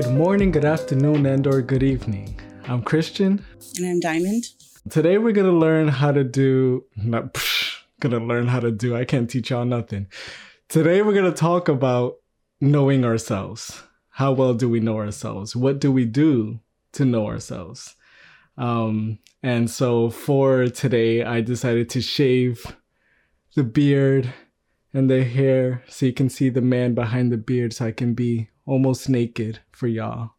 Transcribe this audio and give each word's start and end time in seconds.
Good 0.00 0.14
morning, 0.14 0.52
good 0.52 0.64
afternoon, 0.64 1.26
and 1.26 1.44
or 1.44 1.60
good 1.60 1.82
evening. 1.82 2.40
I'm 2.68 2.82
Christian. 2.82 3.44
And 3.78 3.84
I'm 3.84 3.98
Diamond. 3.98 4.44
Today 4.88 5.18
we're 5.18 5.32
gonna 5.32 5.50
learn 5.50 5.88
how 5.88 6.12
to 6.12 6.22
do 6.22 6.84
not 6.94 7.34
psh, 7.34 7.78
gonna 7.98 8.20
learn 8.20 8.46
how 8.46 8.60
to 8.60 8.70
do. 8.70 8.94
I 8.94 9.04
can't 9.04 9.28
teach 9.28 9.50
y'all 9.50 9.64
nothing. 9.64 10.06
Today 10.68 11.02
we're 11.02 11.14
gonna 11.14 11.32
talk 11.32 11.68
about 11.68 12.18
knowing 12.60 13.04
ourselves. 13.04 13.82
How 14.10 14.30
well 14.30 14.54
do 14.54 14.68
we 14.68 14.78
know 14.78 14.98
ourselves? 14.98 15.56
What 15.56 15.80
do 15.80 15.90
we 15.90 16.04
do 16.04 16.60
to 16.92 17.04
know 17.04 17.26
ourselves? 17.26 17.96
Um, 18.56 19.18
and 19.42 19.68
so 19.68 20.10
for 20.10 20.68
today, 20.68 21.24
I 21.24 21.40
decided 21.40 21.90
to 21.90 22.00
shave 22.00 22.76
the 23.56 23.64
beard 23.64 24.32
and 24.94 25.10
the 25.10 25.24
hair 25.24 25.82
so 25.88 26.06
you 26.06 26.12
can 26.12 26.28
see 26.28 26.50
the 26.50 26.60
man 26.60 26.94
behind 26.94 27.32
the 27.32 27.36
beard 27.36 27.72
so 27.72 27.86
I 27.86 27.90
can 27.90 28.14
be 28.14 28.48
almost 28.68 29.08
naked 29.08 29.60
for 29.72 29.86
y'all. 29.88 30.30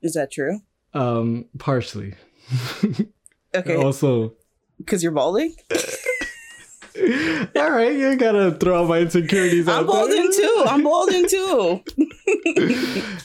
Is 0.00 0.14
that 0.14 0.32
true? 0.32 0.60
Um, 0.94 1.46
partially. 1.58 2.14
Okay. 3.54 3.76
also, 3.76 4.32
Because 4.78 5.02
you're 5.02 5.12
balding? 5.12 5.54
all 7.56 7.70
right, 7.70 7.92
you 7.94 8.16
gotta 8.16 8.52
throw 8.52 8.82
out 8.82 8.88
my 8.88 9.00
insecurities 9.00 9.68
I'm 9.68 9.80
out 9.80 9.92
there. 9.92 10.06
balding 10.06 10.32
too. 10.32 10.64
I'm 10.66 10.82
balding 10.82 11.28
too. 11.28 11.82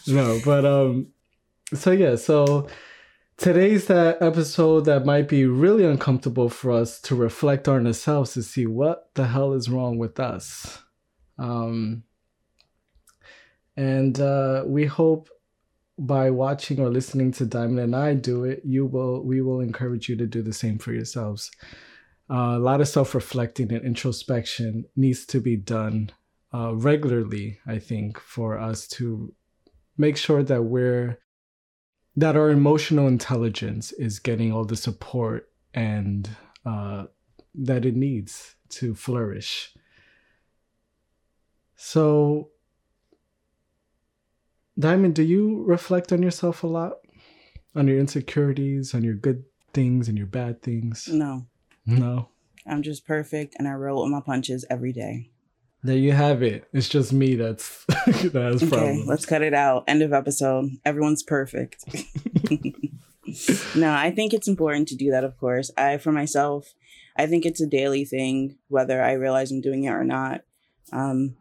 no, 0.14 0.40
but 0.44 0.66
um, 0.66 1.08
so 1.74 1.92
yeah, 1.92 2.16
so 2.18 2.68
today's 3.38 3.86
that 3.88 4.22
episode 4.22 4.82
that 4.86 5.06
might 5.06 5.30
be 5.30 5.46
really 5.46 5.86
uncomfortable 5.86 6.50
for 6.50 6.72
us 6.72 7.00
to 7.04 7.16
reflect 7.16 7.70
on 7.70 7.88
ourselves 7.88 8.34
to 8.34 8.44
see 8.44 8.66
what 8.66 9.10
the 9.16 9.28
hell 9.28 9.54
is 9.54 9.70
wrong 9.70 9.98
with 9.98 10.20
us. 10.20 10.84
Um, 11.40 12.04
and 13.78 14.20
uh, 14.20 14.64
we 14.66 14.86
hope 14.86 15.30
by 16.00 16.30
watching 16.30 16.80
or 16.80 16.90
listening 16.90 17.32
to 17.32 17.46
Diamond 17.46 17.80
and 17.80 17.96
I 17.96 18.14
do 18.14 18.44
it, 18.44 18.62
you 18.66 18.86
will 18.86 19.24
we 19.24 19.42
will 19.42 19.62
encourage 19.62 20.10
you 20.10 20.16
to 20.18 20.28
do 20.28 20.42
the 20.42 20.54
same 20.54 20.78
for 20.78 20.92
yourselves. 20.92 21.50
Uh, 22.30 22.56
a 22.58 22.60
lot 22.60 22.82
of 22.82 22.88
self-reflecting 22.90 23.72
and 23.72 23.86
introspection 23.86 24.84
needs 24.96 25.26
to 25.28 25.40
be 25.40 25.56
done 25.56 26.12
uh, 26.54 26.76
regularly. 26.76 27.60
I 27.66 27.80
think 27.80 28.20
for 28.20 28.60
us 28.60 28.88
to 28.90 29.34
make 29.98 30.18
sure 30.18 30.44
that 30.44 30.64
we're 30.64 31.20
that 32.16 32.36
our 32.36 32.50
emotional 32.50 33.08
intelligence 33.08 33.92
is 33.92 34.18
getting 34.20 34.52
all 34.52 34.66
the 34.66 34.76
support 34.76 35.50
and 35.76 36.28
uh, 36.66 37.06
that 37.54 37.86
it 37.86 37.96
needs 37.96 38.56
to 38.70 38.96
flourish. 38.96 39.74
So, 41.76 42.50
Diamond, 44.80 45.16
do 45.16 45.24
you 45.24 45.64
reflect 45.64 46.12
on 46.14 46.22
yourself 46.22 46.64
a 46.64 46.68
lot? 46.68 46.94
On 47.76 47.88
your 47.88 48.00
insecurities, 48.00 48.94
on 48.94 49.04
your 49.04 49.16
good 49.16 49.44
things 49.74 50.08
and 50.08 50.18
your 50.18 50.28
bad 50.28 50.62
things? 50.62 51.08
No, 51.12 51.46
No. 51.86 52.30
I'm 52.70 52.82
just 52.84 53.06
perfect 53.08 53.56
and 53.58 53.68
I 53.68 53.72
roll 53.74 54.04
with 54.04 54.12
my 54.12 54.20
punches 54.20 54.66
every 54.70 54.92
day. 54.92 55.30
There 55.84 55.96
you 55.98 56.12
have 56.12 56.44
it. 56.44 56.68
It's 56.74 56.90
just 56.90 57.14
me 57.14 57.36
that's 57.36 57.86
that 57.88 58.34
has 58.34 58.62
Okay, 58.64 58.68
problems. 58.70 59.08
let's 59.08 59.26
cut 59.26 59.42
it 59.42 59.54
out. 59.54 59.84
End 59.88 60.02
of 60.02 60.12
episode. 60.12 60.72
Everyone's 60.84 61.24
perfect. 61.24 61.86
no, 63.76 63.94
I 63.94 64.12
think 64.12 64.34
it's 64.34 64.48
important 64.48 64.88
to 64.90 64.96
do 64.96 65.12
that, 65.12 65.24
of 65.24 65.38
course. 65.38 65.72
I, 65.78 65.98
for 65.98 66.12
myself, 66.12 66.74
I 67.16 67.26
think 67.28 67.46
it's 67.46 67.62
a 67.62 67.68
daily 67.68 68.06
thing, 68.06 68.58
whether 68.68 69.02
I 69.02 69.14
realize 69.14 69.52
I'm 69.52 69.62
doing 69.62 69.84
it 69.86 69.92
or 69.92 70.04
not. 70.04 70.42
Um, 70.92 71.38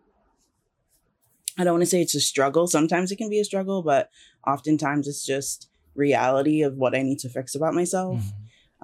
I 1.58 1.64
don't 1.64 1.74
want 1.74 1.82
to 1.82 1.86
say 1.86 2.02
it's 2.02 2.14
a 2.14 2.20
struggle. 2.20 2.66
Sometimes 2.66 3.10
it 3.10 3.16
can 3.16 3.30
be 3.30 3.40
a 3.40 3.44
struggle, 3.44 3.82
but 3.82 4.10
oftentimes 4.46 5.08
it's 5.08 5.24
just 5.24 5.68
reality 5.94 6.62
of 6.62 6.76
what 6.76 6.94
I 6.94 7.02
need 7.02 7.18
to 7.20 7.28
fix 7.30 7.54
about 7.54 7.74
myself. 7.74 8.20
Mhm. 8.20 8.32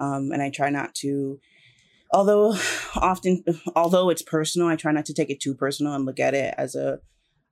um, 0.03 0.31
and 0.31 0.41
I 0.41 0.49
try 0.49 0.69
not 0.71 0.95
to. 0.95 1.39
Although 2.11 2.55
often, 2.95 3.43
although 3.75 4.09
it's 4.09 4.23
personal, 4.23 4.67
I 4.67 4.75
try 4.75 4.91
not 4.91 5.05
to 5.05 5.13
take 5.13 5.29
it 5.29 5.39
too 5.39 5.53
personal 5.53 5.93
and 5.93 6.03
look 6.05 6.19
at 6.19 6.33
it 6.33 6.53
as 6.57 6.73
a 6.75 6.99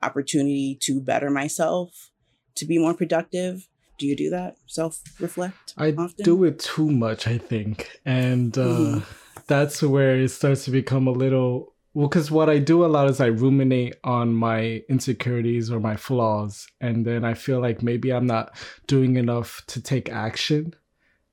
opportunity 0.02 0.78
to 0.82 1.00
better 1.00 1.30
myself, 1.30 2.09
to 2.56 2.66
be 2.66 2.78
more 2.80 2.94
productive. 2.96 3.68
Do 4.00 4.08
you 4.08 4.16
do 4.16 4.30
that? 4.32 4.56
Self 4.68 5.02
reflect. 5.20 5.74
I 5.78 5.92
often? 5.92 6.26
do 6.26 6.44
it 6.44 6.58
too 6.59 6.90
much, 6.90 7.28
I 7.28 7.38
think, 7.38 8.00
and 8.06 8.58
uh, 8.58 8.66
Mhm. 8.66 9.06
that's 9.46 9.84
where 9.84 10.18
it 10.20 10.30
starts 10.30 10.66
to 10.66 10.72
become 10.72 11.08
a 11.08 11.12
little. 11.12 11.71
Well, 11.94 12.07
because 12.07 12.31
what 12.31 12.50
I 12.50 12.57
do 12.57 12.85
a 12.85 12.88
lot 12.88 13.09
is 13.09 13.19
I 13.19 13.25
ruminate 13.28 13.96
on 14.03 14.34
my 14.34 14.81
insecurities 14.88 15.69
or 15.69 15.79
my 15.81 15.97
flaws, 15.97 16.68
and 16.79 17.06
then 17.06 17.25
I 17.25 17.34
feel 17.34 17.59
like 17.59 17.84
maybe 17.84 18.12
I'm 18.13 18.25
not 18.28 18.56
doing 18.88 19.18
enough 19.18 19.62
to 19.68 19.81
take 19.81 20.09
action, 20.09 20.74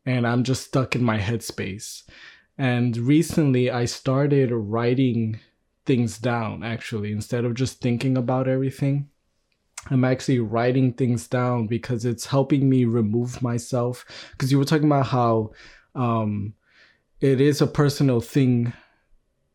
and 0.05 0.27
I'm 0.27 0.43
just 0.43 0.65
stuck 0.65 0.97
in 0.97 1.05
my 1.05 1.19
headspace. 1.19 2.03
And 2.57 2.97
recently, 2.97 3.71
I 3.71 3.85
started 3.85 4.51
writing 4.51 5.39
things 5.87 6.19
down. 6.19 6.65
Actually, 6.65 7.13
instead 7.13 7.45
of 7.45 7.55
just 7.55 7.81
thinking 7.81 8.17
about 8.17 8.49
everything, 8.49 9.11
I'm 9.91 10.05
actually 10.05 10.41
writing 10.41 10.93
things 10.93 11.29
down 11.29 11.69
because 11.69 12.05
it's 12.05 12.27
helping 12.27 12.69
me 12.69 12.85
remove 12.85 13.41
myself. 13.43 14.05
Because 14.33 14.51
you 14.51 14.59
were 14.59 14.65
talking 14.65 14.89
about 14.89 15.07
how 15.07 15.53
um, 15.95 16.55
it 17.21 17.41
is 17.41 17.61
a 17.61 17.67
personal 17.69 18.21
thing, 18.21 18.73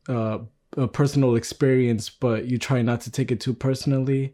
uh, 0.08 0.40
a 0.78 0.88
personal 0.88 1.36
experience, 1.36 2.10
but 2.10 2.46
you 2.46 2.58
try 2.58 2.82
not 2.82 3.02
to 3.02 3.12
take 3.12 3.32
it 3.32 3.40
too 3.40 3.54
personally. 3.54 4.34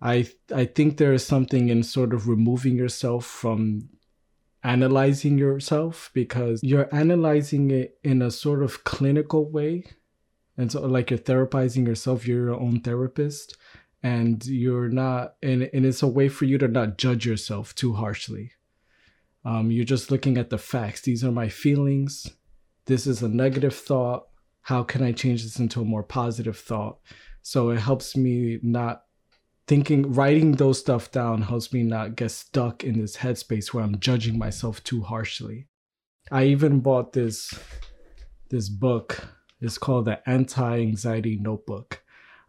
I 0.00 0.28
I 0.54 0.64
think 0.64 0.96
there 0.96 1.12
is 1.12 1.26
something 1.26 1.68
in 1.68 1.82
sort 1.82 2.12
of 2.12 2.28
removing 2.28 2.76
yourself 2.76 3.26
from 3.26 3.88
analyzing 4.62 5.38
yourself 5.38 6.10
because 6.14 6.62
you're 6.62 6.92
analyzing 6.94 7.70
it 7.70 7.98
in 8.02 8.22
a 8.22 8.30
sort 8.30 8.62
of 8.62 8.84
clinical 8.84 9.50
way. 9.50 9.84
And 10.56 10.70
so 10.70 10.82
like 10.86 11.10
you're 11.10 11.18
therapizing 11.18 11.86
yourself, 11.86 12.26
you're 12.26 12.46
your 12.46 12.60
own 12.60 12.80
therapist 12.80 13.56
and 14.04 14.44
you're 14.44 14.90
not 14.90 15.34
and, 15.42 15.68
and 15.72 15.86
it's 15.86 16.02
a 16.02 16.06
way 16.06 16.28
for 16.28 16.44
you 16.44 16.58
to 16.58 16.68
not 16.68 16.98
judge 16.98 17.26
yourself 17.26 17.74
too 17.74 17.94
harshly 17.94 18.52
um, 19.46 19.70
you're 19.70 19.84
just 19.84 20.10
looking 20.10 20.36
at 20.36 20.50
the 20.50 20.58
facts 20.58 21.00
these 21.00 21.24
are 21.24 21.32
my 21.32 21.48
feelings 21.48 22.30
this 22.84 23.06
is 23.06 23.22
a 23.22 23.28
negative 23.28 23.74
thought 23.74 24.26
how 24.64 24.82
can 24.82 25.02
i 25.02 25.12
change 25.12 25.42
this 25.42 25.58
into 25.58 25.80
a 25.80 25.84
more 25.84 26.02
positive 26.02 26.58
thought 26.58 26.98
so 27.42 27.70
it 27.70 27.78
helps 27.78 28.16
me 28.16 28.58
not 28.62 29.04
thinking 29.66 30.12
writing 30.12 30.52
those 30.52 30.78
stuff 30.78 31.10
down 31.10 31.42
helps 31.42 31.72
me 31.72 31.82
not 31.82 32.16
get 32.16 32.30
stuck 32.30 32.84
in 32.84 33.00
this 33.00 33.16
headspace 33.18 33.72
where 33.72 33.84
i'm 33.84 33.98
judging 33.98 34.38
myself 34.38 34.82
too 34.84 35.02
harshly 35.02 35.66
i 36.30 36.44
even 36.44 36.80
bought 36.80 37.12
this 37.12 37.58
this 38.50 38.68
book 38.68 39.28
it's 39.60 39.78
called 39.78 40.04
the 40.04 40.28
anti-anxiety 40.28 41.38
notebook 41.40 42.02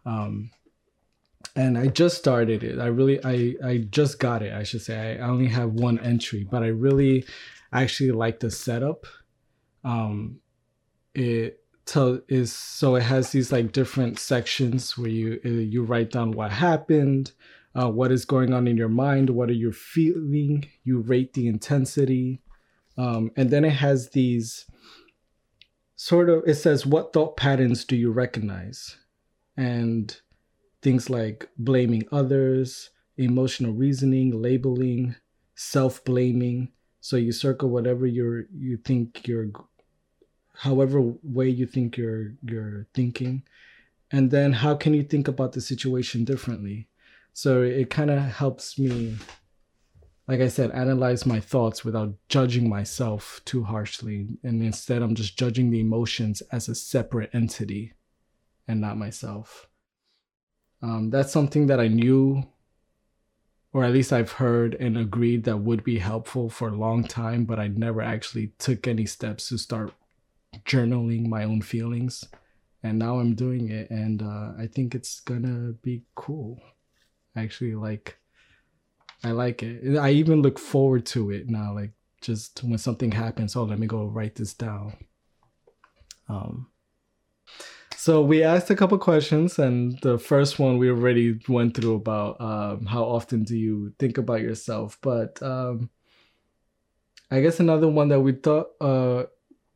um, 0.04 0.50
and 1.56 1.78
I 1.78 1.86
just 1.88 2.18
started 2.18 2.62
it. 2.62 2.78
I 2.78 2.86
really, 2.86 3.18
I, 3.24 3.54
I 3.66 3.78
just 3.78 4.20
got 4.20 4.42
it. 4.42 4.52
I 4.52 4.62
should 4.62 4.82
say. 4.82 5.18
I 5.18 5.26
only 5.26 5.48
have 5.48 5.72
one 5.72 5.98
entry, 5.98 6.46
but 6.48 6.62
I 6.62 6.66
really, 6.66 7.24
actually 7.72 8.12
like 8.12 8.40
the 8.40 8.50
setup. 8.50 9.06
Um, 9.84 10.40
it 11.14 11.60
tell 11.86 12.20
is 12.28 12.52
so 12.52 12.96
it 12.96 13.04
has 13.04 13.30
these 13.30 13.52
like 13.52 13.72
different 13.72 14.18
sections 14.18 14.98
where 14.98 15.08
you 15.08 15.40
uh, 15.44 15.48
you 15.48 15.82
write 15.82 16.10
down 16.10 16.32
what 16.32 16.50
happened, 16.50 17.32
uh, 17.74 17.90
what 17.90 18.12
is 18.12 18.24
going 18.24 18.52
on 18.52 18.66
in 18.66 18.76
your 18.76 18.88
mind, 18.88 19.30
what 19.30 19.48
are 19.48 19.54
you 19.54 19.72
feeling. 19.72 20.68
You 20.84 21.00
rate 21.00 21.32
the 21.32 21.46
intensity, 21.46 22.42
um, 22.98 23.30
and 23.36 23.50
then 23.50 23.64
it 23.64 23.70
has 23.70 24.10
these 24.10 24.66
sort 25.94 26.28
of. 26.28 26.42
It 26.46 26.56
says 26.56 26.84
what 26.84 27.12
thought 27.12 27.36
patterns 27.36 27.84
do 27.84 27.96
you 27.96 28.10
recognize, 28.10 28.96
and 29.56 30.20
things 30.82 31.08
like 31.08 31.48
blaming 31.56 32.04
others, 32.12 32.90
emotional 33.16 33.72
reasoning, 33.72 34.42
labeling, 34.42 35.16
self-blaming. 35.54 36.72
So 37.00 37.16
you 37.16 37.32
circle 37.32 37.70
whatever 37.70 38.06
you're 38.06 38.46
you 38.52 38.76
think 38.78 39.28
you're 39.28 39.48
however 40.58 41.00
way 41.22 41.48
you 41.48 41.66
think 41.66 41.96
you're 41.96 42.32
you're 42.42 42.86
thinking. 42.94 43.42
And 44.10 44.30
then 44.30 44.52
how 44.52 44.74
can 44.76 44.94
you 44.94 45.02
think 45.02 45.28
about 45.28 45.52
the 45.52 45.60
situation 45.60 46.24
differently? 46.24 46.88
So 47.32 47.62
it 47.62 47.90
kind 47.90 48.10
of 48.10 48.20
helps 48.20 48.78
me 48.78 49.16
like 50.28 50.40
I 50.40 50.48
said, 50.48 50.72
analyze 50.72 51.24
my 51.24 51.38
thoughts 51.38 51.84
without 51.84 52.14
judging 52.28 52.68
myself 52.68 53.40
too 53.44 53.62
harshly. 53.62 54.26
And 54.42 54.60
instead, 54.62 55.02
I'm 55.02 55.14
just 55.14 55.38
judging 55.38 55.70
the 55.70 55.80
emotions 55.80 56.42
as 56.50 56.68
a 56.68 56.74
separate 56.74 57.30
entity 57.32 57.92
and 58.66 58.80
not 58.80 58.98
myself. 58.98 59.68
Um, 60.82 61.10
that's 61.10 61.32
something 61.32 61.68
that 61.68 61.80
I 61.80 61.86
knew, 61.86 62.42
or 63.72 63.84
at 63.84 63.92
least 63.92 64.12
I've 64.12 64.32
heard 64.32 64.74
and 64.74 64.98
agreed 64.98 65.44
that 65.44 65.58
would 65.58 65.84
be 65.84 65.98
helpful 65.98 66.50
for 66.50 66.68
a 66.68 66.76
long 66.76 67.04
time, 67.04 67.44
but 67.44 67.60
I 67.60 67.68
never 67.68 68.02
actually 68.02 68.48
took 68.58 68.86
any 68.86 69.06
steps 69.06 69.48
to 69.50 69.58
start 69.58 69.94
journaling 70.64 71.26
my 71.26 71.44
own 71.44 71.62
feelings. 71.62 72.24
And 72.82 72.98
now 72.98 73.18
I'm 73.18 73.34
doing 73.34 73.70
it, 73.70 73.90
and 73.90 74.22
uh, 74.22 74.52
I 74.58 74.68
think 74.72 74.94
it's 74.94 75.20
gonna 75.20 75.72
be 75.82 76.02
cool. 76.14 76.60
Actually 77.34 77.74
like 77.74 78.18
I 79.24 79.32
like 79.32 79.62
it. 79.62 79.96
I 79.96 80.10
even 80.10 80.42
look 80.42 80.58
forward 80.58 81.04
to 81.06 81.30
it 81.30 81.48
now. 81.48 81.74
Like 81.74 81.92
just 82.20 82.62
when 82.62 82.78
something 82.78 83.10
happens, 83.10 83.56
oh, 83.56 83.64
let 83.64 83.78
me 83.78 83.86
go 83.86 84.06
write 84.06 84.36
this 84.36 84.54
down. 84.54 84.96
Um, 86.28 86.68
so 87.96 88.22
we 88.22 88.42
asked 88.42 88.70
a 88.70 88.76
couple 88.76 88.98
questions, 88.98 89.58
and 89.58 89.98
the 90.02 90.18
first 90.18 90.58
one 90.58 90.78
we 90.78 90.90
already 90.90 91.40
went 91.48 91.74
through 91.74 91.94
about 91.94 92.40
um, 92.40 92.86
how 92.86 93.02
often 93.02 93.42
do 93.42 93.56
you 93.56 93.94
think 93.98 94.18
about 94.18 94.42
yourself. 94.42 94.98
But 95.00 95.42
um, 95.42 95.90
I 97.30 97.40
guess 97.40 97.58
another 97.58 97.88
one 97.88 98.08
that 98.08 98.20
we 98.20 98.32
thought 98.32 98.68
uh, 98.80 99.24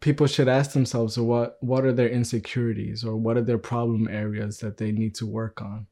people 0.00 0.26
should 0.26 0.48
ask 0.48 0.72
themselves 0.72 1.18
what 1.18 1.58
what 1.60 1.84
are 1.84 1.92
their 1.92 2.08
insecurities 2.08 3.04
or 3.04 3.16
what 3.16 3.36
are 3.36 3.42
their 3.42 3.58
problem 3.58 4.08
areas 4.08 4.58
that 4.58 4.78
they 4.78 4.92
need 4.92 5.14
to 5.16 5.26
work 5.26 5.60
on. 5.62 5.86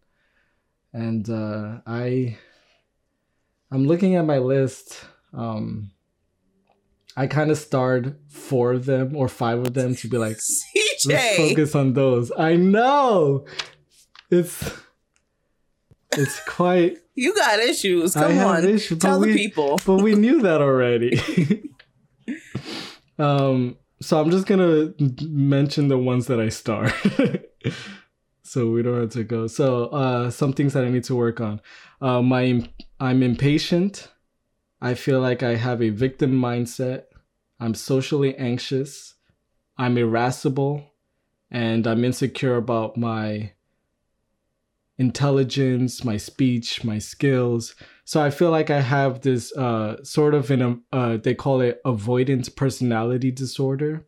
And 0.93 1.28
uh, 1.28 1.81
I 1.87 2.38
I'm 3.70 3.87
looking 3.87 4.16
at 4.16 4.25
my 4.25 4.38
list. 4.38 5.05
Um, 5.32 5.90
I 7.16 7.26
kind 7.26 7.50
of 7.50 7.58
starred 7.58 8.16
four 8.28 8.72
of 8.72 8.87
them 8.87 9.16
or 9.16 9.28
five 9.28 9.58
of 9.58 9.75
them 9.75 9.94
to 9.96 10.08
be 10.08 10.19
like, 10.19 10.37
CJ. 10.76 11.06
let's 11.06 11.37
focus 11.37 11.75
on 11.75 11.93
those. 11.93 12.32
I 12.38 12.56
know 12.56 13.44
it's 14.31 14.72
it's 16.12 16.40
quite. 16.46 16.99
You 17.19 17.34
got 17.34 17.58
issues. 17.58 18.14
Come 18.14 18.38
on, 18.38 18.64
issues, 18.64 18.96
tell 19.00 19.19
we, 19.19 19.32
the 19.32 19.37
people. 19.37 19.81
but 19.84 19.96
we 19.96 20.14
knew 20.14 20.40
that 20.43 20.61
already. 20.61 21.20
um, 23.19 23.76
so 24.00 24.20
I'm 24.20 24.30
just 24.30 24.46
gonna 24.46 24.92
mention 25.22 25.88
the 25.88 25.98
ones 25.98 26.26
that 26.26 26.40
I 26.40 26.48
star, 26.48 26.92
so 28.42 28.70
we 28.70 28.82
don't 28.82 29.00
have 29.00 29.10
to 29.10 29.24
go. 29.24 29.46
So, 29.46 29.86
uh, 29.86 30.30
some 30.30 30.52
things 30.52 30.72
that 30.74 30.84
I 30.84 30.90
need 30.90 31.04
to 31.04 31.16
work 31.16 31.40
on. 31.40 31.60
Uh, 32.00 32.22
my 32.22 32.68
I'm 33.00 33.22
impatient. 33.22 34.08
I 34.80 34.94
feel 34.94 35.20
like 35.20 35.42
I 35.42 35.56
have 35.56 35.82
a 35.82 35.90
victim 35.90 36.32
mindset. 36.32 37.04
I'm 37.58 37.74
socially 37.74 38.36
anxious. 38.36 39.14
I'm 39.76 39.98
irascible. 39.98 40.84
And 41.50 41.86
I'm 41.86 42.04
insecure 42.04 42.56
about 42.56 42.96
my 42.96 43.52
intelligence, 44.98 46.04
my 46.04 46.16
speech, 46.16 46.84
my 46.84 46.98
skills. 46.98 47.74
So 48.08 48.22
I 48.22 48.31
feel 48.31 48.50
like 48.50 48.70
I 48.70 48.81
have 48.81 49.20
this 49.20 49.55
uh, 49.55 50.02
sort 50.02 50.32
of 50.32 50.50
an, 50.50 50.82
uh, 50.94 51.19
they 51.19 51.34
call 51.34 51.60
it 51.60 51.78
avoidance 51.84 52.49
personality 52.49 53.31
disorder, 53.31 54.06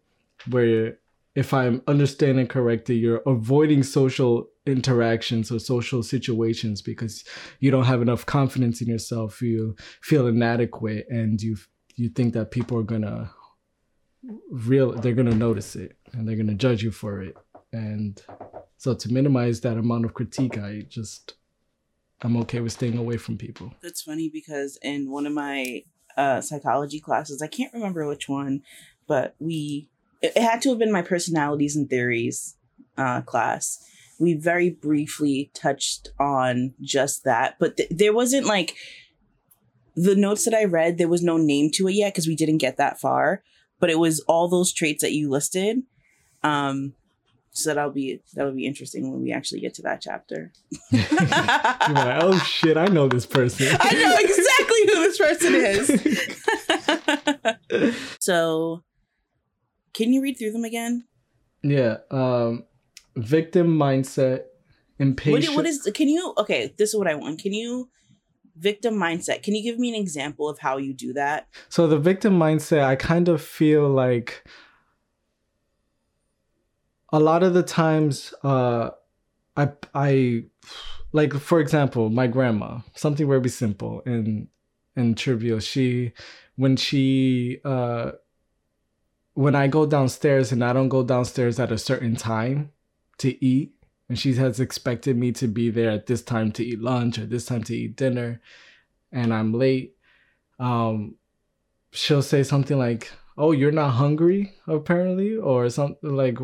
where 0.49 0.97
if 1.35 1.52
I'm 1.52 1.82
understanding 1.87 2.47
correctly, 2.47 2.94
you're 2.94 3.20
avoiding 3.26 3.82
social 3.82 4.49
interactions 4.64 5.52
or 5.52 5.58
social 5.58 6.02
situations 6.02 6.81
because 6.81 7.25
you 7.58 7.70
don't 7.70 7.85
have 7.85 8.00
enough 8.00 8.25
confidence 8.25 8.81
in 8.81 8.88
yourself 8.88 9.43
you 9.43 9.76
feel 10.00 10.26
inadequate 10.26 11.06
and 11.11 11.43
you 11.43 11.56
you 11.96 12.08
think 12.08 12.32
that 12.32 12.53
people 12.53 12.79
are 12.79 12.82
gonna 12.94 13.31
real 14.50 14.93
they're 14.93 15.12
gonna 15.12 15.35
notice 15.35 15.76
it 15.76 15.99
and 16.12 16.26
they're 16.26 16.37
gonna 16.37 16.55
judge 16.55 16.82
you 16.82 16.91
for 16.91 17.20
it. 17.20 17.37
And 17.75 18.23
so 18.79 18.94
to 18.94 19.12
minimize 19.12 19.61
that 19.61 19.76
amount 19.76 20.06
of 20.06 20.14
critique 20.14 20.56
i 20.56 20.87
just 20.88 21.35
i'm 22.22 22.37
okay 22.37 22.61
with 22.61 22.72
staying 22.72 22.99
away 22.99 23.17
from 23.17 23.37
people 23.37 23.72
that's 23.82 24.02
funny 24.02 24.28
because 24.28 24.78
in 24.82 25.11
one 25.11 25.26
of 25.26 25.32
my 25.32 25.82
uh, 26.17 26.40
psychology 26.40 27.00
classes 27.00 27.40
i 27.40 27.46
can't 27.46 27.72
remember 27.72 28.06
which 28.06 28.28
one 28.28 28.62
but 29.06 29.34
we 29.38 29.88
it, 30.20 30.32
it 30.37 30.43
had 30.43 30.61
to 30.61 30.69
have 30.69 30.78
been 30.78 30.93
my 30.93 31.02
personalities 31.02 31.76
and 31.76 31.88
theories 31.88 32.56
uh, 32.99 33.20
class 33.22 33.82
we 34.20 34.34
very 34.34 34.69
briefly 34.70 35.50
touched 35.55 36.11
on 36.20 36.75
just 36.82 37.25
that, 37.25 37.56
but 37.58 37.78
th- 37.78 37.88
there 37.90 38.12
wasn't 38.12 38.46
like 38.46 38.76
the 39.96 40.14
notes 40.14 40.44
that 40.44 40.55
I 40.55 40.64
read, 40.64 40.99
there 40.99 41.08
was 41.08 41.22
no 41.22 41.38
name 41.38 41.70
to 41.75 41.88
it 41.88 41.94
yet 41.94 42.12
because 42.12 42.28
we 42.28 42.37
didn't 42.37 42.58
get 42.58 42.76
that 42.76 43.00
far, 43.00 43.43
but 43.81 43.88
it 43.90 43.99
was 43.99 44.20
all 44.20 44.46
those 44.46 44.72
traits 44.72 45.02
that 45.02 45.12
you 45.12 45.31
listed. 45.31 45.82
Um, 46.43 46.93
so 47.62 47.74
that'll 47.74 47.90
be 47.90 48.20
that'll 48.34 48.54
be 48.54 48.66
interesting 48.66 49.10
when 49.10 49.22
we 49.22 49.32
actually 49.32 49.60
get 49.60 49.74
to 49.74 49.82
that 49.82 50.00
chapter. 50.00 50.52
like, 50.92 52.22
oh 52.22 52.38
shit, 52.46 52.76
I 52.76 52.86
know 52.86 53.08
this 53.08 53.26
person. 53.26 53.68
I 53.80 53.92
know 53.94 54.16
exactly 54.18 54.86
who 54.86 54.94
this 55.04 55.18
person 55.18 55.54
is. 57.84 58.16
so 58.20 58.82
can 59.92 60.12
you 60.12 60.22
read 60.22 60.38
through 60.38 60.52
them 60.52 60.64
again? 60.64 61.04
Yeah. 61.62 61.98
Um 62.10 62.64
victim 63.16 63.76
mindset, 63.76 64.44
impatient. 64.98 65.54
What, 65.54 65.64
what 65.64 65.66
is? 65.66 65.90
Can 65.94 66.08
you? 66.08 66.34
Okay, 66.38 66.74
this 66.78 66.90
is 66.90 66.96
what 66.96 67.08
I 67.08 67.14
want. 67.14 67.40
Can 67.40 67.52
you? 67.52 67.88
Victim 68.56 68.94
mindset. 68.94 69.42
Can 69.42 69.54
you 69.54 69.62
give 69.62 69.78
me 69.78 69.88
an 69.88 69.94
example 69.94 70.46
of 70.46 70.58
how 70.58 70.76
you 70.76 70.92
do 70.92 71.14
that? 71.14 71.48
So 71.70 71.86
the 71.86 71.98
victim 71.98 72.38
mindset, 72.38 72.82
I 72.82 72.94
kind 72.94 73.28
of 73.28 73.40
feel 73.40 73.88
like 73.88 74.44
a 77.12 77.20
lot 77.20 77.42
of 77.42 77.54
the 77.54 77.62
times, 77.62 78.32
uh, 78.44 78.90
I 79.56 79.70
I 79.94 80.44
like 81.12 81.32
for 81.34 81.60
example, 81.60 82.10
my 82.10 82.26
grandma. 82.26 82.80
Something 82.94 83.28
very 83.28 83.48
simple 83.48 84.02
and 84.06 84.48
and 84.96 85.16
trivial. 85.16 85.60
She 85.60 86.12
when 86.56 86.76
she 86.76 87.60
uh 87.64 88.12
when 89.34 89.54
I 89.54 89.68
go 89.68 89.86
downstairs 89.86 90.52
and 90.52 90.62
I 90.64 90.72
don't 90.72 90.88
go 90.88 91.02
downstairs 91.02 91.58
at 91.60 91.72
a 91.72 91.78
certain 91.78 92.16
time, 92.16 92.72
to 93.20 93.44
eat 93.44 93.74
and 94.08 94.18
she 94.18 94.34
has 94.34 94.58
expected 94.58 95.16
me 95.16 95.30
to 95.30 95.46
be 95.46 95.70
there 95.70 95.90
at 95.90 96.06
this 96.06 96.22
time 96.22 96.50
to 96.52 96.64
eat 96.64 96.80
lunch 96.80 97.18
or 97.18 97.26
this 97.26 97.44
time 97.44 97.62
to 97.62 97.76
eat 97.76 97.94
dinner 97.94 98.40
and 99.12 99.32
i'm 99.32 99.52
late 99.52 99.94
um 100.58 101.14
she'll 101.92 102.22
say 102.22 102.42
something 102.42 102.78
like 102.78 103.12
oh 103.36 103.52
you're 103.52 103.70
not 103.70 103.90
hungry 103.90 104.54
apparently 104.66 105.36
or 105.36 105.68
something 105.68 106.16
like 106.16 106.38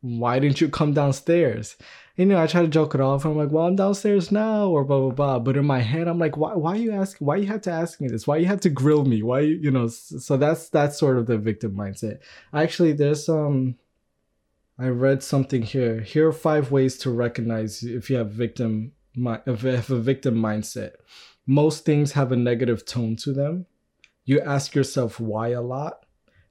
why 0.00 0.38
didn't 0.38 0.60
you 0.60 0.68
come 0.68 0.92
downstairs 0.94 1.76
you 2.16 2.24
know 2.24 2.40
i 2.40 2.46
try 2.46 2.62
to 2.62 2.68
joke 2.68 2.94
it 2.94 3.00
off 3.00 3.24
i'm 3.24 3.36
like 3.36 3.50
well 3.50 3.66
i'm 3.66 3.76
downstairs 3.76 4.32
now 4.32 4.66
or 4.66 4.84
blah 4.84 4.98
blah 4.98 5.10
blah 5.10 5.38
but 5.38 5.56
in 5.56 5.64
my 5.64 5.80
head 5.80 6.08
i'm 6.08 6.18
like 6.18 6.36
why, 6.36 6.54
why 6.54 6.74
you 6.74 6.92
ask? 6.92 7.18
why 7.18 7.36
you 7.36 7.46
have 7.46 7.60
to 7.60 7.70
ask 7.70 8.00
me 8.00 8.08
this 8.08 8.26
why 8.26 8.36
you 8.36 8.46
have 8.46 8.60
to 8.60 8.70
grill 8.70 9.04
me 9.04 9.22
why 9.22 9.40
you 9.40 9.58
you 9.60 9.70
know 9.70 9.88
so 9.88 10.36
that's 10.36 10.68
that's 10.70 10.98
sort 10.98 11.18
of 11.18 11.26
the 11.26 11.36
victim 11.36 11.72
mindset 11.72 12.18
actually 12.52 12.92
there's 12.92 13.28
um 13.28 13.76
I 14.80 14.88
read 14.88 15.22
something 15.22 15.60
here. 15.60 16.00
Here 16.00 16.26
are 16.26 16.32
five 16.32 16.70
ways 16.70 16.96
to 16.98 17.10
recognize 17.10 17.82
if 17.82 18.08
you 18.08 18.16
have 18.16 18.30
victim 18.30 18.92
if 19.14 19.62
you 19.62 19.70
have 19.70 19.90
a 19.90 20.00
victim 20.00 20.36
mindset. 20.36 20.92
Most 21.46 21.84
things 21.84 22.12
have 22.12 22.32
a 22.32 22.36
negative 22.36 22.86
tone 22.86 23.16
to 23.16 23.34
them. 23.34 23.66
You 24.24 24.40
ask 24.40 24.74
yourself 24.74 25.20
why 25.20 25.48
a 25.48 25.60
lot. 25.60 26.06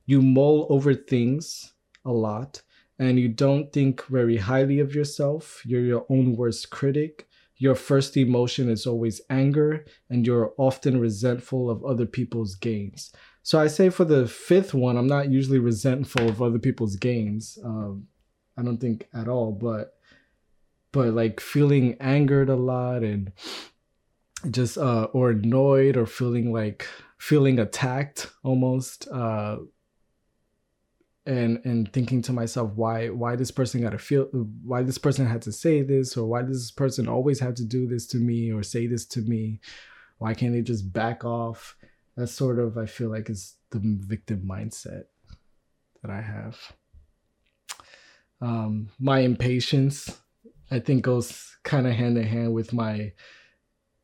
You 0.05 0.21
mull 0.21 0.67
over 0.69 0.93
things 0.93 1.73
a 2.05 2.11
lot, 2.11 2.61
and 2.99 3.17
you 3.19 3.29
don't 3.29 3.71
think 3.71 4.05
very 4.05 4.37
highly 4.37 4.79
of 4.79 4.93
yourself. 4.93 5.61
You're 5.65 5.85
your 5.85 6.05
own 6.09 6.35
worst 6.35 6.69
critic. 6.69 7.27
Your 7.55 7.75
first 7.75 8.15
emotion 8.15 8.69
is 8.69 8.85
always 8.85 9.21
anger, 9.29 9.85
and 10.09 10.25
you're 10.25 10.53
often 10.57 10.99
resentful 10.99 11.69
of 11.69 11.83
other 11.83 12.05
people's 12.05 12.55
gains. 12.55 13.11
So 13.43 13.59
I 13.59 13.67
say 13.67 13.89
for 13.89 14.05
the 14.05 14.27
fifth 14.27 14.73
one, 14.73 14.97
I'm 14.97 15.07
not 15.07 15.31
usually 15.31 15.59
resentful 15.59 16.29
of 16.29 16.41
other 16.41 16.59
people's 16.59 16.95
gains. 16.95 17.57
Um, 17.63 18.07
I 18.57 18.63
don't 18.63 18.79
think 18.79 19.07
at 19.13 19.27
all, 19.27 19.51
but 19.51 19.93
but 20.91 21.13
like 21.13 21.39
feeling 21.39 21.95
angered 21.99 22.49
a 22.49 22.55
lot 22.55 23.03
and 23.03 23.31
just 24.51 24.77
uh 24.77 25.03
or 25.13 25.31
annoyed 25.31 25.97
or 25.97 26.05
feeling 26.05 26.51
like 26.51 26.87
feeling 27.17 27.59
attacked 27.59 28.31
almost 28.43 29.07
uh 29.09 29.57
and 31.29 31.61
and 31.63 31.93
thinking 31.93 32.23
to 32.23 32.33
myself 32.33 32.71
why 32.75 33.09
why 33.09 33.35
this 33.35 33.51
person 33.51 33.81
got 33.81 33.91
to 33.91 33.99
feel 33.99 34.23
why 34.63 34.81
this 34.81 34.97
person 34.97 35.27
had 35.27 35.43
to 35.43 35.51
say 35.51 35.83
this 35.83 36.17
or 36.17 36.27
why 36.27 36.41
this 36.41 36.71
person 36.71 37.07
always 37.07 37.39
had 37.39 37.55
to 37.57 37.63
do 37.63 37.87
this 37.87 38.07
to 38.07 38.17
me 38.17 38.51
or 38.51 38.63
say 38.63 38.87
this 38.87 39.05
to 39.05 39.21
me? 39.21 39.61
Why 40.17 40.33
can't 40.33 40.53
they 40.53 40.63
just 40.63 40.91
back 40.91 41.23
off? 41.23 41.77
That's 42.17 42.31
sort 42.31 42.57
of 42.57 42.77
i 42.77 42.87
feel 42.87 43.09
like 43.09 43.29
is 43.29 43.55
the 43.69 43.79
victim 43.83 44.41
mindset 44.45 45.03
that 46.01 46.09
i 46.09 46.19
have. 46.19 46.57
Um, 48.41 48.89
my 48.99 49.19
impatience 49.19 50.19
i 50.71 50.79
think 50.79 51.03
goes 51.03 51.57
kind 51.63 51.85
of 51.85 51.93
hand 51.93 52.17
in 52.17 52.23
hand 52.23 52.53
with 52.53 52.73
my 52.73 53.13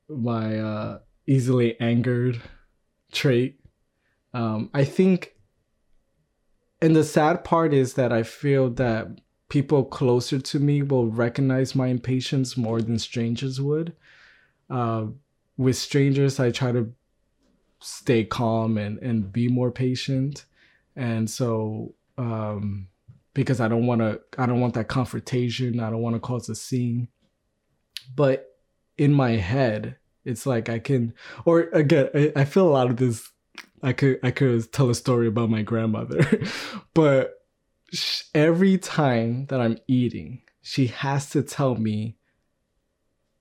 my 0.08 0.60
uh, 0.60 1.00
easily 1.26 1.80
angered 1.82 2.40
trait. 3.12 3.60
Um, 4.36 4.70
i 4.76 4.84
think 4.84 5.35
and 6.86 6.96
the 6.96 7.04
sad 7.04 7.44
part 7.44 7.74
is 7.74 7.94
that 7.94 8.12
i 8.12 8.24
feel 8.24 8.70
that 8.70 9.08
people 9.50 9.84
closer 9.86 10.40
to 10.40 10.60
me 10.60 10.82
will 10.82 11.08
recognize 11.08 11.76
my 11.76 11.88
impatience 11.88 12.58
more 12.58 12.82
than 12.82 12.98
strangers 13.00 13.60
would 13.62 13.94
uh, 14.70 15.06
with 15.58 15.76
strangers 15.76 16.40
i 16.40 16.52
try 16.52 16.72
to 16.72 16.92
stay 17.80 18.24
calm 18.24 18.78
and 18.78 18.98
and 19.00 19.32
be 19.32 19.48
more 19.48 19.72
patient 19.72 20.46
and 20.96 21.30
so 21.30 21.94
um 22.18 22.88
because 23.36 23.60
I 23.60 23.68
don't 23.68 23.86
want 23.86 24.02
to 24.02 24.20
I 24.40 24.48
don't 24.48 24.62
want 24.62 24.74
that 24.74 24.88
confrontation. 24.88 25.80
I 25.80 25.92
don't 25.92 26.02
want 26.02 26.16
to 26.16 26.20
cause 26.20 26.50
a 26.50 26.56
scene. 26.56 27.10
But 28.16 28.48
in 28.98 29.14
my 29.14 29.32
head, 29.32 29.98
It's 30.24 30.48
like 30.48 30.70
I 30.70 30.80
can, 30.80 31.14
or 31.46 31.70
again, 31.74 32.10
I, 32.16 32.32
I 32.36 32.46
feel 32.46 32.68
a 32.68 32.72
lot 32.72 32.90
of 32.90 32.98
this. 32.98 33.30
I 33.84 33.94
could 33.94 34.20
I 34.24 34.32
could 34.32 34.72
tell 34.72 34.90
a 34.90 34.96
story 34.96 35.28
about 35.28 35.50
my 35.50 35.62
grandmother, 35.62 36.42
but 36.94 37.34
every 38.34 38.78
time 38.78 39.46
that 39.48 39.62
I'm 39.62 39.78
eating, 39.88 40.42
she 40.62 40.88
has 40.88 41.30
to 41.32 41.44
tell 41.44 41.76
me 41.76 42.18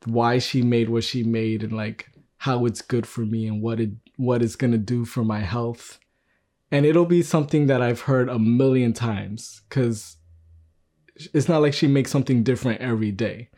why 0.04 0.38
she 0.38 0.62
made 0.62 0.88
what 0.88 1.04
she 1.04 1.22
made 1.22 1.62
and 1.62 1.72
like 1.72 2.10
how 2.38 2.66
it's 2.66 2.82
good 2.82 3.06
for 3.06 3.22
me 3.22 3.46
and 3.46 3.62
what 3.62 3.80
it 3.80 3.90
what 4.16 4.42
it's 4.42 4.56
gonna 4.56 4.78
do 4.78 5.04
for 5.04 5.24
my 5.24 5.40
health. 5.40 5.98
And 6.70 6.84
it'll 6.84 7.06
be 7.06 7.22
something 7.22 7.66
that 7.66 7.80
I've 7.80 8.02
heard 8.02 8.28
a 8.28 8.38
million 8.38 8.92
times 8.92 9.62
because 9.68 10.16
it's 11.32 11.48
not 11.48 11.62
like 11.62 11.72
she 11.72 11.86
makes 11.86 12.10
something 12.10 12.42
different 12.42 12.80
every 12.80 13.12
day. 13.12 13.50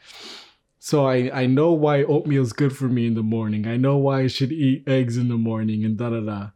So 0.78 1.06
I, 1.06 1.30
I 1.32 1.46
know 1.46 1.72
why 1.72 2.04
oatmeal 2.04 2.42
is 2.42 2.52
good 2.52 2.76
for 2.76 2.84
me 2.84 3.06
in 3.06 3.14
the 3.14 3.22
morning. 3.22 3.66
I 3.66 3.76
know 3.76 3.96
why 3.96 4.20
I 4.20 4.26
should 4.28 4.52
eat 4.52 4.84
eggs 4.86 5.16
in 5.16 5.28
the 5.28 5.36
morning 5.36 5.84
and 5.84 5.96
da 5.96 6.10
da 6.10 6.20
da. 6.20 6.50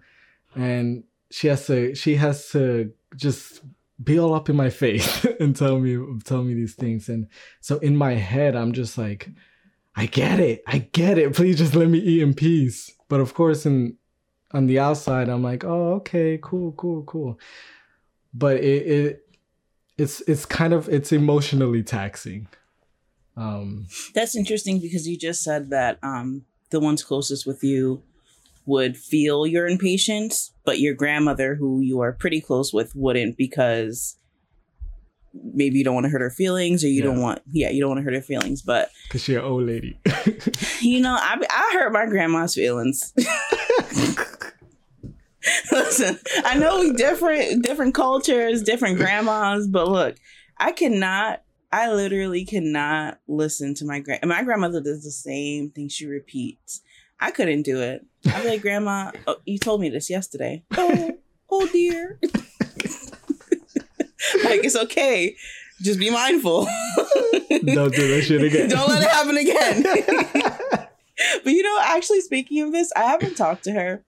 And 0.55 1.05
she 1.31 1.49
has 1.49 1.67
to 1.67 1.95
she 1.95 2.17
has 2.17 2.51
to 2.51 2.93
just 3.17 3.61
be 4.03 4.19
all 4.19 4.35
up 4.35 4.49
in 4.49 4.57
my 4.57 4.71
face 4.71 5.25
and 5.41 5.55
tell 5.55 5.79
me 5.79 5.99
tell 6.25 6.43
me 6.43 6.55
these 6.55 6.75
things. 6.75 7.09
And 7.09 7.29
so 7.61 7.79
in 7.79 7.97
my 7.97 8.15
head 8.15 8.57
I'm 8.57 8.73
just 8.73 8.99
like, 8.99 9.29
I 9.95 10.07
get 10.07 10.41
it. 10.41 10.63
I 10.67 10.79
get 10.79 11.19
it. 11.19 11.35
Please 11.35 11.59
just 11.59 11.75
let 11.75 11.89
me 11.89 11.99
eat 11.99 12.23
in 12.23 12.35
peace. 12.35 12.91
But 13.09 13.21
of 13.21 13.35
course 13.35 13.67
in 13.67 13.97
on 14.53 14.67
the 14.67 14.79
outside 14.79 15.29
I'm 15.29 15.43
like, 15.43 15.65
oh 15.65 15.95
okay, 15.95 16.39
cool, 16.43 16.73
cool, 16.73 17.03
cool. 17.05 17.39
But 18.33 18.59
it, 18.59 18.87
it 18.87 19.27
it's 19.99 20.21
it's 20.23 20.47
kind 20.47 20.73
of 20.73 20.89
it's 20.89 21.13
emotionally 21.13 21.83
taxing 21.83 22.49
um, 23.37 23.87
That's 24.15 24.37
interesting 24.37 24.81
because 24.81 25.09
you 25.09 25.17
just 25.17 25.43
said 25.43 25.71
that 25.71 25.99
um, 26.03 26.45
the 26.71 26.81
ones 26.81 27.03
closest 27.03 27.47
with 27.47 27.63
you 27.65 28.03
would 28.67 28.97
feel 28.97 29.47
your 29.47 29.67
impatience, 29.67 30.53
but 30.65 30.79
your 30.79 30.95
grandmother, 30.95 31.55
who 31.55 31.81
you 31.81 32.01
are 32.01 32.13
pretty 32.13 32.41
close 32.41 32.73
with, 32.73 32.95
wouldn't 32.95 33.37
because 33.37 34.17
maybe 35.33 35.79
you 35.79 35.85
don't 35.85 35.95
want 35.95 36.05
to 36.05 36.11
hurt 36.11 36.21
her 36.21 36.31
feelings 36.31 36.83
or 36.83 36.89
you 36.89 36.97
yeah. 36.97 37.05
don't 37.05 37.21
want 37.21 37.41
yeah 37.53 37.71
you 37.71 37.81
don't 37.81 37.91
want 37.91 37.99
to 37.99 38.03
hurt 38.03 38.15
her 38.15 38.21
feelings 38.21 38.63
but 38.63 38.91
because 39.05 39.23
she's 39.23 39.37
an 39.37 39.43
old 39.43 39.63
lady 39.63 39.97
you 40.81 41.01
know 41.01 41.17
i 41.21 41.41
i 41.51 41.71
hurt 41.75 41.93
my 41.93 42.05
grandma's 42.05 42.53
feelings 42.53 43.13
listen 45.71 46.19
i 46.45 46.59
know 46.59 46.81
we 46.81 46.93
different 46.95 47.63
different 47.63 47.95
cultures 47.95 48.61
different 48.61 48.97
grandmas 48.97 49.69
but 49.69 49.87
look 49.87 50.17
i 50.59 50.73
cannot 50.73 51.45
I 51.73 51.93
literally 51.93 52.45
cannot 52.45 53.21
listen 53.29 53.75
to 53.75 53.85
my 53.85 54.01
grand. 54.01 54.27
My 54.27 54.43
grandmother 54.43 54.81
does 54.81 55.05
the 55.05 55.11
same 55.11 55.71
thing. 55.71 55.89
She 55.89 56.07
repeats. 56.07 56.83
I 57.21 57.31
couldn't 57.31 57.63
do 57.63 57.81
it. 57.81 58.07
I'd 58.27 58.43
be 58.43 58.49
like, 58.49 58.63
Grandma, 58.63 59.13
oh, 59.27 59.37
you 59.45 59.59
told 59.59 59.81
me 59.81 59.89
this 59.91 60.09
yesterday. 60.09 60.65
Oh, 60.77 61.19
oh 61.51 61.67
dear. 61.67 62.19
like 64.45 64.65
it's 64.65 64.77
okay. 64.77 65.37
Just 65.83 65.99
be 65.99 66.11
mindful. 66.11 66.65
Don't 66.97 67.95
do 67.95 68.09
that 68.09 68.25
shit 68.27 68.43
again. 68.43 68.69
Don't 68.69 68.89
let 68.89 69.03
it 69.03 69.11
happen 69.11 69.37
again. 69.37 69.83
but 71.45 71.53
you 71.53 71.63
know, 71.63 71.79
actually, 71.83 72.21
speaking 72.21 72.63
of 72.63 72.73
this, 72.73 72.93
I 72.97 73.03
haven't 73.03 73.37
talked 73.37 73.65
to 73.65 73.73
her 73.73 74.05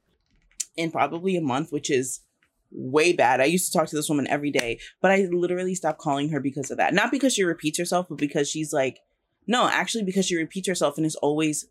in 0.76 0.90
probably 0.90 1.36
a 1.36 1.40
month, 1.40 1.72
which 1.72 1.90
is 1.90 2.20
way 2.70 3.12
bad. 3.12 3.40
I 3.40 3.44
used 3.44 3.70
to 3.70 3.78
talk 3.78 3.88
to 3.88 3.96
this 3.96 4.08
woman 4.08 4.26
every 4.26 4.50
day, 4.50 4.80
but 5.00 5.10
I 5.10 5.28
literally 5.30 5.74
stopped 5.74 5.98
calling 5.98 6.30
her 6.30 6.40
because 6.40 6.70
of 6.70 6.78
that. 6.78 6.94
Not 6.94 7.10
because 7.10 7.34
she 7.34 7.42
repeats 7.42 7.78
herself, 7.78 8.06
but 8.08 8.18
because 8.18 8.48
she's 8.48 8.72
like, 8.72 9.00
no, 9.46 9.68
actually, 9.68 10.04
because 10.04 10.26
she 10.26 10.36
repeats 10.36 10.68
herself 10.68 10.96
and 10.96 11.06
is 11.06 11.16
always 11.16 11.66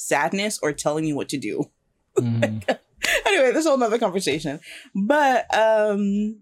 sadness 0.00 0.58
or 0.62 0.72
telling 0.72 1.04
you 1.04 1.14
what 1.14 1.28
to 1.28 1.38
do. 1.38 1.70
Mm. 2.16 2.64
anyway, 3.26 3.52
this 3.52 3.66
whole 3.66 3.74
another 3.74 3.98
conversation. 3.98 4.60
But 4.94 5.46
um 5.54 6.40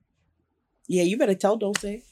yeah, 0.86 1.02
you 1.02 1.18
better 1.18 1.34
tell 1.34 1.56
Dulce. 1.56 1.84
you 1.84 2.02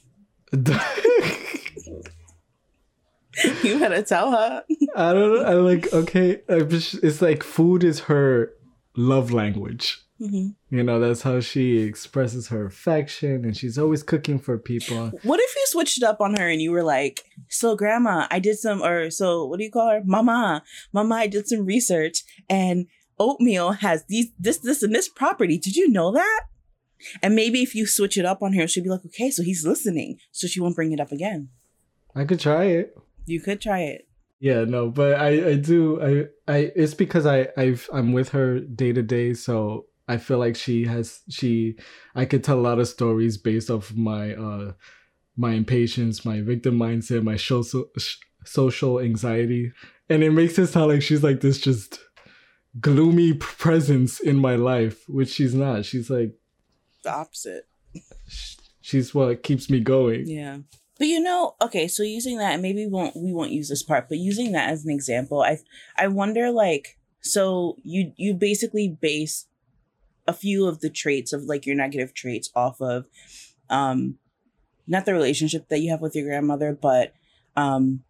better 3.79 4.03
tell 4.03 4.33
her. 4.33 4.65
I 4.95 5.12
don't 5.12 5.35
know. 5.35 5.43
I 5.43 5.55
like 5.55 5.93
okay. 5.93 6.43
It's 6.49 7.23
like 7.23 7.43
food 7.43 7.85
is 7.85 8.00
her 8.00 8.53
love 8.97 9.33
language. 9.33 10.03
Mm-hmm. 10.21 10.75
You 10.75 10.83
know, 10.83 10.99
that's 10.99 11.23
how 11.23 11.41
she 11.41 11.79
expresses 11.79 12.49
her 12.49 12.65
affection, 12.65 13.45
and 13.45 13.57
she's 13.57 13.77
always 13.77 14.03
cooking 14.03 14.39
for 14.39 14.57
people. 14.57 15.13
What 15.23 15.41
if 15.41 15.55
you 15.55 15.65
switched 15.67 15.99
it 15.99 16.05
up 16.05 16.21
on 16.21 16.37
her 16.37 16.49
and 16.49 16.61
you 16.61 16.73
were 16.73 16.83
like, 16.83 17.23
"So, 17.49 17.77
Grandma, 17.77 18.27
I 18.31 18.39
did 18.39 18.59
some," 18.59 18.83
or 18.83 19.11
"So, 19.11 19.45
what 19.45 19.59
do 19.59 19.65
you 19.65 19.71
call 19.71 19.91
her, 19.91 20.03
Mama? 20.05 20.63
Mama, 20.93 21.15
I 21.17 21.27
did 21.27 21.47
some 21.47 21.67
research, 21.67 22.25
and 22.49 22.87
oatmeal 23.19 23.73
has 23.73 24.05
these, 24.09 24.29
this, 24.39 24.59
this, 24.59 24.83
and 24.83 24.95
this 24.95 25.09
property. 25.09 25.59
Did 25.59 25.77
you 25.77 25.91
know 25.91 26.13
that?" 26.13 26.41
And 27.23 27.35
maybe 27.35 27.63
if 27.63 27.75
you 27.75 27.87
switch 27.87 28.17
it 28.17 28.25
up 28.25 28.43
on 28.43 28.55
her, 28.55 28.67
she'd 28.67 28.85
be 28.85 28.91
like, 28.91 29.05
"Okay, 29.05 29.31
so 29.31 29.43
he's 29.43 29.67
listening," 29.67 30.17
so 30.33 30.47
she 30.47 30.61
won't 30.61 30.77
bring 30.77 30.93
it 30.93 31.01
up 31.01 31.13
again. 31.13 31.51
I 32.15 32.25
could 32.25 32.41
try 32.41 32.65
it. 32.65 32.97
You 33.27 33.43
could 33.43 33.61
try 33.61 33.81
it. 33.81 34.09
Yeah, 34.39 34.65
no, 34.65 34.91
but 34.91 35.15
I, 35.15 35.51
I 35.51 35.55
do, 35.57 36.01
I, 36.03 36.53
I, 36.53 36.73
it's 36.77 36.95
because 36.95 37.27
I, 37.27 37.49
I've, 37.57 37.89
I'm 37.93 38.13
with 38.13 38.31
her 38.31 38.61
day 38.61 38.93
to 38.93 39.03
day, 39.03 39.35
so 39.35 39.87
I 40.09 40.19
feel 40.19 40.39
like 40.39 40.57
she 40.57 40.85
has 40.85 41.21
she 41.29 41.77
I 42.15 42.25
could 42.25 42.45
tell 42.45 42.59
a 42.59 42.61
lot 42.61 42.79
of 42.79 42.89
stories 42.89 43.37
based 43.37 43.71
off 43.71 43.93
my 43.95 44.35
uh 44.35 44.73
my 45.37 45.53
impatience, 45.53 46.25
my 46.25 46.41
victim 46.41 46.79
mindset, 46.79 47.23
my 47.23 47.37
social 47.37 47.87
social 48.45 49.01
anxiety, 49.01 49.73
and 50.09 50.23
it 50.23 50.31
makes 50.31 50.59
it 50.59 50.69
sound 50.69 50.93
like 50.93 51.03
she's 51.03 51.23
like 51.23 51.41
this 51.41 51.59
just 51.59 52.01
gloomy 52.81 53.35
presence 53.35 54.21
in 54.21 54.37
my 54.37 54.55
life, 54.55 55.09
which 55.09 55.31
she's 55.31 55.55
not. 55.55 55.85
She's 55.85 56.11
like 56.11 56.35
the 57.03 57.13
opposite. 57.13 57.67
She's 58.81 59.15
what 59.15 59.43
keeps 59.43 59.69
me 59.69 59.81
going. 59.81 60.27
Yeah. 60.27 60.59
But 60.99 61.09
you 61.09 61.21
know, 61.21 61.57
okay, 61.61 61.89
so 61.89 62.03
using 62.03 62.39
that, 62.39 62.61
maybe 62.61 62.87
we 62.87 62.91
won't 62.91 63.17
we 63.17 63.33
won't 63.33 63.51
use 63.51 63.69
this 63.69 63.83
part, 63.83 64.09
but 64.09 64.19
using 64.19 64.53
that 64.53 64.71
as 64.71 64.85
an 64.85 64.91
example, 64.91 65.43
I 65.43 65.59
I 65.97 66.09
wonder 66.09 66.51
like 66.51 66.99
so 67.21 67.77
you 67.83 68.13
you 68.17 68.35
basically 68.35 68.97
base 69.01 69.47
a 70.26 70.33
few 70.33 70.66
of 70.66 70.80
the 70.80 70.90
traits 70.90 71.33
of 71.33 71.45
like 71.45 71.66
your 71.66 71.76
negative 71.76 72.12
traits 72.14 72.50
off 72.54 72.80
of 72.80 73.06
um 73.71 74.16
not 74.87 75.04
the 75.04 75.12
relationship 75.12 75.68
that 75.68 75.80
you 75.80 75.90
have 75.90 76.00
with 76.00 76.14
your 76.14 76.26
grandmother 76.26 76.76
but 76.80 77.12
um 77.56 78.02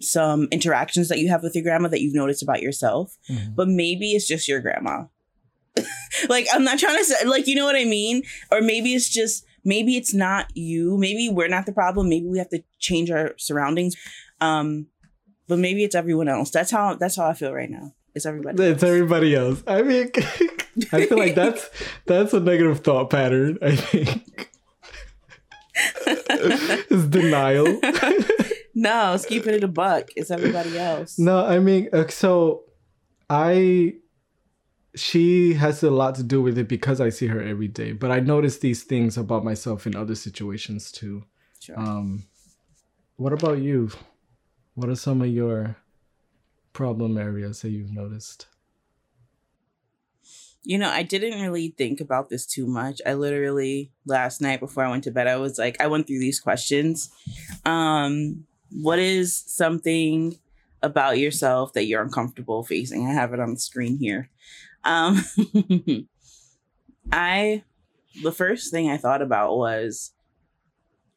some 0.00 0.46
interactions 0.52 1.08
that 1.08 1.18
you 1.18 1.28
have 1.28 1.42
with 1.42 1.54
your 1.54 1.64
grandma 1.64 1.88
that 1.88 2.00
you've 2.00 2.14
noticed 2.14 2.42
about 2.42 2.62
yourself. 2.62 3.16
Mm-hmm. 3.28 3.54
but 3.54 3.66
maybe 3.68 4.12
it's 4.12 4.28
just 4.28 4.48
your 4.48 4.60
grandma. 4.60 5.04
Like 6.28 6.46
i'm 6.52 6.64
not 6.64 6.78
trying 6.78 6.96
to 6.96 7.04
say 7.04 7.24
like 7.26 7.46
you 7.46 7.54
know 7.54 7.64
what 7.64 7.76
i 7.76 7.84
mean? 7.84 8.22
Or 8.50 8.60
maybe 8.60 8.94
it's 8.94 9.08
just 9.08 9.44
maybe 9.64 9.96
it's 9.96 10.12
not 10.14 10.46
you. 10.54 10.96
Maybe 10.98 11.28
we're 11.28 11.48
not 11.48 11.66
the 11.66 11.72
problem. 11.72 12.08
Maybe 12.08 12.26
we 12.26 12.38
have 12.38 12.48
to 12.50 12.62
change 12.78 13.10
our 13.10 13.34
surroundings. 13.36 13.94
Um 14.40 14.86
but 15.46 15.58
maybe 15.58 15.84
it's 15.84 15.94
everyone 15.94 16.28
else. 16.28 16.50
That's 16.50 16.70
how 16.70 16.94
that's 16.94 17.16
how 17.16 17.26
i 17.26 17.34
feel 17.34 17.52
right 17.52 17.70
now. 17.70 17.92
It's 18.14 18.26
everybody 18.26 18.62
it's 18.62 18.82
else. 18.82 18.90
everybody 18.90 19.34
else. 19.36 19.62
I 19.66 19.82
mean 19.82 20.10
I 20.92 21.06
feel 21.06 21.18
like 21.18 21.34
that's 21.34 21.68
that's 22.06 22.32
a 22.32 22.40
negative 22.40 22.80
thought 22.80 23.10
pattern. 23.10 23.58
I 23.62 23.76
think 23.76 24.50
it's 26.06 27.06
denial. 27.06 27.66
no, 28.74 29.14
it's 29.14 29.26
keeping 29.26 29.54
it 29.54 29.64
a 29.64 29.68
buck. 29.68 30.08
It's 30.16 30.30
everybody 30.30 30.78
else. 30.78 31.18
No, 31.18 31.44
I 31.44 31.58
mean, 31.58 31.88
uh, 31.92 32.08
so 32.08 32.64
I 33.30 33.94
she 34.94 35.54
has 35.54 35.82
a 35.82 35.90
lot 35.90 36.14
to 36.16 36.22
do 36.22 36.42
with 36.42 36.58
it 36.58 36.68
because 36.68 37.00
I 37.00 37.10
see 37.10 37.26
her 37.28 37.40
every 37.40 37.68
day. 37.68 37.92
But 37.92 38.10
I 38.10 38.20
notice 38.20 38.58
these 38.58 38.82
things 38.82 39.16
about 39.16 39.44
myself 39.44 39.86
in 39.86 39.94
other 39.94 40.14
situations 40.14 40.90
too. 40.90 41.24
Sure. 41.60 41.78
Um, 41.78 42.24
what 43.16 43.32
about 43.32 43.58
you? 43.58 43.90
What 44.74 44.88
are 44.88 44.96
some 44.96 45.22
of 45.22 45.28
your 45.28 45.76
problem 46.72 47.18
areas 47.18 47.62
that 47.62 47.70
you've 47.70 47.92
noticed? 47.92 48.46
You 50.64 50.76
know, 50.76 50.90
I 50.90 51.02
didn't 51.02 51.40
really 51.40 51.74
think 51.78 52.00
about 52.00 52.28
this 52.28 52.44
too 52.44 52.66
much. 52.66 53.00
I 53.06 53.14
literally 53.14 53.90
last 54.06 54.40
night 54.40 54.60
before 54.60 54.84
I 54.84 54.90
went 54.90 55.04
to 55.04 55.10
bed, 55.10 55.26
I 55.26 55.36
was 55.36 55.58
like, 55.58 55.80
I 55.80 55.86
went 55.86 56.06
through 56.06 56.18
these 56.18 56.40
questions. 56.40 57.10
Um, 57.64 58.44
what 58.70 58.98
is 58.98 59.44
something 59.46 60.38
about 60.82 61.18
yourself 61.18 61.72
that 61.72 61.84
you're 61.84 62.02
uncomfortable 62.02 62.64
facing? 62.64 63.06
I 63.06 63.14
have 63.14 63.32
it 63.32 63.40
on 63.40 63.54
the 63.54 63.60
screen 63.60 63.98
here. 63.98 64.30
Um, 64.84 65.24
I, 67.12 67.64
the 68.22 68.32
first 68.32 68.70
thing 68.70 68.90
I 68.90 68.96
thought 68.96 69.22
about 69.22 69.56
was, 69.56 70.12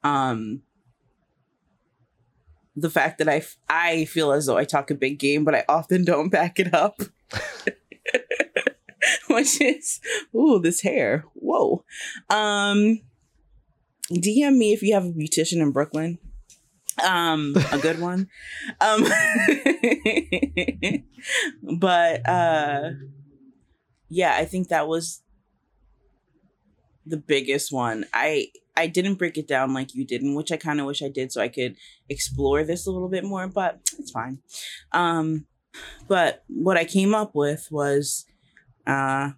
um, 0.03 0.61
the 2.75 2.89
fact 2.89 3.17
that 3.17 3.29
I, 3.29 3.43
I 3.69 4.05
feel 4.05 4.31
as 4.31 4.45
though 4.45 4.57
I 4.57 4.63
talk 4.63 4.91
a 4.91 4.95
big 4.95 5.19
game, 5.19 5.43
but 5.43 5.55
I 5.55 5.65
often 5.67 6.05
don't 6.05 6.29
back 6.29 6.59
it 6.59 6.73
up. 6.73 7.01
which 9.33 9.59
is 9.61 9.99
ooh, 10.35 10.59
this 10.59 10.81
hair. 10.81 11.25
Whoa. 11.33 11.83
Um 12.29 13.01
DM 14.11 14.57
me 14.57 14.73
if 14.73 14.81
you 14.83 14.93
have 14.93 15.05
a 15.05 15.11
beautician 15.11 15.61
in 15.61 15.71
Brooklyn. 15.71 16.19
um 17.03 17.55
a 17.71 17.77
good 17.79 17.99
one 18.09 18.27
um 18.81 19.05
but 21.79 22.27
uh 22.27 22.89
yeah 24.09 24.35
i 24.35 24.43
think 24.45 24.67
that 24.67 24.87
was 24.87 25.23
the 27.05 27.17
biggest 27.17 27.71
one 27.71 28.05
i 28.13 28.47
i 28.75 28.87
didn't 28.87 29.15
break 29.15 29.37
it 29.37 29.47
down 29.47 29.73
like 29.73 29.95
you 29.95 30.05
did 30.05 30.21
and 30.21 30.35
which 30.35 30.51
i 30.51 30.57
kind 30.57 30.79
of 30.81 30.85
wish 30.85 31.01
i 31.01 31.07
did 31.09 31.31
so 31.31 31.41
i 31.41 31.47
could 31.47 31.75
explore 32.09 32.63
this 32.63 32.85
a 32.85 32.91
little 32.91 33.09
bit 33.09 33.23
more 33.23 33.47
but 33.47 33.79
it's 33.97 34.11
fine 34.11 34.39
um 34.91 35.45
but 36.09 36.43
what 36.47 36.77
i 36.77 36.83
came 36.83 37.15
up 37.15 37.33
with 37.33 37.67
was 37.71 38.25
uh 38.87 39.31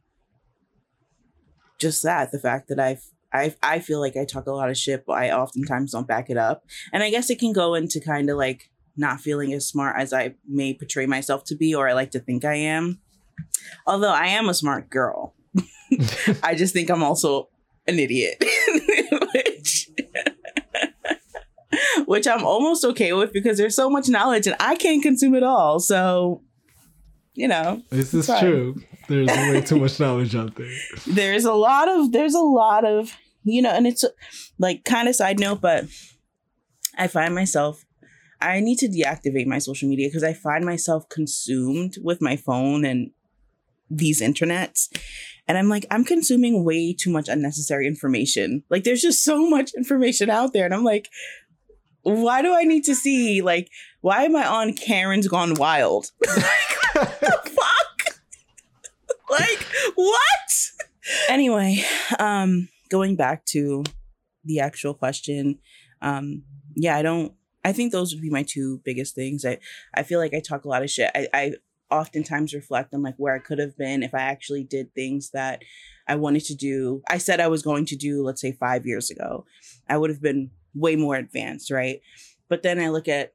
just 1.80 2.04
that 2.04 2.32
the 2.32 2.40
fact 2.40 2.70
that 2.70 2.80
i've 2.80 3.04
I 3.34 3.56
I 3.64 3.80
feel 3.80 4.00
like 4.00 4.16
I 4.16 4.26
talk 4.26 4.46
a 4.46 4.52
lot 4.52 4.70
of 4.70 4.78
shit, 4.78 5.06
but 5.06 5.14
I 5.14 5.32
oftentimes 5.32 5.92
don't 5.92 6.08
back 6.08 6.30
it 6.30 6.38
up. 6.38 6.66
And 6.94 7.02
I 7.02 7.10
guess 7.10 7.30
it 7.30 7.40
can 7.40 7.52
go 7.52 7.74
into 7.74 8.00
kind 8.00 8.30
of 8.30 8.38
like 8.38 8.70
not 8.96 9.22
feeling 9.22 9.54
as 9.54 9.68
smart 9.68 10.00
as 10.00 10.14
I 10.14 10.36
may 10.48 10.74
portray 10.74 11.06
myself 11.06 11.44
to 11.46 11.56
be 11.56 11.74
or 11.74 11.90
I 11.90 11.94
like 11.94 12.12
to 12.12 12.20
think 12.20 12.46
I 12.46 12.56
am. 12.56 13.00
Although 13.88 14.14
I 14.14 14.28
am 14.28 14.50
a 14.50 14.54
smart 14.54 14.90
girl. 14.90 15.34
I 16.44 16.56
just 16.56 16.74
think 16.74 16.90
I'm 16.90 17.04
also 17.04 17.50
an 17.88 17.98
idiot. 18.00 18.38
which, 19.34 19.90
which 22.06 22.28
I'm 22.28 22.46
almost 22.46 22.86
okay 22.86 23.14
with 23.14 23.34
because 23.34 23.58
there's 23.58 23.76
so 23.76 23.90
much 23.90 24.10
knowledge 24.10 24.46
and 24.46 24.56
I 24.60 24.76
can't 24.76 25.02
consume 25.02 25.34
it 25.34 25.44
all. 25.44 25.80
So, 25.80 26.44
you 27.34 27.48
know. 27.48 27.82
This 27.90 28.14
is 28.14 28.28
true. 28.40 28.76
There's 29.08 29.28
way 29.28 29.62
too 29.62 29.80
much 29.80 30.00
knowledge 30.00 30.36
out 30.36 30.56
there. 30.56 30.72
There's 31.06 31.46
a 31.46 31.54
lot 31.54 31.90
of 31.90 32.12
there's 32.12 32.36
a 32.36 32.40
lot 32.40 32.86
of 32.86 33.16
you 33.44 33.62
know, 33.62 33.72
and 33.72 33.86
it's 33.86 34.06
like 34.58 34.86
kind 34.86 35.08
of 35.08 35.16
side 35.16 35.40
note, 35.40 35.62
but 35.62 35.86
I 36.98 37.08
find 37.08 37.36
myself 37.36 37.84
I 38.44 38.60
need 38.60 38.78
to 38.80 38.90
deactivate 38.90 39.48
my 39.48 39.58
social 39.58 39.88
media 39.88 40.10
because 40.10 40.24
I 40.24 40.34
find 40.34 40.66
myself 40.66 41.08
consumed 41.08 41.96
with 42.04 42.22
my 42.22 42.36
phone 42.36 42.84
and 42.84 43.12
these 43.90 44.22
internets. 44.22 44.90
And 45.48 45.58
I'm 45.58 45.70
like, 45.70 45.86
I'm 45.90 46.04
consuming 46.04 46.66
way 46.66 46.94
too 46.94 47.10
much 47.10 47.30
unnecessary 47.30 47.88
information. 47.88 48.64
Like, 48.70 48.84
there's 48.84 49.02
just 49.02 49.24
so 49.24 49.50
much 49.50 49.74
information 49.74 50.30
out 50.30 50.52
there. 50.52 50.66
And 50.66 50.74
I'm 50.74 50.84
like, 50.84 51.10
why 52.02 52.42
do 52.42 52.54
I 52.54 52.64
need 52.64 52.84
to 52.86 52.96
see? 52.96 53.42
Like, 53.42 53.70
why 54.02 54.24
am 54.24 54.36
I 54.36 54.46
on 54.46 54.74
Karen's 54.74 55.28
Gone 55.28 55.54
Wild? 55.56 56.12
like, 59.40 59.68
what? 59.96 60.72
Anyway, 61.30 61.84
um, 62.20 62.70
going 62.90 63.16
back 63.16 63.46
to 63.46 63.84
the 64.44 64.60
actual 64.60 64.94
question, 64.94 65.60
um, 66.02 66.44
yeah, 66.76 66.96
I 66.96 67.02
don't. 67.02 67.34
I 67.66 67.72
think 67.72 67.92
those 67.92 68.14
would 68.14 68.22
be 68.22 68.30
my 68.30 68.44
two 68.44 68.82
biggest 68.84 69.16
things. 69.16 69.46
I 69.46 69.60
I 69.94 70.04
feel 70.04 70.20
like 70.20 70.34
I 70.34 70.40
talk 70.40 70.66
a 70.66 70.70
lot 70.70 70.84
of 70.84 70.90
shit. 70.90 71.10
I, 71.16 71.28
I 71.34 71.54
oftentimes 71.90 72.54
reflect 72.54 72.94
on 72.94 73.04
like 73.04 73.16
where 73.18 73.36
I 73.36 73.40
could 73.40 73.60
have 73.60 73.78
been 73.78 74.04
if 74.04 74.14
I 74.14 74.22
actually 74.22 74.64
did 74.64 74.94
things 74.94 75.30
that 75.32 75.62
I 76.08 76.16
wanted 76.16 76.44
to 76.46 76.56
do. 76.56 77.02
I 77.10 77.18
said 77.18 77.40
I 77.40 77.48
was 77.48 77.62
going 77.62 77.86
to 77.86 77.96
do, 77.96 78.24
let's 78.24 78.42
say, 78.42 78.52
five 78.52 78.86
years 78.86 79.10
ago. 79.10 79.46
I 79.88 79.98
would 79.98 80.10
have 80.10 80.22
been 80.22 80.52
way 80.74 80.96
more 80.96 81.16
advanced, 81.16 81.72
right? 81.72 82.02
But 82.50 82.64
then 82.64 82.80
I 82.80 82.90
look 82.90 83.08
at 83.08 83.34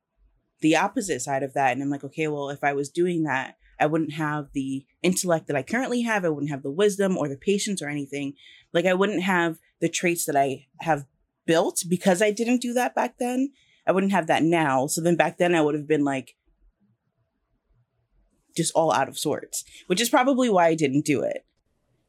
the 0.60 0.76
opposite 0.76 1.20
side 1.22 1.42
of 1.42 1.54
that 1.54 1.72
and 1.72 1.82
I'm 1.82 1.90
like, 1.90 2.04
okay, 2.04 2.28
well, 2.28 2.50
if 2.50 2.64
I 2.64 2.72
was 2.72 2.88
doing 2.88 3.22
that, 3.24 3.56
I 3.80 3.86
wouldn't 3.86 4.12
have 4.12 4.48
the 4.52 4.84
intellect 5.02 5.46
that 5.46 5.56
I 5.56 5.62
currently 5.62 6.02
have. 6.02 6.24
I 6.24 6.28
wouldn't 6.28 6.50
have 6.50 6.62
the 6.62 6.70
wisdom 6.70 7.16
or 7.16 7.28
the 7.28 7.36
patience 7.36 7.80
or 7.80 7.88
anything. 7.88 8.34
Like 8.72 8.86
I 8.86 8.94
wouldn't 8.94 9.22
have 9.22 9.58
the 9.80 9.88
traits 9.88 10.24
that 10.26 10.36
I 10.36 10.66
have 10.80 11.06
built 11.46 11.84
because 11.88 12.20
I 12.20 12.30
didn't 12.30 12.60
do 12.60 12.72
that 12.74 12.94
back 12.94 13.18
then. 13.18 13.52
I 13.86 13.92
wouldn't 13.92 14.12
have 14.12 14.26
that 14.26 14.42
now. 14.42 14.86
So 14.86 15.00
then 15.00 15.16
back 15.16 15.38
then 15.38 15.54
I 15.54 15.62
would 15.62 15.74
have 15.74 15.88
been 15.88 16.04
like 16.04 16.36
just 18.56 18.72
all 18.74 18.92
out 18.92 19.08
of 19.08 19.18
sorts, 19.18 19.64
which 19.86 20.00
is 20.00 20.10
probably 20.10 20.50
why 20.50 20.66
I 20.66 20.74
didn't 20.74 21.04
do 21.04 21.22
it. 21.22 21.44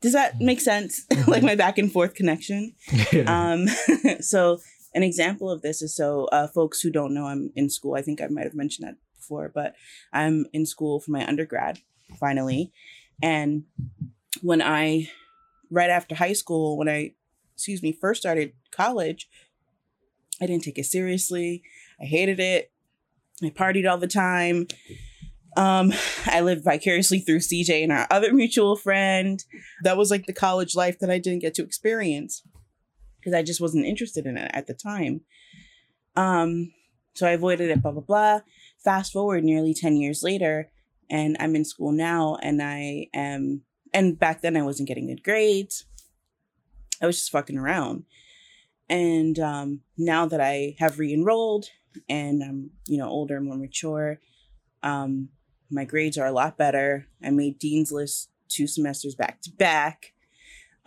Does 0.01 0.13
that 0.13 0.39
make 0.39 0.61
sense? 0.61 1.05
like 1.27 1.43
my 1.43 1.55
back 1.55 1.77
and 1.77 1.91
forth 1.91 2.15
connection. 2.15 2.75
um 3.27 3.67
so 4.19 4.59
an 4.93 5.03
example 5.03 5.49
of 5.49 5.61
this 5.61 5.81
is 5.81 5.95
so 5.95 6.25
uh, 6.31 6.47
folks 6.47 6.81
who 6.81 6.91
don't 6.91 7.13
know 7.13 7.25
I'm 7.25 7.51
in 7.55 7.69
school. 7.69 7.95
I 7.95 8.01
think 8.01 8.21
I 8.21 8.27
might 8.27 8.45
have 8.45 8.55
mentioned 8.55 8.87
that 8.87 8.95
but 9.29 9.75
I'm 10.11 10.45
in 10.53 10.65
school 10.65 10.99
for 10.99 11.11
my 11.11 11.25
undergrad 11.25 11.79
finally. 12.19 12.71
And 13.21 13.63
when 14.41 14.61
I 14.61 15.09
right 15.69 15.89
after 15.89 16.15
high 16.15 16.33
school, 16.33 16.77
when 16.77 16.89
I, 16.89 17.13
excuse 17.55 17.83
me, 17.83 17.91
first 17.91 18.21
started 18.21 18.53
college, 18.71 19.29
I 20.41 20.45
didn't 20.45 20.63
take 20.63 20.77
it 20.77 20.85
seriously. 20.85 21.63
I 22.01 22.05
hated 22.05 22.39
it. 22.39 22.71
I 23.43 23.49
partied 23.49 23.89
all 23.89 23.97
the 23.97 24.07
time. 24.07 24.67
Um, 25.57 25.93
I 26.25 26.41
lived 26.41 26.63
vicariously 26.63 27.19
through 27.19 27.39
CJ 27.39 27.83
and 27.83 27.91
our 27.91 28.07
other 28.09 28.33
mutual 28.33 28.75
friend. 28.75 29.43
That 29.83 29.97
was 29.97 30.11
like 30.11 30.25
the 30.25 30.33
college 30.33 30.75
life 30.75 30.99
that 30.99 31.09
I 31.09 31.19
didn't 31.19 31.41
get 31.41 31.53
to 31.55 31.63
experience 31.63 32.43
because 33.19 33.33
I 33.33 33.43
just 33.43 33.61
wasn't 33.61 33.85
interested 33.85 34.25
in 34.25 34.37
it 34.37 34.51
at 34.53 34.67
the 34.67 34.73
time. 34.73 35.21
Um, 36.15 36.71
so 37.15 37.27
I 37.27 37.31
avoided 37.31 37.69
it, 37.69 37.81
blah, 37.81 37.91
blah, 37.91 38.01
blah. 38.01 38.39
Fast 38.83 39.11
forward 39.11 39.43
nearly 39.43 39.73
10 39.73 39.97
years 39.97 40.23
later, 40.23 40.71
and 41.09 41.35
I'm 41.39 41.55
in 41.55 41.65
school 41.65 41.91
now, 41.91 42.37
and 42.41 42.61
I 42.61 43.07
am 43.13 43.63
and 43.93 44.19
back 44.19 44.41
then 44.41 44.55
I 44.55 44.61
wasn't 44.61 44.87
getting 44.87 45.07
good 45.07 45.23
grades. 45.23 45.85
I 47.01 47.05
was 47.05 47.17
just 47.17 47.31
fucking 47.31 47.57
around. 47.57 48.03
And 48.89 49.39
um, 49.39 49.81
now 49.97 50.25
that 50.25 50.41
I 50.41 50.75
have 50.79 50.99
re-enrolled 50.99 51.65
and 52.07 52.43
I'm, 52.43 52.71
you 52.85 52.97
know, 52.97 53.07
older, 53.07 53.37
and 53.37 53.45
more 53.45 53.57
mature, 53.57 54.19
um, 54.83 55.29
my 55.69 55.85
grades 55.85 56.17
are 56.17 56.25
a 56.25 56.31
lot 56.31 56.57
better. 56.57 57.07
I 57.23 57.29
made 57.29 57.59
Dean's 57.59 57.91
List 57.91 58.29
two 58.47 58.67
semesters 58.67 59.15
back 59.15 59.41
to 59.41 59.51
back. 59.51 60.13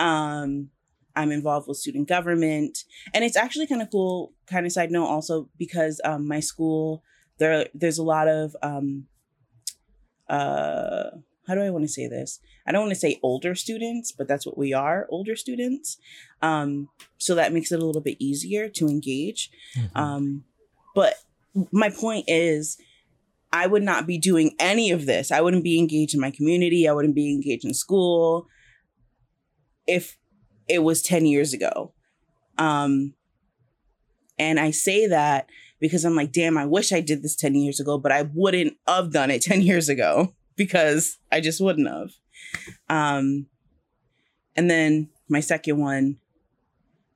Um, 0.00 0.70
I'm 1.14 1.30
involved 1.30 1.68
with 1.68 1.76
student 1.76 2.08
government. 2.08 2.84
And 3.14 3.24
it's 3.24 3.36
actually 3.36 3.66
kind 3.66 3.82
of 3.82 3.90
cool, 3.90 4.32
kind 4.46 4.66
of 4.66 4.72
side 4.72 4.90
note 4.90 5.06
also, 5.06 5.48
because 5.56 6.00
um, 6.04 6.26
my 6.26 6.40
school, 6.40 7.02
there 7.42 7.66
there's 7.74 7.98
a 7.98 8.04
lot 8.04 8.28
of 8.28 8.56
um, 8.62 9.06
uh, 10.28 11.10
how 11.46 11.54
do 11.54 11.60
I 11.60 11.70
want 11.70 11.84
to 11.84 11.92
say 11.92 12.06
this? 12.06 12.38
I 12.66 12.72
don't 12.72 12.82
want 12.82 12.92
to 12.92 13.00
say 13.00 13.18
older 13.22 13.54
students, 13.54 14.12
but 14.12 14.28
that's 14.28 14.46
what 14.46 14.56
we 14.56 14.72
are, 14.72 15.06
older 15.10 15.34
students. 15.34 15.98
Um, 16.40 16.88
so 17.18 17.34
that 17.34 17.52
makes 17.52 17.72
it 17.72 17.80
a 17.80 17.84
little 17.84 18.00
bit 18.00 18.16
easier 18.20 18.68
to 18.68 18.86
engage. 18.86 19.50
Mm-hmm. 19.76 19.98
Um, 19.98 20.44
but 20.94 21.14
my 21.72 21.90
point 21.90 22.26
is, 22.28 22.78
I 23.52 23.66
would 23.66 23.82
not 23.82 24.06
be 24.06 24.18
doing 24.18 24.54
any 24.58 24.92
of 24.92 25.06
this. 25.06 25.32
I 25.32 25.40
wouldn't 25.40 25.64
be 25.64 25.78
engaged 25.78 26.14
in 26.14 26.20
my 26.20 26.30
community. 26.30 26.88
I 26.88 26.92
wouldn't 26.92 27.16
be 27.16 27.30
engaged 27.30 27.64
in 27.64 27.74
school 27.74 28.46
if 29.86 30.16
it 30.68 30.82
was 30.82 31.02
10 31.02 31.26
years 31.26 31.52
ago. 31.52 31.92
Um, 32.56 33.14
and 34.38 34.58
I 34.58 34.70
say 34.70 35.06
that 35.08 35.48
because 35.82 36.04
I'm 36.04 36.14
like, 36.14 36.30
damn, 36.30 36.56
I 36.56 36.64
wish 36.64 36.92
I 36.92 37.00
did 37.00 37.24
this 37.24 37.34
10 37.34 37.56
years 37.56 37.80
ago, 37.80 37.98
but 37.98 38.12
I 38.12 38.22
wouldn't 38.32 38.76
have 38.86 39.10
done 39.10 39.32
it 39.32 39.42
10 39.42 39.62
years 39.62 39.88
ago 39.88 40.32
because 40.56 41.18
I 41.32 41.40
just 41.40 41.60
wouldn't 41.60 41.88
have. 41.88 42.12
Um, 42.88 43.46
and 44.54 44.70
then 44.70 45.10
my 45.28 45.40
second 45.40 45.78
one 45.78 46.18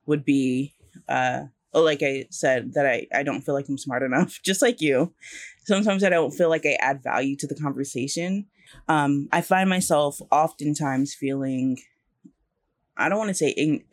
would 0.05 0.25
be, 0.25 0.73
uh, 1.07 1.43
oh, 1.73 1.81
like 1.81 2.03
I 2.03 2.25
said, 2.29 2.73
that 2.73 2.85
I, 2.85 3.07
I 3.15 3.23
don't 3.23 3.41
feel 3.41 3.55
like 3.55 3.69
I'm 3.69 3.77
smart 3.77 4.03
enough, 4.03 4.37
just 4.43 4.61
like 4.61 4.81
you. 4.81 5.13
Sometimes 5.65 6.03
I 6.03 6.09
don't 6.09 6.31
feel 6.31 6.49
like 6.49 6.65
I 6.65 6.77
add 6.81 7.01
value 7.01 7.37
to 7.37 7.47
the 7.47 7.55
conversation. 7.55 8.47
Um, 8.89 9.29
I 9.31 9.39
find 9.39 9.69
myself 9.69 10.19
oftentimes 10.29 11.13
feeling, 11.13 11.79
I 12.97 13.07
don't 13.07 13.17
want 13.17 13.29
to 13.29 13.33
say 13.33 13.49
in, 13.49 13.85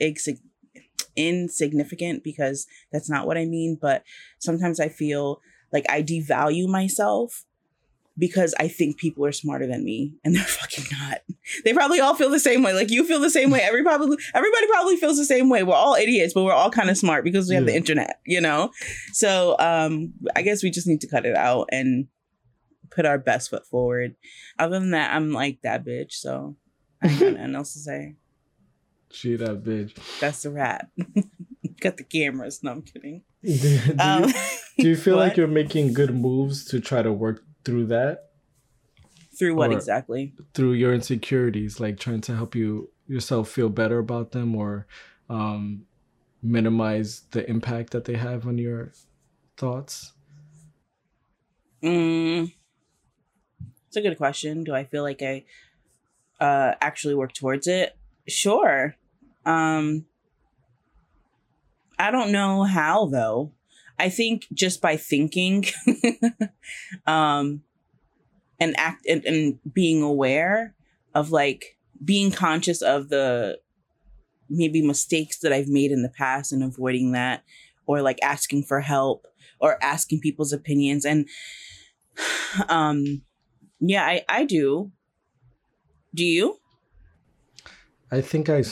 insignificant 1.17 2.25
because 2.25 2.67
that's 2.93 3.11
not 3.11 3.27
what 3.27 3.39
I 3.39 3.45
mean, 3.45 3.79
but 3.81 4.03
sometimes 4.39 4.81
I 4.81 4.89
feel 4.89 5.41
like 5.73 5.85
I 5.89 6.03
devalue 6.03 6.69
myself 6.69 7.45
because 8.17 8.55
I 8.59 8.69
think 8.69 8.97
people 8.97 9.25
are 9.27 9.33
smarter 9.33 9.67
than 9.67 9.85
me 9.85 10.15
and 10.25 10.35
they're 10.35 10.43
fucking 10.45 10.85
not. 10.93 11.23
They 11.65 11.73
probably 11.73 12.01
all 12.01 12.15
feel 12.15 12.31
the 12.31 12.39
same 12.39 12.63
way. 12.63 12.73
Like 12.73 12.91
you 12.91 13.05
feel 13.05 13.21
the 13.21 13.31
same 13.31 13.51
way. 13.51 13.61
Every 13.61 13.83
probably 13.83 14.17
everybody 14.35 14.67
probably 14.69 14.97
feels 14.97 15.17
the 15.17 15.25
same 15.25 15.49
way. 15.49 15.63
We're 15.63 15.75
all 15.75 15.95
idiots, 15.95 16.33
but 16.33 16.45
we're 16.45 16.53
all 16.53 16.71
kind 16.71 16.91
of 16.91 16.97
smart 16.97 17.25
because 17.25 17.49
we 17.49 17.55
have 17.57 17.67
the 17.67 17.75
internet, 17.75 18.21
you 18.25 18.41
know? 18.41 18.71
So 19.13 19.57
um 19.59 20.15
I 20.37 20.43
guess 20.43 20.63
we 20.63 20.71
just 20.71 20.87
need 20.87 21.01
to 21.01 21.09
cut 21.09 21.27
it 21.27 21.37
out 21.37 21.69
and 21.73 22.07
put 22.91 23.07
our 23.07 23.19
best 23.19 23.51
foot 23.51 23.67
forward. 23.67 24.15
Other 24.59 24.79
than 24.79 24.93
that, 24.93 25.13
I'm 25.13 25.33
like 25.33 25.63
that 25.63 25.85
bitch, 25.85 26.13
so 26.13 26.57
I 27.03 27.09
ain't 27.09 27.21
got 27.21 27.33
nothing 27.35 27.55
else 27.55 27.73
to 27.73 27.81
say. 27.81 28.17
She 29.15 29.37
that 29.37 29.63
bitch. 29.63 29.95
That's 30.21 30.43
the 30.43 30.51
rat. 30.51 30.89
Got 31.81 31.97
the 31.97 32.05
cameras. 32.05 32.63
No, 32.63 32.73
I'm 32.73 32.83
kidding. 32.83 33.23
do, 33.45 33.79
do, 33.79 33.95
um, 33.99 34.25
you, 34.25 34.35
do 34.79 34.89
you 34.89 34.97
feel 34.97 35.17
like 35.17 35.37
you're 35.39 35.47
making 35.47 35.93
good 35.93 36.15
moves 36.15 36.65
to 36.67 36.81
try 36.81 37.03
to 37.03 37.13
work 37.13 37.45
through 37.65 37.87
that 37.87 38.31
through 39.39 39.55
what 39.55 39.71
or 39.71 39.75
exactly 39.75 40.33
through 40.55 40.73
your 40.73 40.95
insecurities 40.95 41.81
like 41.81 41.99
trying 41.99 42.21
to 42.21 42.37
help 42.37 42.55
you 42.55 42.89
yourself 43.07 43.49
feel 43.49 43.69
better 43.69 43.99
about 43.99 44.31
them 44.33 44.55
or 44.55 44.87
um, 45.29 45.85
minimize 46.43 47.23
the 47.31 47.49
impact 47.49 47.91
that 47.91 48.05
they 48.05 48.15
have 48.15 48.47
on 48.47 48.59
your 48.59 48.93
thoughts? 49.57 50.13
Mm, 51.83 52.53
it's 53.89 53.97
a 53.97 54.01
good 54.01 54.17
question. 54.17 54.65
Do 54.65 54.75
I 54.75 54.85
feel 54.85 55.03
like 55.03 55.23
I 55.23 55.45
uh, 56.41 56.75
actually 56.81 57.15
work 57.15 57.33
towards 57.33 57.67
it? 57.67 57.97
Sure. 58.27 58.97
Um, 59.47 60.07
I 61.99 62.11
don't 62.11 62.33
know 62.33 62.65
how 62.65 63.07
though. 63.07 63.53
I 63.99 64.09
think 64.09 64.47
just 64.53 64.81
by 64.81 64.97
thinking, 64.97 65.67
um, 67.07 67.63
and 68.59 68.79
act 68.79 69.07
and, 69.07 69.25
and 69.25 69.59
being 69.73 70.03
aware 70.03 70.75
of 71.15 71.31
like 71.31 71.77
being 72.05 72.31
conscious 72.31 72.83
of 72.83 73.09
the 73.09 73.61
maybe 74.49 74.83
mistakes 74.83 75.39
that 75.39 75.53
I've 75.53 75.69
made 75.69 75.93
in 75.93 76.03
the 76.03 76.09
past 76.09 76.53
and 76.53 76.63
avoiding 76.63 77.13
that, 77.13 77.45
or 77.87 78.03
like 78.03 78.19
asking 78.23 78.65
for 78.65 78.81
help 78.81 79.27
or 79.61 79.83
asking 79.83 80.21
people's 80.21 80.53
opinions. 80.53 81.05
And 81.05 81.29
um, 82.69 83.23
yeah, 83.81 84.05
I, 84.05 84.25
I 84.29 84.45
do. 84.45 84.93
Do 86.15 86.25
you? 86.25 86.59
I 88.11 88.21
think 88.21 88.49
I, 88.49 88.63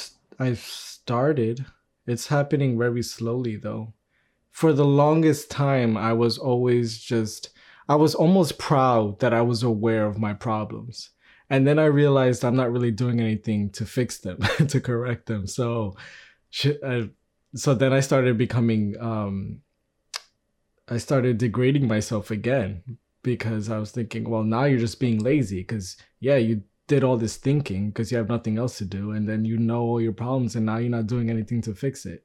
I've 0.42 0.60
started. 0.60 1.64
It's 2.06 2.26
happening 2.26 2.76
very 2.78 3.02
slowly 3.02 3.56
though. 3.56 3.94
For 4.50 4.72
the 4.72 4.84
longest 4.84 5.50
time, 5.50 5.96
I 5.96 6.12
was 6.12 6.36
always 6.36 6.98
just, 6.98 7.50
I 7.88 7.94
was 7.94 8.14
almost 8.14 8.58
proud 8.58 9.20
that 9.20 9.32
I 9.32 9.40
was 9.40 9.62
aware 9.62 10.04
of 10.04 10.18
my 10.18 10.34
problems. 10.34 11.10
And 11.48 11.66
then 11.66 11.78
I 11.78 11.84
realized 11.84 12.44
I'm 12.44 12.56
not 12.56 12.72
really 12.72 12.90
doing 12.90 13.20
anything 13.20 13.70
to 13.70 13.86
fix 13.86 14.18
them, 14.18 14.40
to 14.68 14.80
correct 14.80 15.26
them. 15.26 15.46
So, 15.46 15.96
I, 16.64 17.10
so 17.54 17.74
then 17.74 17.92
I 17.92 18.00
started 18.00 18.36
becoming, 18.36 18.96
um, 19.00 19.60
I 20.88 20.98
started 20.98 21.38
degrading 21.38 21.86
myself 21.86 22.30
again 22.30 22.98
because 23.22 23.70
I 23.70 23.78
was 23.78 23.92
thinking, 23.92 24.28
well, 24.28 24.42
now 24.42 24.64
you're 24.64 24.80
just 24.80 25.00
being 25.00 25.18
lazy 25.18 25.60
because, 25.60 25.96
yeah, 26.20 26.36
you 26.36 26.62
did 26.86 27.04
all 27.04 27.16
this 27.16 27.36
thinking 27.36 27.90
because 27.90 28.10
you 28.10 28.18
have 28.18 28.28
nothing 28.28 28.58
else 28.58 28.78
to 28.78 28.84
do. 28.84 29.12
And 29.12 29.28
then 29.28 29.44
you 29.44 29.58
know 29.58 29.82
all 29.82 30.00
your 30.00 30.12
problems 30.12 30.56
and 30.56 30.66
now 30.66 30.78
you're 30.78 30.90
not 30.90 31.06
doing 31.06 31.30
anything 31.30 31.62
to 31.62 31.74
fix 31.74 32.06
it. 32.06 32.24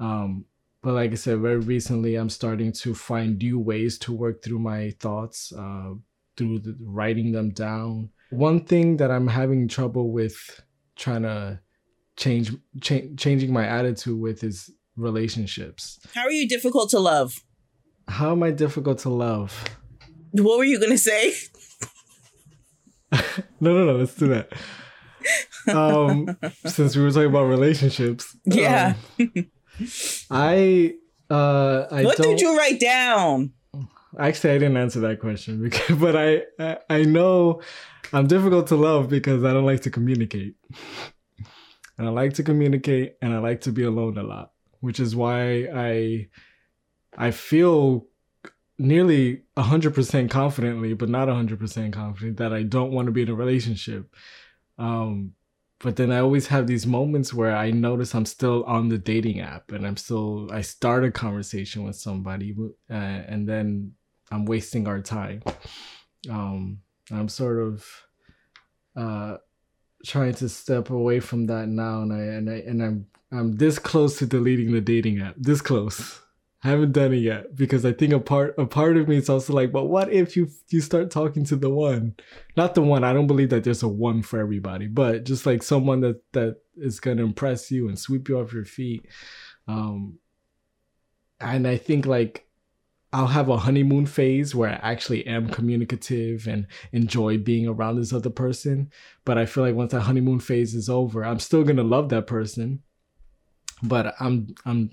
Um, 0.00 0.44
but 0.82 0.92
like 0.92 1.12
I 1.12 1.14
said, 1.14 1.38
very 1.38 1.58
recently, 1.58 2.16
I'm 2.16 2.28
starting 2.28 2.70
to 2.72 2.94
find 2.94 3.38
new 3.38 3.58
ways 3.58 3.98
to 4.00 4.12
work 4.12 4.42
through 4.42 4.58
my 4.58 4.90
thoughts, 5.00 5.52
uh, 5.56 5.94
through 6.36 6.58
the, 6.58 6.76
writing 6.82 7.32
them 7.32 7.50
down. 7.50 8.10
One 8.30 8.64
thing 8.64 8.98
that 8.98 9.10
I'm 9.10 9.28
having 9.28 9.66
trouble 9.66 10.10
with 10.10 10.36
trying 10.96 11.22
to 11.22 11.60
change, 12.16 12.52
cha- 12.82 13.08
changing 13.16 13.52
my 13.52 13.66
attitude 13.66 14.20
with 14.20 14.44
is 14.44 14.70
relationships. 14.96 16.00
How 16.14 16.22
are 16.22 16.30
you 16.30 16.46
difficult 16.46 16.90
to 16.90 16.98
love? 16.98 17.32
How 18.08 18.32
am 18.32 18.42
I 18.42 18.50
difficult 18.50 18.98
to 19.00 19.08
love? 19.08 19.64
What 20.32 20.58
were 20.58 20.64
you 20.64 20.78
gonna 20.78 20.98
say? 20.98 21.32
no, 23.60 23.74
no, 23.74 23.84
no. 23.84 23.96
Let's 23.96 24.14
do 24.14 24.28
that. 24.28 24.52
Um, 25.68 26.36
since 26.66 26.96
we 26.96 27.02
were 27.02 27.10
talking 27.10 27.30
about 27.30 27.44
relationships, 27.44 28.36
yeah. 28.44 28.94
Um, 29.18 29.50
I 30.30 30.94
uh, 31.30 31.86
I 31.90 32.04
what 32.04 32.16
did 32.16 32.40
you 32.40 32.56
write 32.56 32.80
down? 32.80 33.52
Actually, 34.18 34.50
I 34.50 34.58
didn't 34.58 34.76
answer 34.76 35.00
that 35.00 35.20
question 35.20 35.62
because, 35.62 35.96
but 35.98 36.16
I, 36.16 36.42
I 36.58 36.78
I 36.90 37.02
know 37.02 37.62
I'm 38.12 38.26
difficult 38.26 38.68
to 38.68 38.76
love 38.76 39.08
because 39.08 39.44
I 39.44 39.52
don't 39.52 39.66
like 39.66 39.80
to 39.82 39.90
communicate, 39.90 40.54
and 41.98 42.06
I 42.06 42.10
like 42.10 42.34
to 42.34 42.42
communicate, 42.42 43.16
and 43.22 43.32
I 43.32 43.38
like 43.38 43.62
to 43.62 43.72
be 43.72 43.84
alone 43.84 44.18
a 44.18 44.22
lot, 44.22 44.52
which 44.80 45.00
is 45.00 45.16
why 45.16 45.68
I 45.74 46.28
I 47.16 47.30
feel 47.30 48.06
nearly 48.78 49.42
100% 49.56 50.30
confidently, 50.30 50.94
but 50.94 51.08
not 51.08 51.28
100% 51.28 51.92
confident 51.92 52.36
that 52.38 52.52
I 52.52 52.62
don't 52.62 52.92
want 52.92 53.06
to 53.06 53.12
be 53.12 53.22
in 53.22 53.28
a 53.28 53.34
relationship. 53.34 54.14
Um, 54.78 55.32
but 55.80 55.96
then 55.96 56.10
I 56.10 56.20
always 56.20 56.46
have 56.48 56.66
these 56.66 56.86
moments 56.86 57.34
where 57.34 57.54
I 57.54 57.70
notice 57.70 58.14
I'm 58.14 58.26
still 58.26 58.64
on 58.64 58.88
the 58.88 58.98
dating 58.98 59.40
app 59.40 59.70
and 59.70 59.86
I'm 59.86 59.96
still, 59.96 60.48
I 60.50 60.62
start 60.62 61.04
a 61.04 61.10
conversation 61.10 61.84
with 61.84 61.96
somebody 61.96 62.54
uh, 62.90 62.94
and 62.94 63.48
then 63.48 63.92
I'm 64.30 64.46
wasting 64.46 64.88
our 64.88 65.00
time. 65.00 65.42
Um, 66.30 66.78
I'm 67.10 67.28
sort 67.28 67.60
of 67.60 67.86
uh, 68.96 69.36
trying 70.06 70.34
to 70.34 70.48
step 70.48 70.90
away 70.90 71.20
from 71.20 71.46
that 71.46 71.68
now 71.68 72.02
and 72.02 72.12
I, 72.12 72.18
and 72.18 72.50
I, 72.50 72.54
and 72.54 72.82
I'm, 72.82 73.06
I'm 73.30 73.56
this 73.56 73.78
close 73.78 74.18
to 74.18 74.26
deleting 74.26 74.72
the 74.72 74.80
dating 74.80 75.20
app, 75.20 75.34
this 75.36 75.60
close. 75.60 76.20
I 76.64 76.68
haven't 76.68 76.92
done 76.92 77.12
it 77.12 77.18
yet 77.18 77.54
because 77.54 77.84
I 77.84 77.92
think 77.92 78.14
a 78.14 78.18
part 78.18 78.54
a 78.56 78.64
part 78.64 78.96
of 78.96 79.06
me 79.06 79.18
is 79.18 79.28
also 79.28 79.52
like, 79.52 79.70
but 79.70 79.84
what 79.84 80.10
if 80.10 80.34
you 80.34 80.48
you 80.70 80.80
start 80.80 81.10
talking 81.10 81.44
to 81.44 81.56
the 81.56 81.68
one, 81.68 82.14
not 82.56 82.74
the 82.74 82.80
one. 82.80 83.04
I 83.04 83.12
don't 83.12 83.26
believe 83.26 83.50
that 83.50 83.64
there's 83.64 83.82
a 83.82 83.88
one 83.88 84.22
for 84.22 84.40
everybody, 84.40 84.86
but 84.86 85.24
just 85.24 85.44
like 85.44 85.62
someone 85.62 86.00
that 86.00 86.22
that 86.32 86.56
is 86.78 87.00
gonna 87.00 87.22
impress 87.22 87.70
you 87.70 87.86
and 87.88 87.98
sweep 87.98 88.30
you 88.30 88.40
off 88.40 88.54
your 88.54 88.64
feet. 88.64 89.04
Um, 89.68 90.18
and 91.38 91.68
I 91.68 91.76
think 91.76 92.06
like 92.06 92.48
I'll 93.12 93.26
have 93.26 93.50
a 93.50 93.58
honeymoon 93.58 94.06
phase 94.06 94.54
where 94.54 94.70
I 94.70 94.92
actually 94.92 95.26
am 95.26 95.50
communicative 95.50 96.46
and 96.46 96.66
enjoy 96.92 97.36
being 97.36 97.68
around 97.68 97.96
this 97.96 98.14
other 98.14 98.30
person. 98.30 98.90
But 99.26 99.36
I 99.36 99.44
feel 99.44 99.64
like 99.64 99.74
once 99.74 99.92
that 99.92 100.00
honeymoon 100.00 100.40
phase 100.40 100.74
is 100.74 100.88
over, 100.88 101.26
I'm 101.26 101.40
still 101.40 101.62
gonna 101.62 101.84
love 101.84 102.08
that 102.08 102.26
person. 102.26 102.82
But 103.82 104.14
I'm 104.18 104.54
I'm 104.64 104.90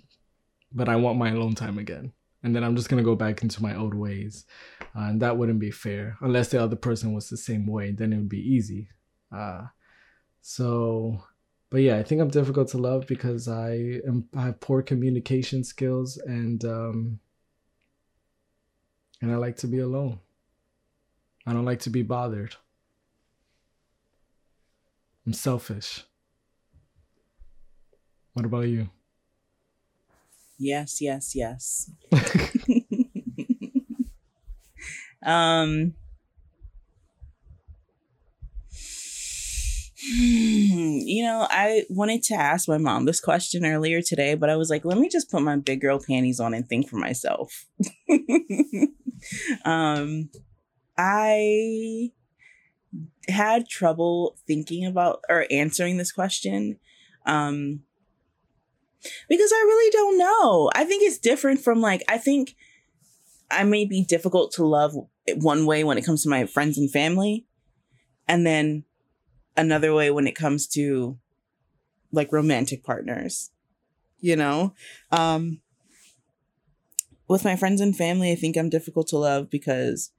but 0.73 0.89
I 0.89 0.95
want 0.95 1.17
my 1.17 1.29
alone 1.29 1.55
time 1.55 1.77
again. 1.77 2.13
And 2.43 2.55
then 2.55 2.63
I'm 2.63 2.75
just 2.75 2.89
gonna 2.89 3.03
go 3.03 3.15
back 3.15 3.43
into 3.43 3.62
my 3.62 3.75
old 3.75 3.93
ways, 3.93 4.45
uh, 4.95 5.01
and 5.01 5.21
that 5.21 5.38
wouldn't 5.38 5.60
be 5.60 5.71
fair 5.71 6.17
unless 6.21 6.49
the 6.49 6.62
other 6.62 6.75
person 6.75 7.13
was 7.13 7.29
the 7.29 7.38
same 7.38 7.67
way. 7.67 7.91
Then 7.91 8.13
it 8.13 8.17
would 8.17 8.29
be 8.29 8.39
easy. 8.39 8.89
Uh, 9.31 9.67
so, 10.41 11.23
but 11.69 11.81
yeah, 11.81 11.97
I 11.97 12.03
think 12.03 12.19
I'm 12.19 12.29
difficult 12.29 12.69
to 12.69 12.79
love 12.79 13.05
because 13.05 13.47
I 13.47 13.99
am 14.07 14.27
I 14.36 14.45
have 14.45 14.60
poor 14.60 14.81
communication 14.81 15.63
skills 15.63 16.17
and 16.17 16.65
um, 16.65 17.19
and 19.21 19.31
I 19.31 19.36
like 19.36 19.57
to 19.57 19.67
be 19.67 19.79
alone. 19.79 20.19
I 21.45 21.53
don't 21.53 21.65
like 21.65 21.81
to 21.81 21.89
be 21.89 22.01
bothered. 22.01 22.55
I'm 25.25 25.34
selfish. 25.34 26.03
What 28.34 28.45
about 28.45 28.67
you? 28.67 28.89
Yes, 30.63 31.02
yes, 31.02 31.36
yes. 31.36 31.89
um 35.26 35.93
you 40.04 41.24
know, 41.24 41.47
I 41.50 41.86
wanted 41.89 42.21
to 42.24 42.36
ask 42.36 42.67
my 42.67 42.78
mom 42.78 43.06
this 43.06 43.19
question 43.19 43.65
earlier 43.65 44.04
today, 44.04 44.36
but 44.36 44.52
I 44.52 44.56
was 44.56 44.69
like, 44.69 44.86
let 44.86 45.00
me 45.00 45.10
just 45.10 45.32
put 45.32 45.41
my 45.41 45.56
big 45.56 45.82
girl 45.82 46.00
panties 46.00 46.39
on 46.39 46.54
and 46.54 46.67
think 46.69 46.89
for 46.89 46.97
myself. 46.97 47.65
um 49.65 50.30
I 50.95 52.12
had 53.28 53.67
trouble 53.67 54.38
thinking 54.45 54.86
about 54.86 55.21
or 55.28 55.47
answering 55.50 55.97
this 55.97 56.12
question. 56.12 56.78
Um 57.26 57.82
because 59.29 59.51
I 59.51 59.61
really 59.61 59.91
don't 59.91 60.17
know. 60.17 60.71
I 60.73 60.83
think 60.83 61.03
it's 61.03 61.17
different 61.17 61.61
from 61.61 61.81
like, 61.81 62.03
I 62.07 62.17
think 62.17 62.55
I 63.49 63.63
may 63.63 63.85
be 63.85 64.03
difficult 64.03 64.51
to 64.53 64.65
love 64.65 64.95
one 65.35 65.65
way 65.65 65.83
when 65.83 65.97
it 65.97 66.05
comes 66.05 66.23
to 66.23 66.29
my 66.29 66.45
friends 66.45 66.77
and 66.77 66.91
family, 66.91 67.45
and 68.27 68.45
then 68.45 68.85
another 69.57 69.93
way 69.93 70.09
when 70.11 70.27
it 70.27 70.35
comes 70.35 70.67
to 70.67 71.17
like 72.11 72.31
romantic 72.31 72.83
partners, 72.83 73.51
you 74.19 74.35
know? 74.35 74.73
Um, 75.11 75.61
with 77.27 77.45
my 77.45 77.55
friends 77.55 77.79
and 77.81 77.95
family, 77.95 78.31
I 78.31 78.35
think 78.35 78.57
I'm 78.57 78.69
difficult 78.69 79.07
to 79.07 79.17
love 79.17 79.49
because 79.49 80.11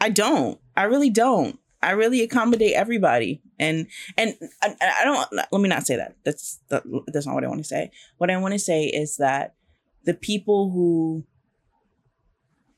I 0.00 0.08
don't. 0.08 0.60
I 0.76 0.84
really 0.84 1.10
don't. 1.10 1.58
I 1.82 1.92
really 1.92 2.22
accommodate 2.22 2.74
everybody. 2.74 3.42
And 3.58 3.86
and 4.16 4.34
I, 4.62 4.74
I, 4.80 5.04
don't 5.04 5.32
let 5.32 5.60
me 5.60 5.68
not 5.68 5.86
say 5.86 5.96
that. 5.96 6.16
That's 6.24 6.60
that, 6.68 6.82
that's 7.06 7.26
not 7.26 7.34
what 7.34 7.44
I 7.44 7.48
want 7.48 7.60
to 7.60 7.68
say. 7.68 7.90
What 8.18 8.30
I 8.30 8.36
want 8.36 8.52
to 8.52 8.58
say 8.58 8.84
is 8.84 9.16
that 9.16 9.54
the 10.04 10.14
people 10.14 10.70
who 10.70 11.24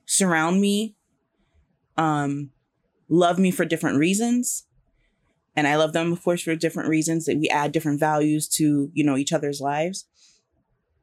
surround 0.07 0.61
me 0.61 0.97
um 1.97 2.51
love 3.09 3.39
me 3.39 3.51
for 3.51 3.65
different 3.65 3.99
reasons 3.99 4.65
and 5.55 5.67
I 5.67 5.77
love 5.77 5.93
them 5.93 6.13
of 6.13 6.23
course 6.23 6.43
for 6.43 6.55
different 6.55 6.89
reasons 6.89 7.27
that 7.27 7.39
we 7.39 7.49
add 7.49 7.73
different 7.73 8.01
values 8.01 8.49
to, 8.57 8.91
you 8.95 9.05
know, 9.05 9.17
each 9.17 9.33
other's 9.33 9.61
lives. 9.61 10.07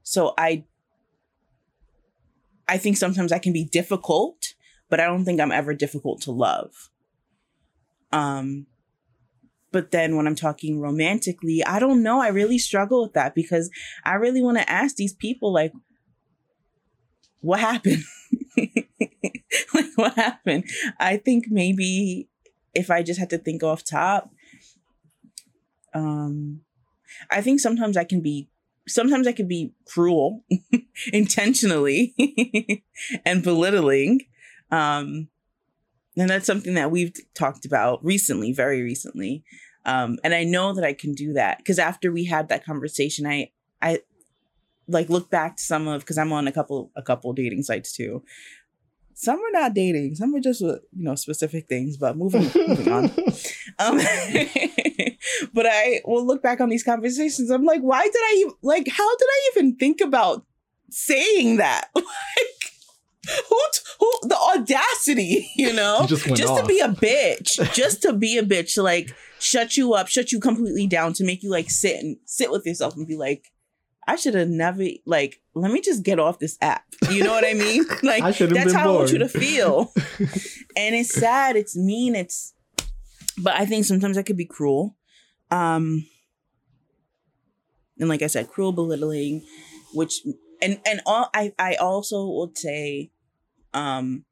So 0.03 0.33
I 0.37 0.65
I 2.67 2.77
think 2.77 2.97
sometimes 2.97 3.31
I 3.31 3.39
can 3.39 3.51
be 3.51 3.65
difficult, 3.65 4.53
but 4.89 4.99
I 4.99 5.05
don't 5.05 5.25
think 5.25 5.41
I'm 5.41 5.51
ever 5.51 5.73
difficult 5.73 6.21
to 6.21 6.31
love. 6.31 6.89
Um, 8.11 8.67
but 9.71 9.91
then 9.91 10.15
when 10.15 10.25
I'm 10.25 10.35
talking 10.35 10.79
romantically, 10.79 11.63
I 11.63 11.79
don't 11.79 12.01
know. 12.01 12.21
I 12.21 12.29
really 12.29 12.57
struggle 12.57 13.03
with 13.03 13.13
that 13.13 13.35
because 13.35 13.69
I 14.03 14.15
really 14.15 14.41
want 14.41 14.57
to 14.57 14.69
ask 14.69 14.95
these 14.95 15.13
people, 15.13 15.53
like, 15.53 15.73
what 17.41 17.59
happened? 17.59 18.03
like, 18.57 19.91
what 19.95 20.15
happened? 20.15 20.65
I 20.99 21.17
think 21.17 21.45
maybe 21.49 22.27
if 22.73 22.89
I 22.89 23.03
just 23.03 23.19
had 23.19 23.29
to 23.29 23.37
think 23.37 23.63
off 23.63 23.83
top, 23.83 24.31
um, 25.93 26.61
I 27.29 27.41
think 27.41 27.59
sometimes 27.59 27.97
I 27.97 28.03
can 28.03 28.21
be 28.21 28.49
sometimes 28.87 29.27
I 29.27 29.31
can 29.31 29.47
be 29.47 29.73
cruel 29.85 30.43
intentionally 31.13 32.15
and 33.25 33.43
belittling. 33.43 34.21
Um, 34.71 35.29
and 36.19 36.29
that's 36.29 36.45
something 36.45 36.73
that 36.73 36.91
we've 36.91 37.13
talked 37.33 37.65
about 37.65 38.03
recently, 38.03 38.51
very 38.51 38.81
recently. 38.81 39.43
Um, 39.85 40.17
and 40.23 40.33
I 40.33 40.43
know 40.43 40.73
that 40.73 40.83
I 40.83 40.93
can 40.93 41.13
do 41.13 41.33
that 41.33 41.59
because 41.59 41.79
after 41.79 42.11
we 42.11 42.25
had 42.25 42.49
that 42.49 42.65
conversation, 42.65 43.25
I, 43.25 43.51
I 43.81 43.99
like 44.87 45.09
look 45.09 45.29
back 45.29 45.57
to 45.57 45.63
some 45.63 45.87
of 45.87 46.01
because 46.01 46.17
I'm 46.17 46.33
on 46.33 46.47
a 46.47 46.51
couple 46.51 46.91
a 46.95 47.01
couple 47.01 47.31
dating 47.33 47.63
sites 47.63 47.93
too. 47.93 48.23
Some 49.13 49.39
are 49.39 49.51
not 49.51 49.73
dating, 49.73 50.15
some 50.15 50.35
are 50.35 50.39
just 50.39 50.61
you 50.61 50.79
know 50.91 51.15
specific 51.15 51.67
things. 51.67 51.95
But 51.95 52.17
moving 52.17 52.49
moving 52.67 52.91
on. 52.91 53.11
Um, 53.81 53.95
but 55.53 55.65
I 55.65 56.01
will 56.03 56.25
look 56.25 56.43
back 56.43 56.59
on 56.59 56.67
these 56.67 56.83
conversations. 56.83 57.49
I'm 57.49 57.63
like, 57.63 57.79
why 57.79 58.03
did 58.03 58.13
I 58.15 58.45
like? 58.61 58.89
How 58.89 59.15
did 59.15 59.27
I 59.29 59.51
even 59.53 59.77
think 59.77 60.01
about 60.01 60.45
saying 60.89 61.57
that? 61.57 61.89
who, 63.49 63.61
who, 63.99 64.11
the 64.23 64.37
audacity, 64.37 65.49
you 65.55 65.73
know, 65.73 66.01
You 66.01 66.07
just 66.07 66.25
to 66.25 66.65
be 66.65 66.79
a 66.79 66.89
bitch, 66.89 67.73
just 67.73 68.01
to 68.03 68.13
be 68.13 68.37
a 68.37 68.43
bitch, 68.43 68.81
like 68.81 69.15
shut 69.39 69.77
you 69.77 69.93
up, 69.93 70.07
shut 70.07 70.31
you 70.31 70.39
completely 70.39 70.87
down, 70.87 71.13
to 71.13 71.23
make 71.23 71.43
you 71.43 71.49
like 71.49 71.69
sit 71.69 72.01
and 72.03 72.17
sit 72.25 72.51
with 72.51 72.65
yourself 72.65 72.95
and 72.95 73.07
be 73.07 73.15
like, 73.15 73.51
I 74.09 74.15
should 74.15 74.33
have 74.33 74.49
never 74.49 74.83
like. 75.05 75.39
Let 75.53 75.71
me 75.71 75.81
just 75.81 76.03
get 76.03 76.17
off 76.17 76.39
this 76.39 76.57
app. 76.61 76.83
You 77.11 77.23
know 77.23 77.31
what 77.31 77.45
I 77.45 77.53
mean? 77.53 77.85
Like 78.03 78.23
I 78.23 78.31
that's 78.31 78.73
how 78.73 78.89
I 78.89 78.95
want 78.95 79.11
you 79.11 79.19
to 79.19 79.29
feel. 79.29 79.93
and 80.75 80.95
it's 80.95 81.13
sad. 81.13 81.55
It's 81.55 81.77
mean. 81.77 82.15
It's. 82.15 82.53
But 83.37 83.53
I 83.53 83.65
think 83.65 83.85
sometimes 83.85 84.17
I 84.17 84.23
could 84.23 84.37
be 84.37 84.45
cruel. 84.45 84.97
Um. 85.51 86.07
And 87.99 88.09
like 88.09 88.23
I 88.23 88.27
said, 88.27 88.47
cruel, 88.47 88.71
belittling, 88.71 89.45
which 89.93 90.21
and 90.59 90.79
and 90.87 91.01
all 91.05 91.29
I 91.35 91.53
I 91.59 91.75
also 91.75 92.25
would 92.25 92.57
say, 92.57 93.11
um, 93.73 94.25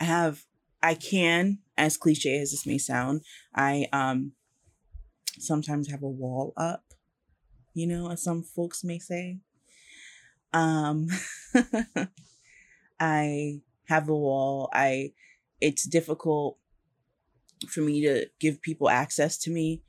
I 0.00 0.04
have 0.04 0.44
I 0.82 0.94
can 0.94 1.58
as 1.76 1.96
cliche 1.96 2.38
as 2.38 2.50
this 2.50 2.66
may 2.66 2.78
sound, 2.78 3.22
I 3.54 3.86
um 3.92 4.32
sometimes 5.38 5.90
have 5.90 6.02
a 6.02 6.08
wall 6.08 6.52
up 6.56 6.84
you 7.74 7.88
know, 7.88 8.10
as 8.10 8.22
some 8.22 8.42
folks 8.42 8.84
may 8.84 8.98
say. 8.98 9.40
Um, 10.52 11.08
I 13.00 13.60
have 13.88 14.08
a 14.08 14.16
wall. 14.16 14.70
I, 14.72 15.12
it's 15.60 15.86
difficult 15.86 16.56
for 17.68 17.80
me 17.80 18.00
to 18.02 18.26
give 18.38 18.62
people 18.62 18.88
access 18.88 19.36
to 19.38 19.50
me, 19.50 19.82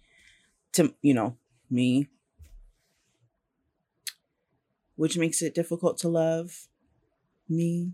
to, 0.73 0.95
you 1.03 1.13
know, 1.13 1.37
me, 1.69 2.07
which 4.95 5.17
makes 5.17 5.41
it 5.43 5.53
difficult 5.53 5.99
to 5.99 6.09
love 6.09 6.67
me, 7.47 7.93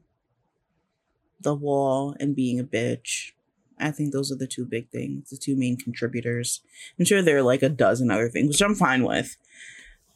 the 1.43 1.55
wall, 1.55 2.15
and 2.19 2.35
being 2.35 2.59
a 2.59 2.63
bitch. 2.63 3.31
I 3.79 3.91
think 3.91 4.13
those 4.13 4.31
are 4.31 4.35
the 4.35 4.47
two 4.47 4.65
big 4.65 4.89
things, 4.89 5.29
the 5.29 5.37
two 5.37 5.55
main 5.55 5.75
contributors. 5.75 6.61
I'm 6.99 7.05
sure 7.05 7.21
there 7.21 7.37
are 7.37 7.41
like 7.43 7.63
a 7.63 7.69
dozen 7.69 8.11
other 8.11 8.29
things, 8.29 8.49
which 8.49 8.61
I'm 8.61 8.75
fine 8.75 9.03
with. 9.03 9.37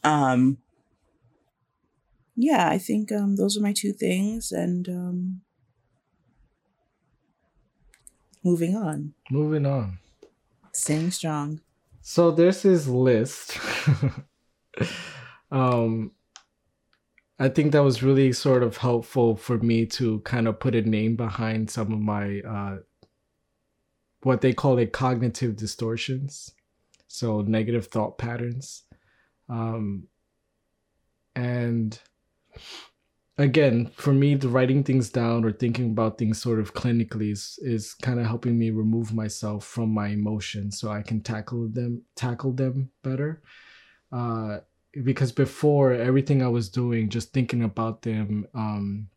Um 0.04 0.58
yeah, 2.36 2.68
I 2.68 2.78
think 2.78 3.10
um 3.10 3.36
those 3.36 3.56
are 3.56 3.62
my 3.62 3.72
two 3.72 3.92
things 3.92 4.52
and 4.52 4.88
um 4.88 5.40
moving 8.44 8.76
on. 8.76 9.14
Moving 9.30 9.66
on. 9.66 9.98
Staying 10.72 11.10
strong. 11.10 11.60
So 12.02 12.30
there's 12.30 12.62
this 12.62 12.86
list. 12.86 13.58
um 15.50 16.12
I 17.38 17.48
think 17.48 17.72
that 17.72 17.84
was 17.84 18.02
really 18.02 18.32
sort 18.32 18.62
of 18.62 18.78
helpful 18.78 19.36
for 19.36 19.58
me 19.58 19.84
to 19.86 20.20
kind 20.20 20.48
of 20.48 20.58
put 20.58 20.74
a 20.74 20.82
name 20.82 21.16
behind 21.16 21.70
some 21.70 21.92
of 21.92 22.00
my 22.00 22.40
uh 22.40 22.78
what 24.22 24.40
they 24.40 24.52
call 24.52 24.78
it 24.78 24.92
cognitive 24.92 25.54
distortions. 25.56 26.52
So 27.08 27.42
negative 27.42 27.86
thought 27.86 28.18
patterns. 28.18 28.84
Um 29.48 30.08
and 31.34 31.98
again, 33.36 33.90
for 33.94 34.12
me, 34.12 34.34
the 34.34 34.48
writing 34.48 34.82
things 34.82 35.10
down 35.10 35.44
or 35.44 35.52
thinking 35.52 35.90
about 35.90 36.16
things 36.16 36.40
sort 36.40 36.58
of 36.58 36.72
clinically 36.72 37.30
is, 37.32 37.58
is 37.60 37.92
kind 37.92 38.18
of 38.18 38.26
helping 38.26 38.58
me 38.58 38.70
remove 38.70 39.12
myself 39.12 39.64
from 39.64 39.90
my 39.90 40.08
emotions 40.08 40.80
so 40.80 40.90
I 40.90 41.02
can 41.02 41.20
tackle 41.20 41.68
them 41.68 42.02
tackle 42.14 42.52
them 42.52 42.90
better. 43.02 43.42
Uh, 44.10 44.60
because 45.04 45.32
before 45.32 45.92
everything 45.92 46.42
I 46.42 46.48
was 46.48 46.68
doing, 46.68 47.08
just 47.08 47.32
thinking 47.32 47.62
about 47.62 48.02
them, 48.02 48.46
um, 48.54 49.08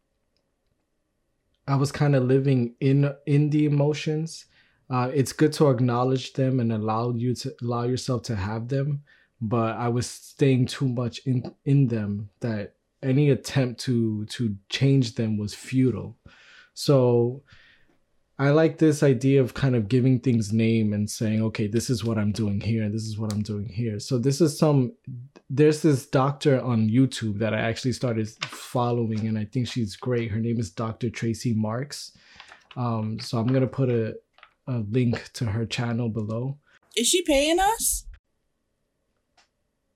I 1.67 1.75
was 1.75 1.91
kind 1.91 2.15
of 2.15 2.23
living 2.23 2.75
in 2.79 3.13
in 3.25 3.49
the 3.49 3.65
emotions. 3.65 4.45
Uh, 4.89 5.11
it's 5.13 5.33
good 5.33 5.53
to 5.53 5.69
acknowledge 5.69 6.33
them 6.33 6.59
and 6.59 6.71
allow 6.71 7.11
you 7.11 7.35
to 7.35 7.53
allow 7.61 7.83
yourself 7.83 8.23
to 8.23 8.35
have 8.35 8.67
them, 8.67 9.03
but 9.39 9.77
I 9.77 9.87
was 9.87 10.07
staying 10.07 10.65
too 10.65 10.87
much 10.87 11.19
in 11.25 11.53
in 11.65 11.87
them 11.87 12.29
that 12.39 12.73
any 13.03 13.29
attempt 13.29 13.79
to 13.81 14.25
to 14.25 14.55
change 14.69 15.15
them 15.15 15.37
was 15.37 15.53
futile. 15.53 16.17
So 16.73 17.43
I 18.39 18.51
like 18.51 18.77
this 18.77 19.03
idea 19.03 19.41
of 19.41 19.53
kind 19.53 19.75
of 19.75 19.89
giving 19.89 20.21
things 20.21 20.53
name 20.53 20.93
and 20.93 21.09
saying, 21.09 21.41
okay, 21.43 21.67
this 21.67 21.89
is 21.89 22.05
what 22.05 22.17
I'm 22.17 22.31
doing 22.31 22.61
here, 22.61 22.87
this 22.87 23.03
is 23.03 23.19
what 23.19 23.33
I'm 23.33 23.41
doing 23.41 23.67
here. 23.67 23.99
So 23.99 24.17
this 24.17 24.39
is 24.39 24.57
some 24.57 24.93
there's 25.49 25.81
this 25.81 26.05
doctor 26.05 26.61
on 26.61 26.89
YouTube 26.89 27.39
that 27.39 27.53
I 27.53 27.59
actually 27.59 27.91
started 27.91 28.29
following 28.45 29.27
and 29.27 29.37
I 29.37 29.43
think 29.43 29.67
she's 29.67 29.97
great. 29.97 30.31
Her 30.31 30.39
name 30.39 30.57
is 30.57 30.69
Dr. 30.69 31.09
Tracey 31.09 31.53
Marks. 31.53 32.13
Um, 32.77 33.19
so 33.19 33.37
I'm 33.39 33.47
gonna 33.47 33.67
put 33.67 33.89
a, 33.89 34.15
a 34.67 34.85
link 34.89 35.31
to 35.33 35.45
her 35.45 35.65
channel 35.65 36.07
below. 36.07 36.57
Is 36.95 37.07
she 37.07 37.23
paying 37.23 37.59
us? 37.59 38.05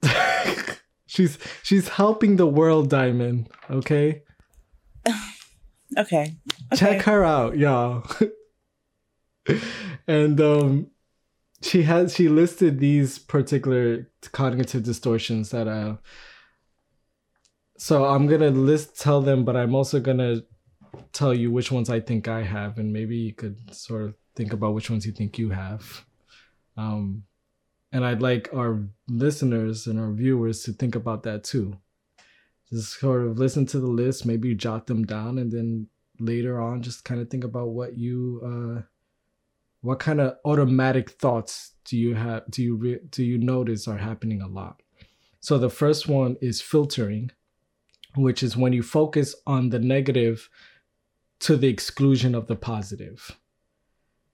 she's 1.06 1.38
she's 1.62 1.88
helping 1.88 2.36
the 2.36 2.48
world, 2.48 2.90
Diamond. 2.90 3.50
Okay, 3.70 4.24
Okay. 5.98 6.36
check 6.76 7.02
her 7.04 7.24
out, 7.24 7.58
y'all. 7.58 8.06
and 10.08 10.40
um, 10.42 10.88
she 11.62 11.84
has 11.84 12.14
she 12.14 12.30
listed 12.30 12.80
these 12.80 13.20
particular 13.20 14.10
cognitive 14.32 14.84
distortions 14.84 15.50
that 15.52 15.68
uh. 15.68 15.98
So 17.78 18.06
I'm 18.06 18.28
gonna 18.28 18.50
list 18.50 19.00
tell 19.00 19.22
them, 19.22 19.44
but 19.44 19.56
I'm 19.56 19.76
also 19.76 20.00
gonna 20.00 20.44
tell 21.12 21.34
you 21.34 21.52
which 21.52 21.72
ones 21.72 21.90
I 21.90 22.00
think 22.00 22.28
I 22.28 22.44
have, 22.44 22.78
and 22.78 22.94
maybe 22.94 23.18
you 23.18 23.34
could 23.34 23.74
sort 23.74 24.04
of 24.04 24.16
think 24.36 24.54
about 24.54 24.74
which 24.74 24.90
ones 24.90 25.06
you 25.06 25.12
think 25.12 25.38
you 25.38 25.50
have. 25.50 26.06
Um, 26.78 27.24
and 27.92 28.06
I'd 28.06 28.22
like 28.22 28.50
our 28.54 28.84
listeners 29.08 29.88
and 29.88 30.00
our 30.00 30.12
viewers 30.12 30.64
to 30.64 30.74
think 30.74 30.96
about 30.96 31.24
that 31.24 31.44
too. 31.44 31.78
Just 32.70 33.00
sort 33.00 33.26
of 33.26 33.38
listen 33.38 33.66
to 33.68 33.80
the 33.80 33.88
list, 33.88 34.26
maybe 34.26 34.56
jot 34.56 34.88
them 34.88 35.04
down, 35.04 35.38
and 35.38 35.52
then 35.52 35.88
later 36.20 36.60
on, 36.62 36.82
just 36.82 37.04
kind 37.04 37.22
of 37.22 37.30
think 37.30 37.44
about 37.44 37.70
what 37.70 37.98
you, 37.98 38.42
uh, 38.44 38.82
what 39.82 40.00
kind 40.00 40.22
of 40.22 40.38
automatic 40.46 41.12
thoughts 41.12 41.74
do 41.86 41.98
you 41.98 42.16
have? 42.16 42.44
Do 42.50 42.64
you 42.64 42.76
re- 42.76 43.00
do 43.10 43.24
you 43.24 43.38
notice 43.38 43.88
are 43.88 43.98
happening 43.98 44.42
a 44.42 44.48
lot? 44.48 44.82
So 45.40 45.58
the 45.58 45.70
first 45.70 46.08
one 46.08 46.38
is 46.42 46.62
filtering, 46.62 47.32
which 48.16 48.42
is 48.44 48.56
when 48.56 48.72
you 48.74 48.82
focus 48.82 49.36
on 49.46 49.70
the 49.70 49.80
negative 49.80 50.50
to 51.40 51.58
the 51.58 51.68
exclusion 51.68 52.34
of 52.34 52.48
the 52.48 52.56
positive. 52.56 53.38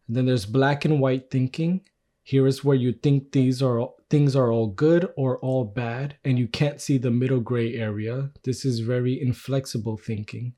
And 0.07 0.15
then 0.15 0.25
there's 0.27 0.45
black 0.45 0.85
and 0.85 0.99
white 0.99 1.31
thinking. 1.31 1.81
Here 2.21 2.45
is 2.45 2.63
where 2.63 2.75
you 2.75 2.93
think 2.93 3.31
these 3.31 3.63
are 3.63 3.79
things 4.09 4.35
are 4.35 4.51
all 4.51 4.67
good 4.67 5.11
or 5.15 5.37
all 5.39 5.65
bad, 5.65 6.17
and 6.23 6.39
you 6.39 6.47
can't 6.47 6.81
see 6.81 6.97
the 6.97 7.11
middle 7.11 7.39
gray 7.39 7.75
area. 7.75 8.31
This 8.43 8.65
is 8.65 8.79
very 8.79 9.21
inflexible 9.21 9.97
thinking. 9.97 10.53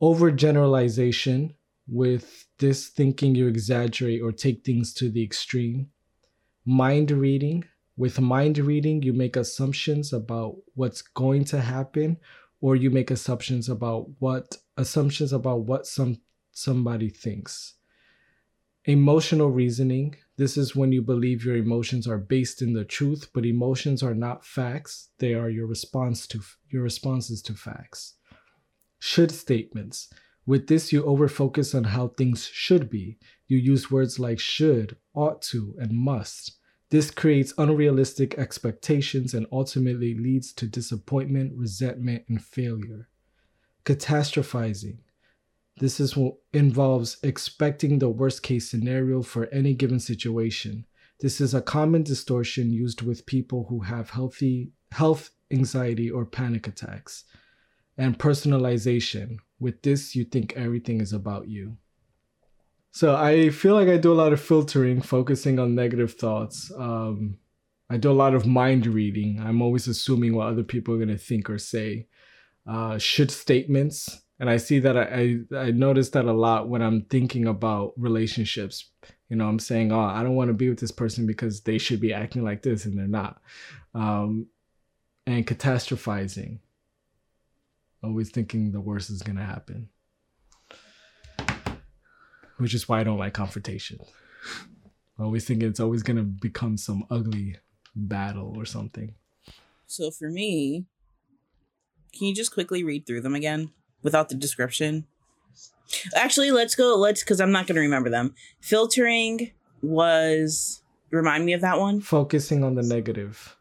Overgeneralization. 0.00 1.54
With 1.88 2.46
this 2.58 2.88
thinking, 2.88 3.34
you 3.34 3.48
exaggerate 3.48 4.22
or 4.22 4.30
take 4.30 4.64
things 4.64 4.94
to 4.94 5.10
the 5.10 5.22
extreme. 5.22 5.88
Mind 6.64 7.10
reading. 7.10 7.64
With 7.96 8.20
mind 8.20 8.58
reading, 8.58 9.02
you 9.02 9.12
make 9.12 9.36
assumptions 9.36 10.12
about 10.12 10.56
what's 10.74 11.02
going 11.02 11.44
to 11.46 11.60
happen, 11.60 12.18
or 12.60 12.76
you 12.76 12.90
make 12.90 13.10
assumptions 13.10 13.68
about 13.68 14.08
what 14.20 14.56
assumptions 14.76 15.32
about 15.32 15.62
what 15.62 15.86
some 15.86 16.20
somebody 16.52 17.08
thinks. 17.08 17.74
Emotional 18.84 19.50
reasoning. 19.50 20.14
This 20.36 20.56
is 20.56 20.74
when 20.74 20.92
you 20.92 21.02
believe 21.02 21.44
your 21.44 21.56
emotions 21.56 22.08
are 22.08 22.18
based 22.18 22.62
in 22.62 22.72
the 22.72 22.84
truth, 22.84 23.28
but 23.34 23.44
emotions 23.44 24.02
are 24.02 24.14
not 24.14 24.46
facts. 24.46 25.10
They 25.18 25.34
are 25.34 25.50
your 25.50 25.66
response 25.66 26.26
to 26.28 26.40
your 26.70 26.82
responses 26.82 27.42
to 27.42 27.54
facts. 27.54 28.14
Should 28.98 29.30
statements. 29.30 30.08
With 30.46 30.66
this, 30.66 30.92
you 30.92 31.02
overfocus 31.02 31.74
on 31.74 31.84
how 31.84 32.08
things 32.08 32.46
should 32.46 32.88
be. 32.88 33.18
You 33.46 33.58
use 33.58 33.90
words 33.90 34.18
like 34.18 34.40
should, 34.40 34.96
ought 35.14 35.42
to, 35.42 35.76
and 35.78 35.92
must. 35.92 36.56
This 36.90 37.10
creates 37.10 37.54
unrealistic 37.56 38.38
expectations 38.38 39.34
and 39.34 39.46
ultimately 39.52 40.14
leads 40.14 40.52
to 40.54 40.66
disappointment, 40.66 41.52
resentment, 41.54 42.24
and 42.28 42.42
failure. 42.42 43.08
Catastrophizing. 43.84 44.98
This 45.78 46.00
is 46.00 46.16
what 46.16 46.34
involves 46.52 47.16
expecting 47.22 47.98
the 47.98 48.08
worst 48.08 48.42
case 48.42 48.70
scenario 48.70 49.22
for 49.22 49.46
any 49.46 49.74
given 49.74 50.00
situation. 50.00 50.86
This 51.20 51.40
is 51.40 51.54
a 51.54 51.62
common 51.62 52.02
distortion 52.02 52.72
used 52.72 53.02
with 53.02 53.26
people 53.26 53.66
who 53.68 53.80
have 53.80 54.10
healthy 54.10 54.72
health 54.90 55.30
anxiety 55.50 56.10
or 56.10 56.24
panic 56.24 56.66
attacks. 56.66 57.24
And 57.96 58.18
personalization. 58.18 59.36
With 59.60 59.82
this, 59.82 60.16
you 60.16 60.24
think 60.24 60.54
everything 60.56 61.00
is 61.00 61.12
about 61.12 61.48
you. 61.48 61.76
So 62.90 63.14
I 63.14 63.50
feel 63.50 63.74
like 63.74 63.88
I 63.88 63.96
do 63.96 64.12
a 64.12 64.14
lot 64.14 64.32
of 64.32 64.40
filtering, 64.40 65.00
focusing 65.00 65.58
on 65.58 65.74
negative 65.74 66.14
thoughts. 66.14 66.72
Um, 66.76 67.38
I 67.88 67.98
do 67.98 68.10
a 68.10 68.12
lot 68.12 68.34
of 68.34 68.46
mind 68.46 68.86
reading. 68.86 69.40
I'm 69.40 69.62
always 69.62 69.86
assuming 69.86 70.34
what 70.34 70.48
other 70.48 70.62
people 70.62 70.94
are 70.94 70.98
going 70.98 71.08
to 71.08 71.18
think 71.18 71.48
or 71.48 71.58
say. 71.58 72.08
Uh, 72.66 72.98
should 72.98 73.30
statements. 73.30 74.21
And 74.42 74.50
I 74.50 74.56
see 74.56 74.80
that 74.80 74.98
I, 74.98 75.38
I, 75.54 75.58
I 75.68 75.70
notice 75.70 76.10
that 76.10 76.24
a 76.24 76.32
lot 76.32 76.68
when 76.68 76.82
I'm 76.82 77.02
thinking 77.02 77.46
about 77.46 77.92
relationships. 77.96 78.90
You 79.28 79.36
know, 79.36 79.46
I'm 79.46 79.60
saying, 79.60 79.92
oh, 79.92 80.00
I 80.00 80.22
don't 80.22 80.34
want 80.34 80.48
to 80.48 80.54
be 80.54 80.68
with 80.68 80.80
this 80.80 80.90
person 80.90 81.26
because 81.26 81.60
they 81.60 81.78
should 81.78 82.00
be 82.00 82.12
acting 82.12 82.42
like 82.42 82.62
this 82.62 82.84
and 82.84 82.98
they're 82.98 83.06
not. 83.06 83.40
Um, 83.94 84.48
and 85.26 85.46
catastrophizing. 85.46 86.58
Always 88.02 88.30
thinking 88.30 88.72
the 88.72 88.80
worst 88.80 89.10
is 89.10 89.22
going 89.22 89.36
to 89.36 89.44
happen 89.44 89.88
which 92.62 92.74
is 92.74 92.88
why 92.88 93.00
I 93.00 93.04
don't 93.04 93.18
like 93.18 93.34
confrontation. 93.34 93.98
Always 95.18 95.44
thinking 95.44 95.68
it's 95.68 95.80
always 95.80 96.02
gonna 96.02 96.22
become 96.22 96.76
some 96.76 97.04
ugly 97.10 97.56
battle 97.94 98.54
or 98.56 98.64
something. 98.64 99.14
So 99.86 100.10
for 100.10 100.30
me, 100.30 100.86
can 102.16 102.28
you 102.28 102.34
just 102.34 102.52
quickly 102.52 102.84
read 102.84 103.06
through 103.06 103.22
them 103.22 103.34
again 103.34 103.72
without 104.02 104.28
the 104.28 104.34
description? 104.34 105.06
Actually, 106.14 106.50
let's 106.50 106.74
go. 106.74 106.96
Let's 106.96 107.22
because 107.22 107.40
I'm 107.40 107.52
not 107.52 107.66
gonna 107.66 107.80
remember 107.80 108.10
them. 108.10 108.34
Filtering 108.60 109.52
was 109.82 110.82
remind 111.10 111.44
me 111.44 111.52
of 111.52 111.60
that 111.60 111.78
one. 111.78 112.00
Focusing 112.00 112.64
on 112.64 112.74
the 112.74 112.82
negative. 112.82 113.56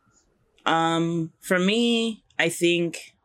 Um, 0.66 1.32
for 1.42 1.60
me, 1.60 2.24
I 2.40 2.50
think 2.50 3.16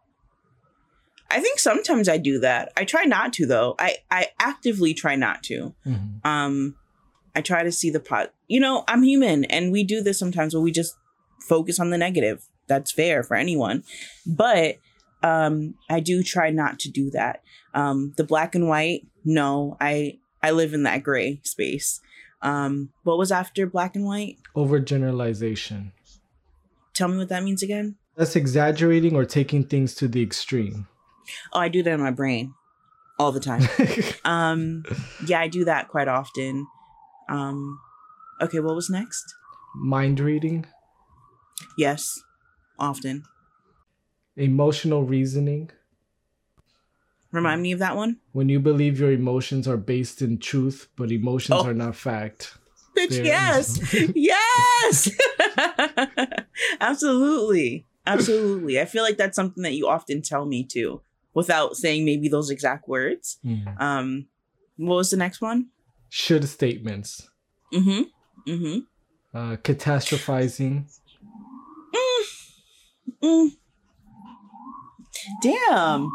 I 1.31 1.40
think 1.40 1.59
sometimes 1.59 2.09
I 2.09 2.18
do 2.18 2.38
that. 2.40 2.72
I 2.76 2.85
try 2.85 3.05
not 3.05 3.33
to 3.35 3.46
though. 3.46 3.74
I 3.79 3.96
I 4.11 4.29
actively 4.38 4.94
try 4.94 5.16
not 5.16 5.42
to. 5.44 5.74
Mm-hmm. 5.87 6.26
Um 6.26 6.76
I 7.35 7.40
try 7.42 7.62
to 7.62 7.72
see 7.72 7.90
the 7.90 8.00
pot. 8.00 8.33
You 8.48 8.61
know, 8.61 8.85
I'm 8.88 9.02
human 9.02 9.44
and 9.44 9.72
we 9.72 9.85
do 9.85 10.02
this 10.02 10.18
sometimes 10.18 10.55
where 10.55 10.62
we 10.62 10.72
just 10.72 10.96
focus 11.40 11.79
on 11.79 11.90
the 11.90 11.98
negative. 11.98 12.46
That's 12.66 12.92
fair 12.92 13.22
for 13.22 13.37
anyone. 13.37 13.85
But 14.26 14.76
um 15.26 15.74
I 15.90 16.00
do 16.00 16.22
try 16.22 16.50
not 16.50 16.78
to 16.80 16.90
do 16.90 17.10
that. 17.10 17.42
Um 17.74 18.14
the 18.16 18.24
black 18.24 18.54
and 18.54 18.68
white, 18.68 19.06
no. 19.24 19.76
I 19.80 20.18
I 20.42 20.50
live 20.52 20.74
in 20.74 20.84
that 20.84 21.02
gray 21.02 21.40
space. 21.42 22.00
Um 22.42 22.90
what 23.02 23.18
was 23.18 23.32
after 23.32 23.66
black 23.66 23.96
and 23.96 24.04
white? 24.04 24.38
Overgeneralization. 24.54 25.92
Tell 26.94 27.08
me 27.08 27.18
what 27.18 27.28
that 27.28 27.42
means 27.42 27.62
again. 27.62 27.96
That's 28.16 28.36
exaggerating 28.36 29.14
or 29.14 29.26
taking 29.26 29.64
things 29.64 29.94
to 29.96 30.08
the 30.08 30.22
extreme. 30.22 30.86
Oh, 31.52 31.60
I 31.60 31.68
do 31.68 31.82
that 31.82 31.92
in 31.92 32.00
my 32.00 32.10
brain 32.10 32.54
all 33.18 33.32
the 33.32 33.40
time. 33.40 33.62
um, 34.24 34.84
yeah, 35.26 35.40
I 35.40 35.48
do 35.48 35.64
that 35.64 35.88
quite 35.88 36.08
often. 36.08 36.66
Um, 37.28 37.78
okay, 38.40 38.60
what 38.60 38.74
was 38.74 38.88
next? 38.88 39.24
Mind 39.74 40.20
reading. 40.20 40.66
Yes, 41.76 42.18
often. 42.78 43.24
Emotional 44.37 45.03
reasoning. 45.03 45.70
Remind 47.33 47.62
me 47.62 47.72
of 47.72 47.79
that 47.81 47.96
one. 47.96 48.18
When 48.33 48.49
you 48.49 48.61
believe 48.61 49.01
your 49.01 49.12
emotions 49.12 49.66
are 49.66 49.77
based 49.77 50.22
in 50.22 50.38
truth, 50.38 50.88
but 50.96 51.11
emotions 51.11 51.61
oh. 51.61 51.66
are 51.66 51.75
not 51.75 51.96
fact. 51.96 52.57
Bitch, 52.96 53.25
yes. 53.25 53.94
yes. 54.14 55.11
Absolutely. 56.81 57.87
Absolutely. 58.07 58.81
I 58.81 58.85
feel 58.85 59.03
like 59.03 59.16
that's 59.16 59.37
something 59.37 59.62
that 59.64 59.75
you 59.75 59.88
often 59.88 60.22
tell 60.22 60.46
me 60.46 60.64
too 60.64 61.03
without 61.35 61.77
saying 61.77 62.05
maybe 62.05 62.29
those 62.29 62.51
exact 62.51 62.88
words. 62.88 63.38
Mm. 63.44 63.81
Um, 63.81 64.27
what 64.77 64.96
was 64.96 65.11
the 65.11 65.16
next 65.16 65.40
one? 65.40 65.66
Should 66.09 66.49
statements. 66.49 67.29
Mm-hmm. 67.75 68.51
Mm-hmm. 68.51 68.79
Uh, 69.37 69.57
catastrophizing. 69.57 70.85
Mm. 71.94 72.25
Mm. 73.22 73.51
Damn. 75.42 76.10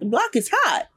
The 0.00 0.06
block 0.06 0.34
is 0.34 0.50
hot. 0.52 0.88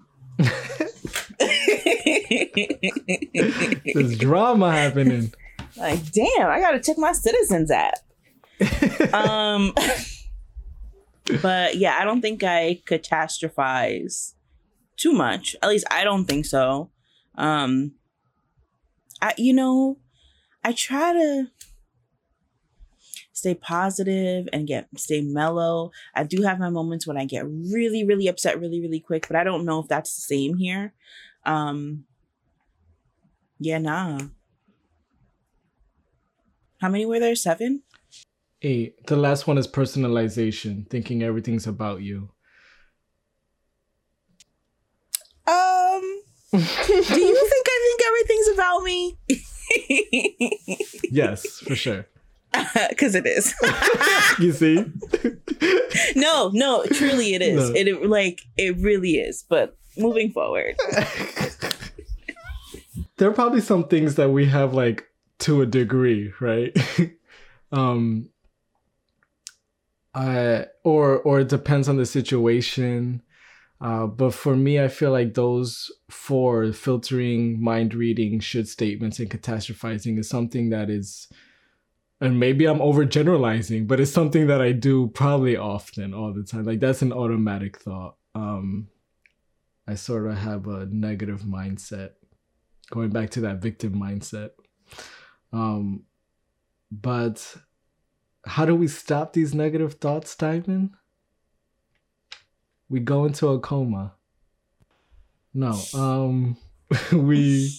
There's 3.93 4.17
drama 4.17 4.71
happening. 4.71 5.33
Like, 5.75 6.11
damn, 6.11 6.47
I 6.49 6.59
gotta 6.59 6.79
check 6.79 6.97
my 6.97 7.11
citizens 7.11 7.69
app. 7.69 7.95
um 9.13 9.73
but 11.41 11.75
yeah, 11.75 11.97
I 11.99 12.05
don't 12.05 12.21
think 12.21 12.43
I 12.43 12.81
catastrophize 12.87 14.33
too 14.95 15.11
much. 15.11 15.55
At 15.61 15.69
least 15.69 15.85
I 15.91 16.03
don't 16.03 16.25
think 16.25 16.45
so. 16.45 16.89
Um 17.35 17.93
I 19.21 19.33
you 19.37 19.53
know, 19.53 19.97
I 20.63 20.71
try 20.71 21.13
to 21.13 21.47
stay 23.33 23.55
positive 23.55 24.47
and 24.53 24.67
get 24.67 24.87
stay 24.95 25.21
mellow. 25.21 25.91
I 26.15 26.23
do 26.23 26.43
have 26.43 26.59
my 26.59 26.69
moments 26.69 27.05
when 27.05 27.17
I 27.17 27.25
get 27.25 27.45
really 27.45 28.05
really 28.05 28.27
upset 28.27 28.59
really 28.59 28.79
really 28.81 28.99
quick, 28.99 29.27
but 29.27 29.35
I 29.35 29.43
don't 29.43 29.65
know 29.65 29.79
if 29.79 29.87
that's 29.87 30.15
the 30.15 30.21
same 30.21 30.55
here. 30.55 30.93
Um 31.45 32.05
yeah, 33.59 33.77
nah. 33.77 34.19
How 36.79 36.89
many 36.89 37.05
were 37.05 37.19
there? 37.19 37.35
Seven? 37.35 37.83
Eight. 38.61 39.05
The 39.07 39.15
last 39.15 39.47
one 39.47 39.57
is 39.57 39.67
personalization, 39.67 40.89
thinking 40.89 41.23
everything's 41.23 41.67
about 41.67 42.01
you. 42.01 42.29
Um, 45.45 46.21
do 46.51 46.57
you 46.57 46.63
think 46.63 47.67
I 47.67 47.79
think 47.83 48.01
everything's 48.05 48.47
about 48.49 48.83
me? 48.83 49.17
yes, 51.09 51.59
for 51.59 51.75
sure. 51.75 52.07
Because 52.89 53.15
it 53.15 53.25
is. 53.25 53.51
you 54.39 54.51
see? 54.51 54.85
no, 56.15 56.51
no, 56.53 56.85
truly 56.85 57.33
it 57.33 57.41
is. 57.41 57.71
No. 57.71 57.75
It, 57.75 57.87
it 57.87 58.05
like 58.07 58.41
it 58.57 58.77
really 58.77 59.13
is. 59.15 59.43
But 59.49 59.75
moving 59.97 60.31
forward. 60.31 60.75
there 63.17 63.27
are 63.27 63.33
probably 63.33 63.59
some 63.59 63.87
things 63.87 64.13
that 64.15 64.29
we 64.29 64.45
have 64.45 64.75
like 64.75 65.07
to 65.39 65.63
a 65.63 65.65
degree, 65.65 66.31
right? 66.39 66.77
um 67.71 68.29
I 70.13 70.67
or 70.83 71.19
or 71.21 71.39
it 71.39 71.49
depends 71.49 71.89
on 71.89 71.97
the 71.97 72.05
situation. 72.05 73.22
Uh, 73.83 74.07
but 74.07 74.33
for 74.33 74.55
me, 74.55 74.79
I 74.79 74.87
feel 74.87 75.11
like 75.11 75.33
those 75.33 75.91
four 76.09 76.71
filtering, 76.71 77.61
mind 77.61 77.93
reading, 77.93 78.39
should 78.39 78.69
statements, 78.69 79.19
and 79.19 79.29
catastrophizing 79.29 80.17
is 80.17 80.29
something 80.29 80.69
that 80.69 80.89
is, 80.89 81.27
and 82.21 82.39
maybe 82.39 82.65
I'm 82.65 82.79
overgeneralizing, 82.79 83.85
but 83.85 83.99
it's 83.99 84.09
something 84.09 84.47
that 84.47 84.61
I 84.61 84.71
do 84.71 85.07
probably 85.07 85.57
often, 85.57 86.13
all 86.13 86.31
the 86.31 86.43
time. 86.43 86.63
Like 86.63 86.79
that's 86.79 87.01
an 87.01 87.11
automatic 87.11 87.77
thought. 87.77 88.15
Um, 88.33 88.87
I 89.85 89.95
sort 89.95 90.27
of 90.27 90.37
have 90.37 90.65
a 90.67 90.85
negative 90.85 91.41
mindset, 91.41 92.11
going 92.89 93.09
back 93.09 93.31
to 93.31 93.41
that 93.41 93.61
victim 93.61 93.95
mindset. 93.95 94.51
Um, 95.51 96.03
but 96.89 97.57
how 98.45 98.63
do 98.65 98.75
we 98.75 98.87
stop 98.87 99.33
these 99.33 99.53
negative 99.53 99.95
thoughts, 99.95 100.33
Diamond? 100.37 100.91
We 102.93 102.99
go 102.99 103.25
into 103.25 103.47
a 103.47 103.59
coma. 103.59 104.13
No, 105.51 105.81
um, 105.95 106.57
we 107.11 107.71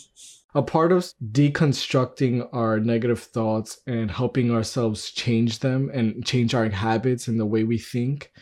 a 0.57 0.63
part 0.63 0.91
of 0.91 1.13
deconstructing 1.31 2.49
our 2.53 2.81
negative 2.81 3.21
thoughts 3.21 3.79
and 3.87 4.11
helping 4.11 4.51
ourselves 4.51 5.13
change 5.13 5.61
them 5.61 5.89
and 5.95 6.27
change 6.27 6.53
our 6.53 6.69
habits 6.69 7.29
and 7.29 7.39
the 7.39 7.47
way 7.47 7.63
we 7.63 7.79
think 7.79 8.33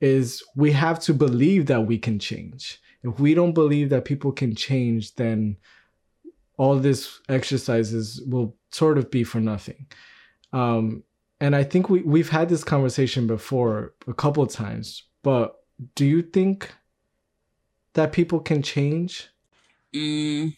is 0.00 0.42
we 0.56 0.72
have 0.72 0.98
to 0.98 1.14
believe 1.14 1.66
that 1.66 1.82
we 1.82 1.96
can 1.96 2.18
change. 2.18 2.80
If 3.04 3.20
we 3.20 3.32
don't 3.32 3.52
believe 3.52 3.90
that 3.90 4.04
people 4.04 4.32
can 4.32 4.56
change, 4.56 5.14
then 5.14 5.58
all 6.56 6.74
this 6.74 7.20
exercises 7.28 8.20
will 8.26 8.56
sort 8.72 8.98
of 8.98 9.12
be 9.12 9.22
for 9.22 9.40
nothing. 9.40 9.86
Um, 10.52 11.04
and 11.40 11.54
I 11.54 11.62
think 11.62 11.88
we 11.88 12.02
we've 12.02 12.30
had 12.30 12.48
this 12.48 12.64
conversation 12.64 13.28
before 13.28 13.94
a 14.08 14.12
couple 14.12 14.44
times, 14.48 15.04
but 15.22 15.59
do 15.94 16.04
you 16.04 16.22
think 16.22 16.72
that 17.94 18.12
people 18.12 18.40
can 18.40 18.62
change? 18.62 19.28
Mm, 19.94 20.54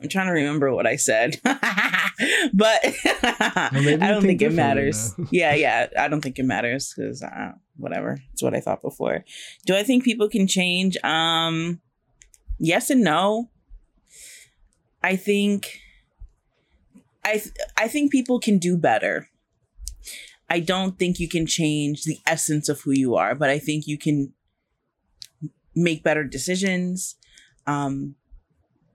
I'm 0.00 0.08
trying 0.08 0.26
to 0.26 0.32
remember 0.32 0.72
what 0.72 0.86
I 0.86 0.96
said, 0.96 1.40
but 1.44 1.52
I 3.22 3.70
don't 3.72 4.22
think, 4.22 4.40
think 4.40 4.42
it 4.42 4.52
matters. 4.52 5.14
yeah, 5.30 5.54
yeah, 5.54 5.88
I 5.98 6.08
don't 6.08 6.20
think 6.20 6.38
it 6.38 6.44
matters 6.44 6.92
because 6.94 7.22
uh, 7.22 7.52
whatever. 7.76 8.18
It's 8.32 8.42
what 8.42 8.54
I 8.54 8.60
thought 8.60 8.82
before. 8.82 9.24
Do 9.66 9.76
I 9.76 9.82
think 9.82 10.04
people 10.04 10.28
can 10.28 10.46
change? 10.46 10.96
Um, 11.04 11.80
yes 12.58 12.90
and 12.90 13.02
no. 13.02 13.50
I 15.02 15.16
think 15.16 15.80
I 17.24 17.32
th- 17.32 17.54
I 17.76 17.88
think 17.88 18.10
people 18.10 18.40
can 18.40 18.58
do 18.58 18.76
better. 18.76 19.28
I 20.54 20.60
don't 20.60 20.96
think 21.00 21.18
you 21.18 21.28
can 21.28 21.46
change 21.46 22.04
the 22.04 22.18
essence 22.28 22.68
of 22.68 22.82
who 22.82 22.92
you 22.92 23.16
are, 23.16 23.34
but 23.34 23.50
I 23.50 23.58
think 23.58 23.88
you 23.88 23.98
can 23.98 24.32
make 25.74 26.04
better 26.04 26.22
decisions. 26.22 27.16
Um, 27.66 28.14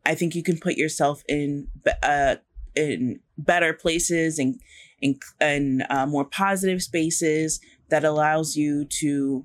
I 0.06 0.16
think 0.16 0.36
you 0.36 0.42
can 0.42 0.58
put 0.58 0.78
yourself 0.78 1.22
in 1.28 1.68
uh, 2.02 2.38
in 2.76 3.20
better 3.38 3.74
places 3.74 4.40
and 4.40 4.58
in, 5.02 5.84
uh, 5.90 6.06
more 6.06 6.24
positive 6.24 6.82
spaces 6.82 7.60
that 7.90 8.06
allows 8.06 8.56
you 8.56 8.86
to 9.02 9.44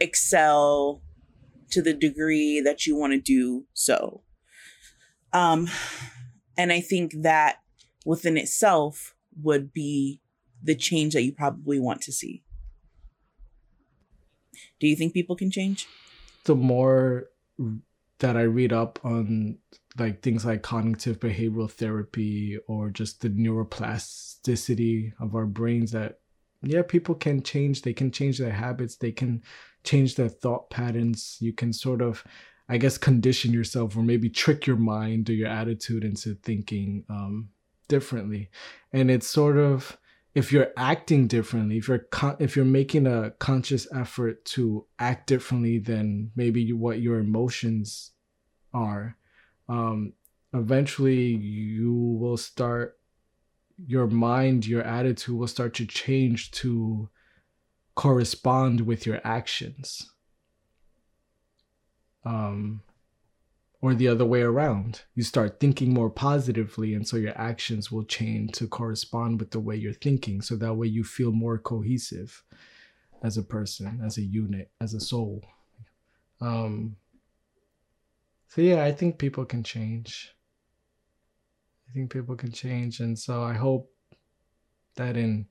excel 0.00 1.02
to 1.72 1.82
the 1.82 1.92
degree 1.92 2.58
that 2.62 2.86
you 2.86 2.96
want 2.96 3.12
to 3.12 3.20
do 3.20 3.66
so. 3.74 4.22
Um, 5.34 5.68
and 6.56 6.72
I 6.72 6.80
think 6.80 7.12
that 7.20 7.56
within 8.06 8.38
itself 8.38 9.14
would 9.42 9.74
be 9.74 10.22
the 10.66 10.74
change 10.74 11.14
that 11.14 11.22
you 11.22 11.32
probably 11.32 11.80
want 11.80 12.02
to 12.02 12.12
see. 12.12 12.42
Do 14.80 14.86
you 14.86 14.96
think 14.96 15.14
people 15.14 15.36
can 15.36 15.50
change? 15.50 15.86
The 16.44 16.54
more 16.54 17.28
that 18.18 18.36
I 18.36 18.42
read 18.42 18.72
up 18.72 18.98
on 19.04 19.58
like 19.98 20.22
things 20.22 20.44
like 20.44 20.62
cognitive 20.62 21.18
behavioral 21.20 21.70
therapy 21.70 22.58
or 22.66 22.90
just 22.90 23.20
the 23.20 23.30
neuroplasticity 23.30 25.12
of 25.20 25.34
our 25.34 25.46
brains 25.46 25.92
that 25.92 26.20
yeah 26.62 26.82
people 26.82 27.14
can 27.14 27.42
change 27.42 27.82
they 27.82 27.92
can 27.92 28.10
change 28.10 28.38
their 28.38 28.52
habits 28.52 28.96
they 28.96 29.12
can 29.12 29.42
change 29.84 30.14
their 30.14 30.28
thought 30.28 30.68
patterns 30.70 31.36
you 31.40 31.52
can 31.52 31.72
sort 31.72 32.00
of 32.02 32.24
i 32.68 32.76
guess 32.76 32.98
condition 32.98 33.52
yourself 33.52 33.96
or 33.96 34.02
maybe 34.02 34.28
trick 34.28 34.66
your 34.66 34.76
mind 34.76 35.28
or 35.28 35.34
your 35.34 35.48
attitude 35.48 36.04
into 36.04 36.34
thinking 36.42 37.04
um, 37.08 37.48
differently 37.88 38.50
and 38.92 39.10
it's 39.10 39.26
sort 39.26 39.56
of 39.56 39.96
if 40.36 40.52
you're 40.52 40.70
acting 40.76 41.26
differently 41.26 41.78
if 41.78 41.88
you're 41.88 41.98
con- 41.98 42.36
if 42.38 42.54
you're 42.54 42.64
making 42.64 43.06
a 43.06 43.30
conscious 43.38 43.88
effort 43.94 44.44
to 44.44 44.86
act 44.98 45.26
differently 45.26 45.78
than 45.78 46.30
maybe 46.36 46.70
what 46.74 47.00
your 47.00 47.18
emotions 47.18 48.12
are 48.74 49.16
um, 49.70 50.12
eventually 50.52 51.24
you 51.24 51.92
will 51.92 52.36
start 52.36 52.98
your 53.86 54.06
mind 54.06 54.66
your 54.66 54.82
attitude 54.82 55.34
will 55.34 55.46
start 55.46 55.72
to 55.72 55.86
change 55.86 56.50
to 56.50 57.08
correspond 57.94 58.82
with 58.82 59.06
your 59.06 59.20
actions. 59.24 60.12
Um 62.24 62.82
or 63.80 63.94
the 63.94 64.08
other 64.08 64.24
way 64.24 64.40
around. 64.42 65.02
You 65.14 65.22
start 65.22 65.60
thinking 65.60 65.92
more 65.92 66.10
positively, 66.10 66.94
and 66.94 67.06
so 67.06 67.16
your 67.16 67.38
actions 67.38 67.92
will 67.92 68.04
change 68.04 68.52
to 68.52 68.66
correspond 68.66 69.38
with 69.38 69.50
the 69.50 69.60
way 69.60 69.76
you're 69.76 69.92
thinking. 69.92 70.40
So 70.40 70.56
that 70.56 70.74
way 70.74 70.86
you 70.86 71.04
feel 71.04 71.32
more 71.32 71.58
cohesive 71.58 72.42
as 73.22 73.36
a 73.36 73.42
person, 73.42 74.00
as 74.04 74.18
a 74.18 74.22
unit, 74.22 74.70
as 74.80 74.94
a 74.94 75.00
soul. 75.00 75.44
Um, 76.40 76.96
so, 78.48 78.62
yeah, 78.62 78.84
I 78.84 78.92
think 78.92 79.18
people 79.18 79.44
can 79.44 79.62
change. 79.62 80.34
I 81.88 81.92
think 81.92 82.10
people 82.10 82.36
can 82.36 82.52
change. 82.52 83.00
And 83.00 83.18
so 83.18 83.42
I 83.42 83.54
hope 83.54 83.92
that 84.96 85.16
in 85.16 85.46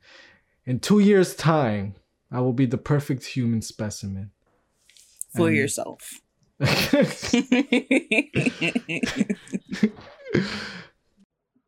in 0.66 0.80
two 0.80 1.00
years' 1.00 1.36
time, 1.36 1.96
I 2.32 2.42
will 2.42 2.54
be 2.54 2.66
the 2.66 2.78
perfect 2.78 3.24
human 3.24 3.62
specimen. 3.62 4.32
For 5.36 5.48
and, 5.48 5.56
yourself 5.56 6.22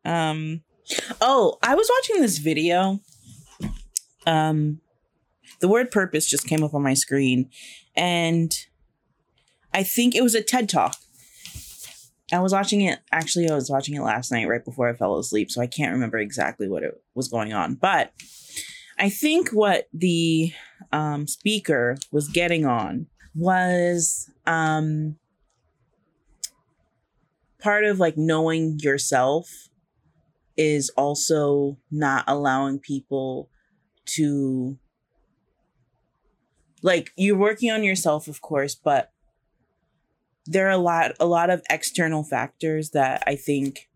um 0.02 0.62
oh 1.20 1.58
i 1.62 1.74
was 1.74 1.90
watching 1.98 2.22
this 2.22 2.38
video. 2.38 2.98
Um 4.26 4.80
the 5.60 5.68
word 5.68 5.90
purpose 5.90 6.26
just 6.26 6.46
came 6.46 6.64
up 6.64 6.72
on 6.72 6.82
my 6.82 6.94
screen 6.94 7.50
and 7.94 8.66
i 9.74 9.82
think 9.82 10.14
it 10.14 10.22
was 10.22 10.34
a 10.34 10.42
TED 10.42 10.70
talk. 10.70 10.96
I 12.32 12.40
was 12.40 12.54
watching 12.54 12.80
it 12.80 13.00
actually 13.12 13.50
i 13.50 13.54
was 13.54 13.68
watching 13.68 13.94
it 13.94 14.00
last 14.00 14.32
night 14.32 14.48
right 14.48 14.64
before 14.64 14.88
i 14.88 14.94
fell 14.94 15.18
asleep 15.18 15.50
so 15.50 15.60
i 15.60 15.66
can't 15.66 15.92
remember 15.92 16.16
exactly 16.16 16.66
what 16.66 16.82
it 16.82 17.02
was 17.14 17.28
going 17.28 17.52
on 17.52 17.74
but 17.74 18.12
i 18.98 19.10
think 19.10 19.50
what 19.50 19.88
the 19.92 20.52
um, 20.92 21.26
speaker 21.26 21.96
was 22.10 22.28
getting 22.28 22.64
on 22.64 23.06
was 23.38 24.30
um 24.46 25.16
part 27.62 27.84
of 27.84 28.00
like 28.00 28.16
knowing 28.16 28.78
yourself 28.80 29.68
is 30.56 30.90
also 30.96 31.78
not 31.90 32.24
allowing 32.26 32.80
people 32.80 33.48
to 34.04 34.76
like 36.82 37.12
you're 37.16 37.36
working 37.36 37.70
on 37.70 37.84
yourself 37.84 38.26
of 38.26 38.40
course 38.40 38.74
but 38.74 39.12
there 40.46 40.66
are 40.66 40.70
a 40.70 40.78
lot 40.78 41.12
a 41.20 41.26
lot 41.26 41.48
of 41.48 41.62
external 41.70 42.24
factors 42.24 42.90
that 42.90 43.22
i 43.26 43.36
think 43.36 43.88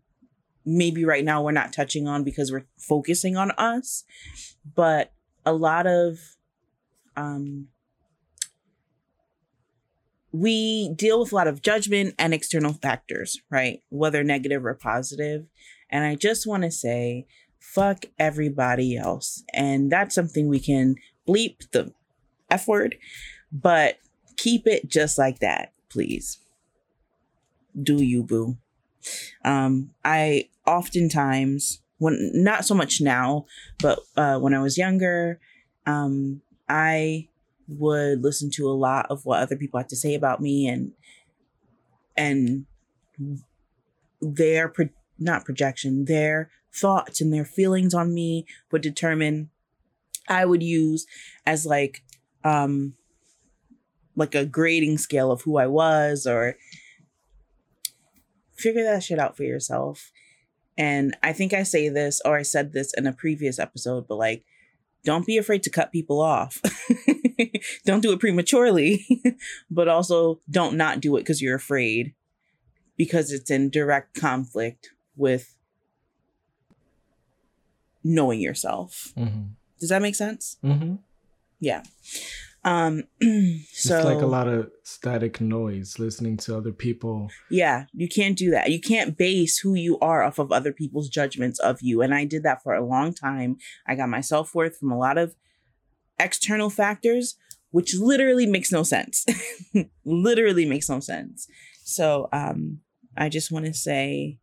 maybe 0.65 1.03
right 1.03 1.25
now 1.25 1.41
we're 1.41 1.51
not 1.51 1.73
touching 1.73 2.07
on 2.07 2.23
because 2.23 2.49
we're 2.51 2.65
focusing 2.77 3.35
on 3.35 3.51
us 3.51 4.05
but 4.75 5.11
a 5.45 5.53
lot 5.53 5.85
of 5.85 6.17
um 7.17 7.67
we 10.33 10.89
deal 10.95 11.19
with 11.19 11.31
a 11.31 11.35
lot 11.35 11.47
of 11.47 11.61
judgment 11.61 12.15
and 12.17 12.33
external 12.33 12.73
factors, 12.73 13.39
right? 13.51 13.81
Whether 13.89 14.23
negative 14.23 14.65
or 14.65 14.73
positive. 14.73 15.45
And 15.91 16.03
I 16.03 16.15
just 16.15 16.47
want 16.47 16.63
to 16.63 16.71
say, 16.71 17.27
fuck 17.59 18.05
everybody 18.17 18.97
else. 18.97 19.43
And 19.53 19.91
that's 19.91 20.15
something 20.15 20.47
we 20.47 20.59
can 20.59 20.95
bleep 21.27 21.69
the 21.71 21.93
F 22.49 22.67
word, 22.67 22.97
but 23.51 23.99
keep 24.35 24.67
it 24.67 24.89
just 24.89 25.19
like 25.19 25.39
that, 25.39 25.71
please. 25.89 26.39
Do 27.79 28.03
you, 28.03 28.23
boo? 28.23 28.57
Um, 29.45 29.91
I 30.03 30.49
oftentimes, 30.65 31.81
when 31.99 32.31
not 32.33 32.65
so 32.65 32.73
much 32.73 33.01
now, 33.01 33.45
but 33.79 33.99
uh, 34.17 34.39
when 34.39 34.55
I 34.55 34.61
was 34.61 34.79
younger, 34.79 35.39
um, 35.85 36.41
I 36.67 37.27
would 37.67 38.21
listen 38.21 38.49
to 38.51 38.67
a 38.67 38.73
lot 38.73 39.05
of 39.09 39.25
what 39.25 39.39
other 39.39 39.55
people 39.55 39.79
had 39.79 39.89
to 39.89 39.95
say 39.95 40.13
about 40.15 40.41
me 40.41 40.67
and 40.67 40.91
and 42.15 42.65
their 44.21 44.67
pro- 44.67 44.89
not 45.17 45.45
projection 45.45 46.05
their 46.05 46.49
thoughts 46.73 47.21
and 47.21 47.31
their 47.31 47.45
feelings 47.45 47.93
on 47.93 48.13
me 48.13 48.45
would 48.71 48.81
determine 48.81 49.49
i 50.27 50.45
would 50.45 50.63
use 50.63 51.05
as 51.45 51.65
like 51.65 52.03
um 52.43 52.93
like 54.15 54.35
a 54.35 54.45
grading 54.45 54.97
scale 54.97 55.31
of 55.31 55.41
who 55.41 55.57
i 55.57 55.67
was 55.67 56.25
or 56.25 56.55
figure 58.55 58.83
that 58.83 59.03
shit 59.03 59.19
out 59.19 59.35
for 59.35 59.43
yourself. 59.43 60.11
And 60.77 61.15
i 61.21 61.33
think 61.33 61.53
i 61.53 61.61
say 61.61 61.89
this 61.89 62.19
or 62.25 62.37
i 62.37 62.41
said 62.41 62.73
this 62.73 62.93
in 62.95 63.05
a 63.05 63.13
previous 63.13 63.59
episode 63.59 64.07
but 64.07 64.15
like 64.15 64.43
don't 65.03 65.25
be 65.25 65.37
afraid 65.37 65.63
to 65.63 65.69
cut 65.69 65.91
people 65.91 66.21
off. 66.21 66.61
don't 67.85 68.01
do 68.01 68.11
it 68.11 68.19
prematurely, 68.19 69.05
but 69.71 69.87
also 69.87 70.39
don't 70.49 70.75
not 70.75 70.99
do 70.99 71.15
it 71.17 71.21
because 71.21 71.41
you're 71.41 71.55
afraid 71.55 72.13
because 72.97 73.31
it's 73.31 73.51
in 73.51 73.69
direct 73.69 74.19
conflict 74.19 74.91
with 75.15 75.55
knowing 78.03 78.39
yourself. 78.39 79.13
Mm-hmm. 79.17 79.53
Does 79.79 79.89
that 79.89 80.01
make 80.01 80.15
sense? 80.15 80.57
Mm-hmm. 80.63 80.95
Yeah. 81.59 81.83
Um, 82.65 83.03
so 83.21 83.21
it's 83.21 83.89
like 83.89 84.21
a 84.21 84.25
lot 84.25 84.47
of 84.47 84.71
static 84.83 85.41
noise 85.41 85.99
listening 85.99 86.37
to 86.37 86.57
other 86.57 86.71
people. 86.71 87.29
Yeah, 87.49 87.85
you 87.93 88.07
can't 88.07 88.37
do 88.37 88.51
that. 88.51 88.71
You 88.71 88.79
can't 88.79 89.17
base 89.17 89.59
who 89.59 89.73
you 89.73 89.99
are 89.99 90.23
off 90.23 90.39
of 90.39 90.51
other 90.51 90.71
people's 90.71 91.09
judgments 91.09 91.59
of 91.59 91.81
you. 91.81 92.01
And 92.01 92.13
I 92.13 92.25
did 92.25 92.43
that 92.43 92.63
for 92.63 92.73
a 92.73 92.85
long 92.85 93.13
time. 93.13 93.57
I 93.85 93.95
got 93.95 94.09
my 94.09 94.21
self 94.21 94.55
worth 94.55 94.77
from 94.77 94.91
a 94.91 94.97
lot 94.97 95.17
of 95.17 95.35
external 96.19 96.69
factors, 96.69 97.35
which 97.71 97.95
literally 97.95 98.45
makes 98.45 98.71
no 98.71 98.83
sense. 98.83 99.25
literally 100.05 100.65
makes 100.65 100.89
no 100.89 100.99
sense. 100.99 101.47
So, 101.83 102.29
um, 102.31 102.79
I 103.15 103.29
just 103.29 103.51
want 103.51 103.65
to 103.65 103.73
say, 103.73 104.39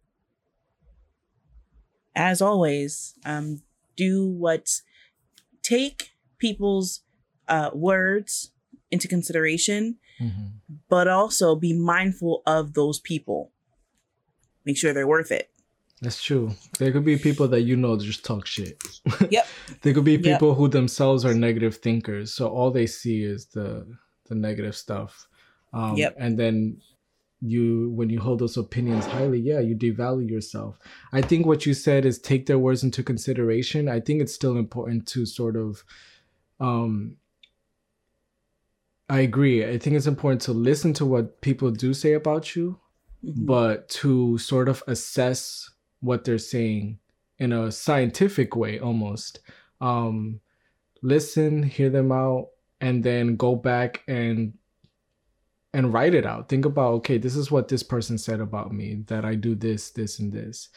as 2.14 2.40
always, 2.42 3.14
um, 3.24 3.62
do 3.96 4.26
what's 4.26 4.82
take 5.62 6.10
people's 6.38 7.02
uh, 7.50 7.70
words 7.74 8.52
into 8.90 9.06
consideration, 9.08 9.98
Mm-hmm. 10.20 10.46
but 10.90 11.08
also 11.08 11.56
be 11.56 11.72
mindful 11.72 12.42
of 12.46 12.74
those 12.74 13.00
people. 13.00 13.52
Make 14.66 14.76
sure 14.76 14.92
they're 14.92 15.06
worth 15.08 15.32
it. 15.32 15.48
That's 16.02 16.22
true. 16.22 16.52
There 16.78 16.92
could 16.92 17.06
be 17.06 17.16
people 17.16 17.48
that 17.48 17.62
you 17.62 17.74
know 17.76 17.96
just 17.96 18.22
talk 18.24 18.46
shit. 18.46 18.76
Yep. 19.30 19.46
there 19.82 19.94
could 19.94 20.04
be 20.04 20.12
Yep. 20.16 20.22
people 20.22 20.54
who 20.54 20.68
themselves 20.68 21.24
are 21.24 21.32
negative 21.34 21.76
thinkers, 21.76 22.34
so 22.34 22.48
all 22.48 22.70
they 22.70 22.86
see 22.86 23.22
is 23.22 23.46
the 23.46 23.86
the 24.28 24.34
negative 24.34 24.76
stuff. 24.76 25.26
Um, 25.72 25.96
Yep. 25.96 26.16
And 26.18 26.38
then 26.38 26.82
you, 27.40 27.90
when 27.96 28.10
you 28.10 28.20
hold 28.20 28.38
those 28.40 28.58
opinions 28.58 29.06
highly, 29.06 29.40
yeah, 29.40 29.60
you 29.60 29.74
devalue 29.74 30.28
yourself. 30.28 30.78
I 31.14 31.22
think 31.22 31.46
what 31.46 31.64
you 31.64 31.72
said 31.72 32.04
is 32.04 32.18
take 32.18 32.44
their 32.44 32.58
words 32.58 32.84
into 32.84 33.02
consideration. 33.02 33.88
I 33.88 34.00
think 34.00 34.20
it's 34.20 34.34
still 34.34 34.58
important 34.58 35.06
to 35.14 35.24
sort 35.24 35.56
of. 35.56 35.82
Um, 36.60 37.16
I 39.10 39.20
agree. 39.20 39.64
I 39.68 39.76
think 39.76 39.96
it's 39.96 40.06
important 40.06 40.40
to 40.42 40.52
listen 40.52 40.92
to 40.94 41.04
what 41.04 41.40
people 41.40 41.70
do 41.72 41.92
say 41.92 42.12
about 42.14 42.54
you, 42.54 42.78
Mhm. 43.24 43.44
but 43.44 43.88
to 44.00 44.38
sort 44.38 44.68
of 44.68 44.82
assess 44.86 45.68
what 46.00 46.24
they're 46.24 46.38
saying 46.38 46.98
in 47.38 47.52
a 47.52 47.72
scientific 47.72 48.54
way 48.56 48.78
almost. 48.78 49.40
Um 49.80 50.40
listen 51.02 51.62
hear 51.62 51.88
them 51.90 52.12
out 52.12 52.48
and 52.80 53.02
then 53.02 53.36
go 53.36 53.56
back 53.56 54.02
and 54.06 54.52
and 55.72 55.92
write 55.94 56.14
it 56.14 56.26
out. 56.26 56.48
Think 56.48 56.64
about 56.64 56.92
okay 56.94 57.18
this 57.18 57.34
is 57.36 57.50
what 57.50 57.68
this 57.68 57.82
person 57.82 58.18
said 58.18 58.40
about 58.40 58.72
me 58.72 59.02
that 59.06 59.24
i 59.24 59.34
do 59.34 59.54
this 59.54 59.90
this 59.90 60.18
and 60.20 60.32
this. 60.32 60.68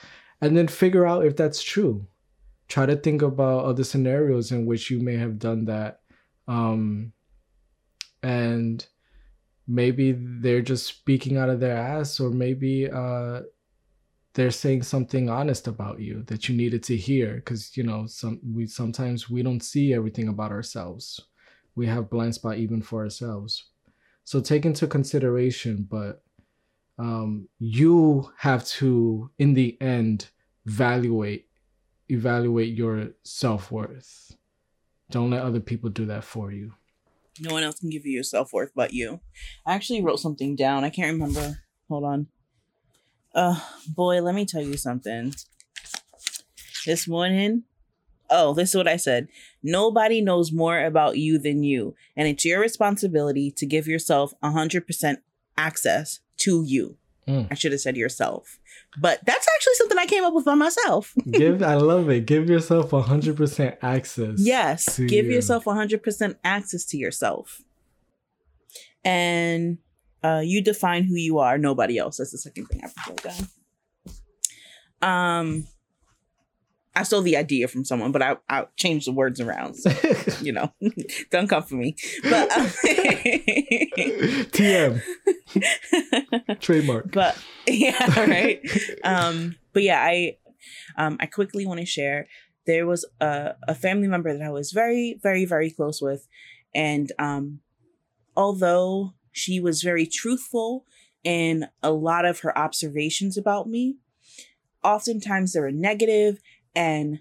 And 0.42 0.56
then 0.58 0.68
figure 0.68 1.06
out 1.06 1.26
if 1.26 1.36
that's 1.36 1.62
true. 1.64 2.08
Try 2.68 2.86
to 2.86 2.96
think 2.96 3.22
about 3.22 3.66
other 3.66 3.84
scenarios 3.84 4.52
in 4.52 4.66
which 4.66 4.90
you 4.90 5.00
may 5.00 5.18
have 5.18 5.38
done 5.40 5.66
that. 5.66 6.02
Um 6.48 7.14
and 8.24 8.88
maybe 9.68 10.14
they're 10.18 10.62
just 10.62 10.88
speaking 10.88 11.38
out 11.38 11.50
of 11.50 11.60
their 11.60 11.78
ass 11.78 12.20
or 12.20 12.30
maybe 12.30 12.90
uh 12.90 13.42
they're 14.34 14.52
saying 14.52 14.82
something 14.82 15.30
honest 15.30 15.68
about 15.68 16.00
you 16.00 16.24
that 16.24 16.50
you 16.50 16.56
needed 16.56 16.82
to 16.82 16.98
hear 16.98 17.36
because 17.36 17.78
you 17.78 17.84
know 17.84 18.08
some 18.08 18.40
we 18.54 18.66
sometimes 18.66 19.30
we 19.30 19.44
don't 19.44 19.62
see 19.62 19.94
everything 19.94 20.28
about 20.28 20.52
ourselves. 20.52 21.20
We 21.76 21.86
have 21.88 22.10
blind 22.10 22.36
spot 22.36 22.58
even 22.58 22.82
for 22.82 23.04
ourselves. 23.04 23.70
So 24.24 24.40
take 24.42 24.66
into 24.66 24.88
consideration 24.88 25.88
but 25.90 26.24
um 26.98 27.48
you 27.60 28.32
have 28.38 28.66
to 28.66 29.30
in 29.38 29.54
the 29.54 29.78
end 29.82 30.30
evaluate 30.66 31.48
evaluate 32.10 32.76
your 32.76 33.10
self-worth. 33.24 34.36
Don't 35.12 35.30
let 35.30 35.44
other 35.44 35.60
people 35.60 35.90
do 35.90 36.06
that 36.08 36.24
for 36.24 36.52
you 36.52 36.74
No 37.40 37.54
one 37.54 37.64
else 37.64 37.80
can 37.80 37.90
give 37.90 38.06
you 38.06 38.12
your 38.14 38.24
self 38.24 38.54
worth 38.54 38.72
but 38.76 38.94
you. 38.94 39.20
I 39.66 39.74
actually 39.74 40.04
wrote 40.04 40.20
something 40.20 40.56
down. 40.56 40.84
I 40.84 40.90
can't 40.90 41.14
remember. 41.14 41.60
Hold 41.90 42.04
on. 42.04 42.28
Uh, 43.34 43.60
boy, 43.88 44.22
let 44.22 44.36
me 44.36 44.46
tell 44.46 44.62
you 44.62 44.78
something. 44.78 45.34
This 46.86 47.08
morning, 47.08 47.64
oh, 48.30 48.54
this 48.54 48.70
is 48.70 48.76
what 48.76 48.88
I 48.88 48.98
said. 48.98 49.28
Nobody 49.64 50.22
knows 50.22 50.52
more 50.52 50.84
about 50.84 51.18
you 51.18 51.40
than 51.40 51.64
you, 51.64 51.96
and 52.16 52.28
it's 52.28 52.46
your 52.46 52.60
responsibility 52.60 53.50
to 53.52 53.66
give 53.66 53.88
yourself 53.88 54.34
100% 54.44 55.18
access 55.58 56.20
to 56.38 56.64
you. 56.64 56.98
Mm. 57.28 57.48
I 57.50 57.54
should 57.56 57.72
have 57.72 57.82
said 57.82 57.96
yourself. 57.98 58.60
But 59.00 59.20
that's 59.26 59.48
actually 59.56 59.74
something 59.76 59.98
I 59.98 60.06
came 60.06 60.24
up 60.24 60.34
with 60.34 60.46
by 60.46 60.56
myself. 60.56 61.14
give 61.32 61.64
i 61.64 61.76
love 61.76 62.10
it 62.10 62.26
give 62.26 62.50
yourself 62.50 62.92
100% 62.92 63.78
access 63.82 64.36
Yes, 64.38 64.98
give 64.98 65.26
you. 65.26 65.34
yourself 65.34 65.66
100% 65.66 66.36
access 66.44 66.86
to 66.86 66.98
yourself. 66.98 67.62
And 69.06 69.80
uh, 70.24 70.42
you 70.44 70.62
define 70.62 71.04
who 71.04 71.16
you 71.16 71.40
are, 71.40 71.58
nobody 71.58 71.98
else. 71.98 72.18
That's 72.18 72.32
the 72.32 72.38
second 72.38 72.68
thing 72.68 72.82
I 72.84 73.10
wrote 73.10 73.24
down. 73.24 73.48
Um, 75.02 75.68
I 76.96 77.04
stole 77.04 77.22
the 77.22 77.38
idea 77.38 77.68
from 77.68 77.84
someone, 77.84 78.12
but 78.12 78.22
I, 78.22 78.38
I 78.50 78.68
changed 78.76 79.08
the 79.08 79.12
words 79.12 79.40
around. 79.42 79.76
So, 79.76 79.92
you 80.42 80.52
know, 80.52 80.72
don't 81.32 81.48
come 81.48 81.64
for 81.64 81.76
me. 81.76 81.96
But 82.24 82.52
um, 82.58 82.68
tm 84.54 85.02
trademark 86.60 87.12
but 87.12 87.38
yeah, 87.68 88.20
right. 88.20 88.60
um, 89.04 89.56
but 89.74 89.84
yeah, 89.84 90.02
I 90.02 90.38
um 90.98 91.18
I 91.20 91.26
quickly 91.26 91.66
want 91.66 91.80
to 91.80 91.86
share. 91.86 92.28
There 92.66 92.86
was 92.86 93.06
a, 93.20 93.56
a 93.68 93.76
family 93.76 94.08
member 94.08 94.32
that 94.36 94.46
I 94.46 94.50
was 94.50 94.72
very, 94.72 95.20
very, 95.22 95.46
very 95.46 95.70
close 95.70 96.02
with. 96.02 96.28
And 96.74 97.12
um 97.20 97.60
although 98.36 99.14
she 99.32 99.60
was 99.60 99.82
very 99.82 100.06
truthful 100.06 100.86
in 101.24 101.68
a 101.82 101.92
lot 101.92 102.26
of 102.26 102.40
her 102.40 102.58
observations 102.58 103.38
about 103.38 103.68
me, 103.68 103.98
oftentimes 104.84 105.54
they 105.54 105.60
were 105.60 105.72
negative 105.72 106.40
and 106.76 107.20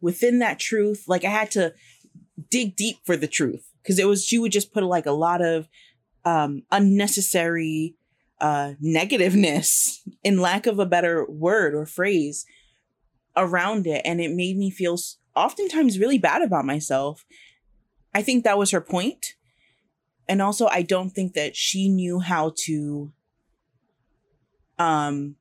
within 0.00 0.38
that 0.38 0.58
truth, 0.58 1.04
like 1.06 1.24
I 1.24 1.30
had 1.30 1.50
to 1.52 1.74
dig 2.50 2.76
deep 2.76 2.98
for 3.04 3.16
the 3.16 3.26
truth. 3.26 3.70
Because 3.82 3.98
it 3.98 4.06
was 4.06 4.24
she 4.24 4.38
would 4.38 4.52
just 4.52 4.72
put 4.72 4.84
like 4.84 5.06
a 5.06 5.12
lot 5.12 5.42
of 5.42 5.68
um 6.24 6.62
unnecessary 6.70 7.94
uh 8.40 8.72
negativeness 8.82 9.98
in 10.24 10.40
lack 10.40 10.66
of 10.66 10.78
a 10.78 10.86
better 10.86 11.24
word 11.28 11.74
or 11.74 11.86
phrase 11.86 12.46
around 13.36 13.86
it. 13.86 14.02
And 14.04 14.20
it 14.20 14.32
made 14.32 14.56
me 14.56 14.70
feel 14.70 14.98
oftentimes 15.34 15.98
really 15.98 16.18
bad 16.18 16.42
about 16.42 16.64
myself. 16.64 17.24
I 18.14 18.22
think 18.22 18.44
that 18.44 18.58
was 18.58 18.70
her 18.70 18.80
point. 18.80 19.34
And 20.28 20.42
also 20.42 20.66
i 20.66 20.82
don't 20.82 21.10
think 21.10 21.34
that 21.34 21.54
she 21.54 21.88
knew 21.88 22.18
how 22.18 22.52
to 22.64 23.12
um 24.78 25.36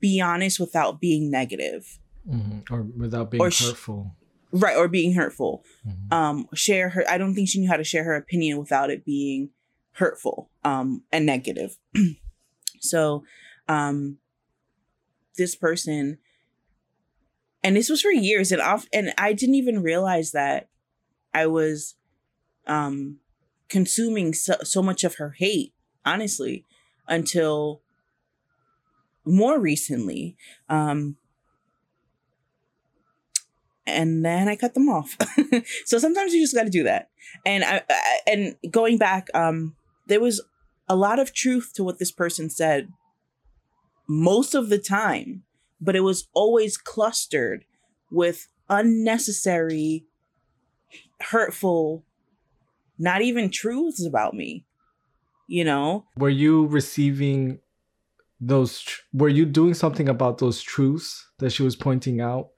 be 0.00 0.20
honest 0.20 0.58
without 0.58 1.00
being 1.00 1.30
negative 1.30 1.98
Mhm. 2.28 2.70
or 2.70 2.82
without 2.82 3.30
being 3.30 3.42
Or 3.42 3.50
sh- 3.50 3.64
hurtful 3.64 4.14
right 4.52 4.76
or 4.76 4.88
being 4.88 5.14
hurtful 5.14 5.64
Mhm. 5.86 6.12
um 6.12 6.48
share 6.54 6.90
her 6.90 7.04
i 7.08 7.18
don't 7.18 7.34
think 7.34 7.48
she 7.48 7.60
knew 7.60 7.68
how 7.68 7.76
to 7.76 7.84
share 7.84 8.04
her 8.04 8.14
opinion 8.16 8.58
without 8.58 8.90
it 8.90 9.04
being 9.04 9.50
hurtful 9.92 10.50
um 10.64 11.02
and 11.12 11.26
negative 11.26 11.76
so 12.80 13.24
um 13.68 14.18
this 15.36 15.54
person 15.54 16.18
and 17.62 17.76
this 17.76 17.88
was 17.88 18.00
for 18.02 18.10
years 18.10 18.52
and 18.52 18.60
off 18.62 18.86
and 18.92 19.12
i 19.18 19.32
didn't 19.32 19.54
even 19.54 19.82
realize 19.82 20.32
that 20.32 20.68
i 21.34 21.46
was 21.46 21.94
um 22.66 23.18
consuming 23.68 24.32
so, 24.32 24.54
so 24.62 24.82
much 24.82 25.04
of 25.04 25.16
her 25.16 25.30
hate 25.38 25.74
honestly 26.04 26.64
until 27.06 27.82
more 29.24 29.58
recently 29.58 30.36
um 30.68 31.16
and 33.88 34.24
then 34.24 34.48
I 34.48 34.56
cut 34.56 34.74
them 34.74 34.88
off. 34.88 35.16
so 35.84 35.98
sometimes 35.98 36.32
you 36.32 36.40
just 36.40 36.54
got 36.54 36.64
to 36.64 36.70
do 36.70 36.84
that. 36.84 37.10
And 37.44 37.64
I, 37.64 37.82
I 37.88 38.18
and 38.26 38.56
going 38.70 38.98
back, 38.98 39.28
um, 39.34 39.74
there 40.06 40.20
was 40.20 40.42
a 40.88 40.96
lot 40.96 41.18
of 41.18 41.34
truth 41.34 41.72
to 41.74 41.84
what 41.84 41.98
this 41.98 42.12
person 42.12 42.50
said 42.50 42.88
most 44.08 44.54
of 44.54 44.68
the 44.68 44.78
time, 44.78 45.42
but 45.80 45.94
it 45.94 46.00
was 46.00 46.28
always 46.32 46.76
clustered 46.76 47.64
with 48.10 48.48
unnecessary, 48.68 50.06
hurtful, 51.20 52.04
not 52.98 53.22
even 53.22 53.50
truths 53.50 54.04
about 54.04 54.34
me. 54.34 54.64
You 55.46 55.64
know, 55.64 56.04
were 56.16 56.28
you 56.28 56.66
receiving 56.66 57.60
those 58.40 58.80
tr- 58.80 59.00
were 59.12 59.28
you 59.28 59.44
doing 59.46 59.74
something 59.74 60.08
about 60.08 60.38
those 60.38 60.60
truths 60.60 61.26
that 61.38 61.50
she 61.50 61.62
was 61.62 61.74
pointing 61.74 62.20
out 62.20 62.48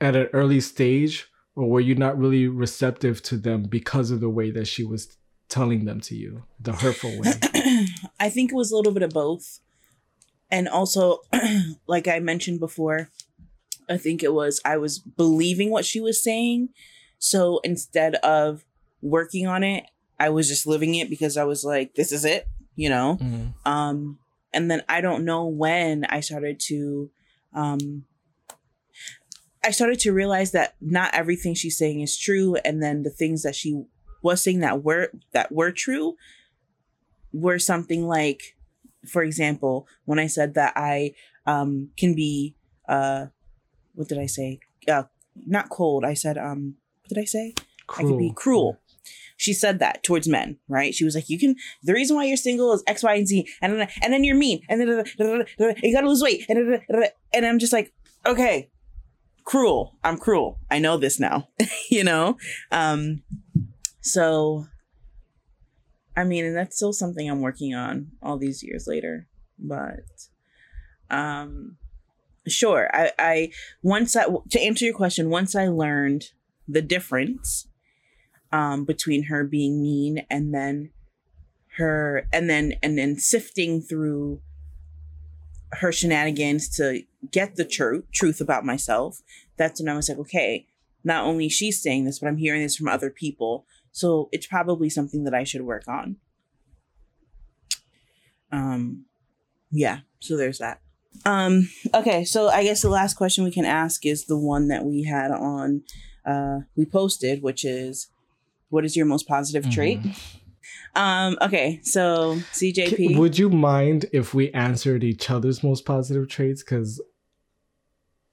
at 0.00 0.16
an 0.16 0.28
early 0.32 0.60
stage 0.60 1.28
or 1.54 1.68
were 1.68 1.80
you 1.80 1.94
not 1.94 2.18
really 2.18 2.46
receptive 2.48 3.22
to 3.22 3.36
them 3.36 3.62
because 3.62 4.10
of 4.10 4.20
the 4.20 4.28
way 4.28 4.50
that 4.50 4.66
she 4.66 4.84
was 4.84 5.16
telling 5.48 5.84
them 5.84 6.00
to 6.00 6.14
you 6.14 6.42
the 6.60 6.72
hurtful 6.72 7.18
way 7.20 7.32
I 8.20 8.28
think 8.30 8.52
it 8.52 8.54
was 8.54 8.70
a 8.70 8.76
little 8.76 8.92
bit 8.92 9.02
of 9.02 9.10
both. 9.10 9.60
And 10.50 10.68
also, 10.68 11.20
like 11.86 12.08
I 12.08 12.20
mentioned 12.20 12.60
before, 12.60 13.10
I 13.88 13.96
think 13.96 14.22
it 14.22 14.32
was 14.32 14.60
I 14.64 14.76
was 14.76 14.98
believing 14.98 15.70
what 15.70 15.84
she 15.84 16.00
was 16.00 16.22
saying. 16.22 16.70
So 17.18 17.60
instead 17.64 18.16
of 18.16 18.64
working 19.02 19.46
on 19.46 19.64
it, 19.64 19.84
I 20.18 20.30
was 20.30 20.48
just 20.48 20.66
living 20.66 20.94
it 20.94 21.10
because 21.10 21.36
I 21.36 21.44
was 21.44 21.64
like, 21.64 21.94
this 21.94 22.12
is 22.12 22.24
it, 22.24 22.48
you 22.74 22.88
know? 22.88 23.18
Mhm. 23.20 23.54
Um, 23.64 24.18
and 24.52 24.70
then 24.70 24.82
I 24.88 25.00
don't 25.00 25.24
know 25.24 25.46
when 25.46 26.04
I 26.06 26.20
started 26.20 26.60
to, 26.66 27.10
um, 27.52 28.04
I 29.66 29.72
started 29.72 29.98
to 30.00 30.12
realize 30.12 30.52
that 30.52 30.76
not 30.80 31.12
everything 31.12 31.54
she's 31.54 31.76
saying 31.76 32.00
is 32.00 32.16
true, 32.16 32.54
and 32.64 32.80
then 32.80 33.02
the 33.02 33.10
things 33.10 33.42
that 33.42 33.56
she 33.56 33.82
was 34.22 34.40
saying 34.40 34.60
that 34.60 34.84
were 34.84 35.10
that 35.32 35.50
were 35.50 35.72
true 35.72 36.14
were 37.32 37.58
something 37.58 38.06
like, 38.06 38.56
for 39.10 39.24
example, 39.24 39.88
when 40.04 40.20
I 40.20 40.28
said 40.28 40.54
that 40.54 40.72
I 40.76 41.14
um, 41.46 41.90
can 41.96 42.14
be, 42.14 42.54
uh, 42.88 43.26
what 43.94 44.08
did 44.08 44.18
I 44.18 44.26
say? 44.26 44.60
Uh, 44.86 45.04
not 45.46 45.68
cold. 45.68 46.04
I 46.04 46.14
said, 46.14 46.38
um, 46.38 46.76
what 47.02 47.08
did 47.08 47.18
I 47.18 47.24
say? 47.24 47.54
Cruel. 47.88 48.06
I 48.06 48.10
could 48.10 48.18
be 48.18 48.32
cruel. 48.34 48.78
She 49.36 49.52
said 49.52 49.80
that 49.80 50.04
towards 50.04 50.28
men, 50.28 50.58
right? 50.68 50.94
She 50.94 51.04
was 51.04 51.14
like, 51.14 51.28
"You 51.28 51.38
can. 51.38 51.56
The 51.82 51.92
reason 51.92 52.16
why 52.16 52.24
you're 52.24 52.36
single 52.36 52.72
is 52.72 52.82
X, 52.86 53.02
Y, 53.02 53.14
and 53.14 53.28
Z, 53.28 53.48
and 53.60 53.74
then 53.74 53.88
and 54.02 54.12
then 54.12 54.24
you're 54.24 54.36
mean, 54.36 54.62
and 54.68 54.80
then 54.80 55.04
you 55.18 55.92
gotta 55.92 56.08
lose 56.08 56.22
weight, 56.22 56.46
and 56.48 56.80
and 57.34 57.46
I'm 57.46 57.58
just 57.58 57.72
like, 57.72 57.92
okay, 58.24 58.70
cruel. 59.46 59.96
I'm 60.04 60.18
cruel. 60.18 60.58
I 60.70 60.78
know 60.78 60.98
this 60.98 61.18
now, 61.18 61.48
you 61.90 62.04
know. 62.04 62.36
Um, 62.70 63.22
so, 64.02 64.66
I 66.14 66.24
mean, 66.24 66.44
and 66.44 66.56
that's 66.56 66.76
still 66.76 66.92
something 66.92 67.30
I'm 67.30 67.40
working 67.40 67.74
on 67.74 68.08
all 68.22 68.36
these 68.36 68.62
years 68.62 68.86
later, 68.86 69.26
but, 69.58 70.04
um, 71.08 71.78
sure. 72.46 72.90
I 72.92 73.12
I 73.18 73.50
once 73.82 74.14
I 74.14 74.26
to 74.50 74.60
answer 74.60 74.84
your 74.84 74.94
question, 74.94 75.30
once 75.30 75.54
I 75.54 75.68
learned 75.68 76.26
the 76.68 76.82
difference 76.82 77.68
um, 78.52 78.84
between 78.84 79.24
her 79.24 79.44
being 79.44 79.80
mean 79.80 80.26
and 80.28 80.52
then 80.52 80.90
her 81.76 82.26
and 82.32 82.50
then 82.50 82.74
and 82.82 82.98
then 82.98 83.16
sifting 83.16 83.80
through 83.80 84.40
her 85.72 85.92
shenanigans 85.92 86.68
to 86.68 87.02
get 87.30 87.56
the 87.56 87.64
truth 87.64 88.04
truth 88.12 88.40
about 88.40 88.64
myself 88.64 89.20
that's 89.56 89.80
when 89.80 89.88
i 89.88 89.96
was 89.96 90.08
like 90.08 90.18
okay 90.18 90.66
not 91.06 91.24
only 91.24 91.48
she's 91.48 91.80
saying 91.80 92.04
this 92.04 92.18
but 92.18 92.26
i'm 92.26 92.36
hearing 92.36 92.60
this 92.60 92.76
from 92.76 92.88
other 92.88 93.08
people. 93.10 93.64
So 93.92 94.28
it's 94.32 94.46
probably 94.46 94.90
something 94.90 95.24
that 95.24 95.32
i 95.32 95.44
should 95.44 95.62
work 95.62 95.84
on. 95.88 96.16
Um 98.52 99.06
yeah 99.70 100.00
so 100.20 100.36
there's 100.36 100.58
that. 100.58 100.80
Um 101.24 101.70
okay 101.94 102.24
so 102.24 102.48
i 102.48 102.62
guess 102.62 102.82
the 102.82 102.90
last 102.90 103.14
question 103.14 103.44
we 103.44 103.52
can 103.52 103.64
ask 103.64 104.04
is 104.04 104.26
the 104.26 104.36
one 104.36 104.68
that 104.68 104.84
we 104.84 105.04
had 105.04 105.30
on 105.30 105.82
uh 106.26 106.60
we 106.74 106.84
posted 106.84 107.42
which 107.42 107.64
is 107.64 108.08
what 108.68 108.84
is 108.84 108.96
your 108.96 109.06
most 109.06 109.26
positive 109.26 109.62
mm-hmm. 109.62 109.70
Um, 110.96 111.36
okay, 111.42 111.78
so 111.82 112.36
CJP. 112.54 113.18
Would 113.18 113.38
you 113.38 113.50
mind 113.50 114.06
if 114.12 114.32
we 114.32 114.50
answered 114.52 115.04
each 115.04 115.30
other's 115.30 115.62
most 115.62 115.84
positive 115.84 116.26
traits? 116.26 116.62
Because 116.62 117.02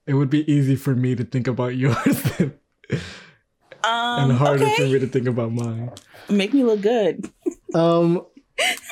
it 0.06 0.14
would 0.14 0.30
be 0.30 0.50
easy 0.50 0.74
for 0.74 0.94
me 0.94 1.14
to 1.14 1.24
think 1.24 1.46
about 1.46 1.76
yours 1.76 2.22
than, 2.22 2.58
um, 3.84 4.30
and 4.30 4.32
harder 4.32 4.64
okay. 4.64 4.76
for 4.76 4.84
me 4.84 4.98
to 4.98 5.06
think 5.06 5.28
about 5.28 5.52
mine. 5.52 5.92
Make 6.30 6.54
me 6.54 6.64
look 6.64 6.80
good. 6.80 7.30
Um, 7.74 8.24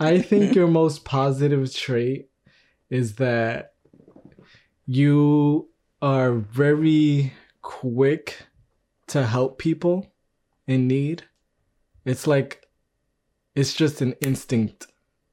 I 0.00 0.20
think 0.20 0.56
your 0.56 0.66
most 0.66 1.04
positive 1.04 1.72
trait 1.72 2.28
is 2.90 3.16
that 3.16 3.74
you 4.86 5.68
are 6.02 6.32
very 6.32 7.32
quick 7.62 8.46
to 9.08 9.24
help 9.24 9.58
people 9.58 10.06
in 10.68 10.86
need. 10.86 11.24
It's 12.04 12.28
like 12.28 12.64
it's 13.56 13.74
just 13.74 14.00
an 14.00 14.14
instinct. 14.20 14.86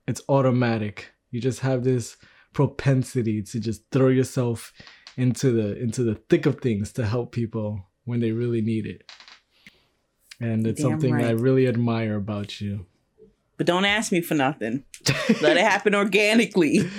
It's 0.07 0.21
automatic. 0.27 1.11
You 1.29 1.39
just 1.39 1.59
have 1.59 1.83
this 1.83 2.17
propensity 2.53 3.43
to 3.43 3.59
just 3.59 3.83
throw 3.91 4.07
yourself 4.07 4.73
into 5.17 5.51
the 5.51 5.77
into 5.79 6.03
the 6.03 6.15
thick 6.15 6.47
of 6.47 6.59
things 6.59 6.91
to 6.93 7.05
help 7.05 7.31
people 7.31 7.85
when 8.05 8.19
they 8.19 8.31
really 8.31 8.61
need 8.61 8.87
it. 8.87 9.11
And 10.41 10.65
it's 10.65 10.81
Damn 10.81 10.91
something 10.91 11.13
right. 11.13 11.25
I 11.25 11.31
really 11.31 11.67
admire 11.67 12.15
about 12.15 12.59
you. 12.59 12.87
But 13.57 13.67
don't 13.67 13.85
ask 13.85 14.11
me 14.11 14.19
for 14.21 14.33
nothing. 14.33 14.83
Let 15.41 15.55
it 15.55 15.63
happen 15.63 15.95
organically. 15.95 16.79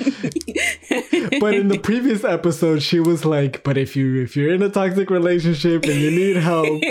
but 1.41 1.55
in 1.55 1.69
the 1.69 1.79
previous 1.79 2.25
episode, 2.25 2.83
she 2.83 3.01
was 3.01 3.25
like, 3.25 3.63
"But 3.65 3.79
if 3.79 3.97
you 3.97 4.23
if 4.23 4.37
you're 4.37 4.53
in 4.53 4.63
a 4.63 4.69
toxic 4.69 5.11
relationship 5.11 5.85
and 5.85 5.95
you 5.95 6.11
need 6.11 6.37
help, 6.37 6.83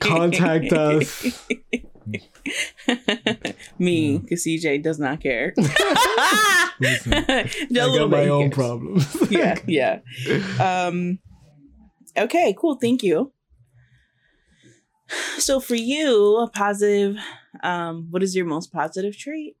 contact 0.00 0.72
us." 0.72 1.46
Me, 3.78 4.18
because. 4.18 4.44
CJ 4.44 4.82
does 4.82 4.98
not 4.98 5.20
care. 5.20 5.54
Listen, 6.80 7.12
I 7.28 7.50
got 7.70 8.10
my 8.10 8.28
own 8.28 8.50
problems. 8.50 9.30
yeah, 9.30 9.56
yeah. 9.66 10.00
Um, 10.58 11.18
okay, 12.16 12.54
cool. 12.58 12.76
Thank 12.76 13.02
you. 13.02 13.32
So 15.38 15.58
for 15.58 15.74
you, 15.74 16.36
a 16.36 16.48
positive. 16.48 17.16
Um, 17.64 18.06
what 18.10 18.22
is 18.22 18.36
your 18.36 18.46
most 18.46 18.72
positive 18.72 19.16
trait? 19.18 19.56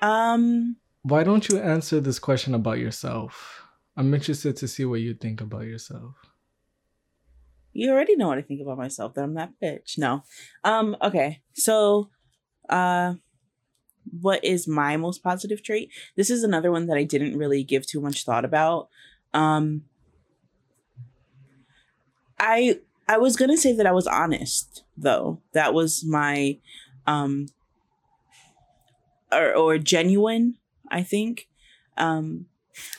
Um, 0.00 0.76
why 1.02 1.24
don't 1.24 1.48
you 1.48 1.58
answer 1.58 2.00
this 2.00 2.18
question 2.18 2.54
about 2.54 2.78
yourself? 2.78 3.62
I'm 3.96 4.14
interested 4.14 4.56
to 4.56 4.68
see 4.68 4.84
what 4.84 5.00
you 5.00 5.14
think 5.14 5.40
about 5.40 5.66
yourself. 5.66 6.14
You 7.72 7.90
already 7.90 8.16
know 8.16 8.28
what 8.28 8.38
I 8.38 8.42
think 8.42 8.60
about 8.60 8.78
myself, 8.78 9.14
that 9.14 9.24
I'm 9.24 9.34
that 9.34 9.52
bitch. 9.62 9.98
No. 9.98 10.22
Um, 10.64 10.96
okay. 11.02 11.42
So 11.52 12.10
uh 12.68 13.14
what 14.20 14.44
is 14.44 14.68
my 14.68 14.96
most 14.96 15.22
positive 15.22 15.62
trait? 15.62 15.90
This 16.16 16.28
is 16.30 16.42
another 16.42 16.70
one 16.70 16.86
that 16.86 16.96
I 16.96 17.04
didn't 17.04 17.38
really 17.38 17.64
give 17.64 17.86
too 17.86 18.00
much 18.00 18.24
thought 18.24 18.44
about. 18.44 18.88
Um 19.34 19.84
I 22.38 22.80
I 23.08 23.18
was 23.18 23.36
gonna 23.36 23.56
say 23.56 23.74
that 23.74 23.86
I 23.86 23.92
was 23.92 24.06
honest, 24.06 24.84
though. 24.96 25.40
That 25.52 25.74
was 25.74 26.04
my 26.04 26.58
um 27.06 27.46
or, 29.32 29.54
or 29.54 29.78
genuine 29.78 30.58
I 30.92 31.02
think. 31.02 31.48
Um, 31.96 32.46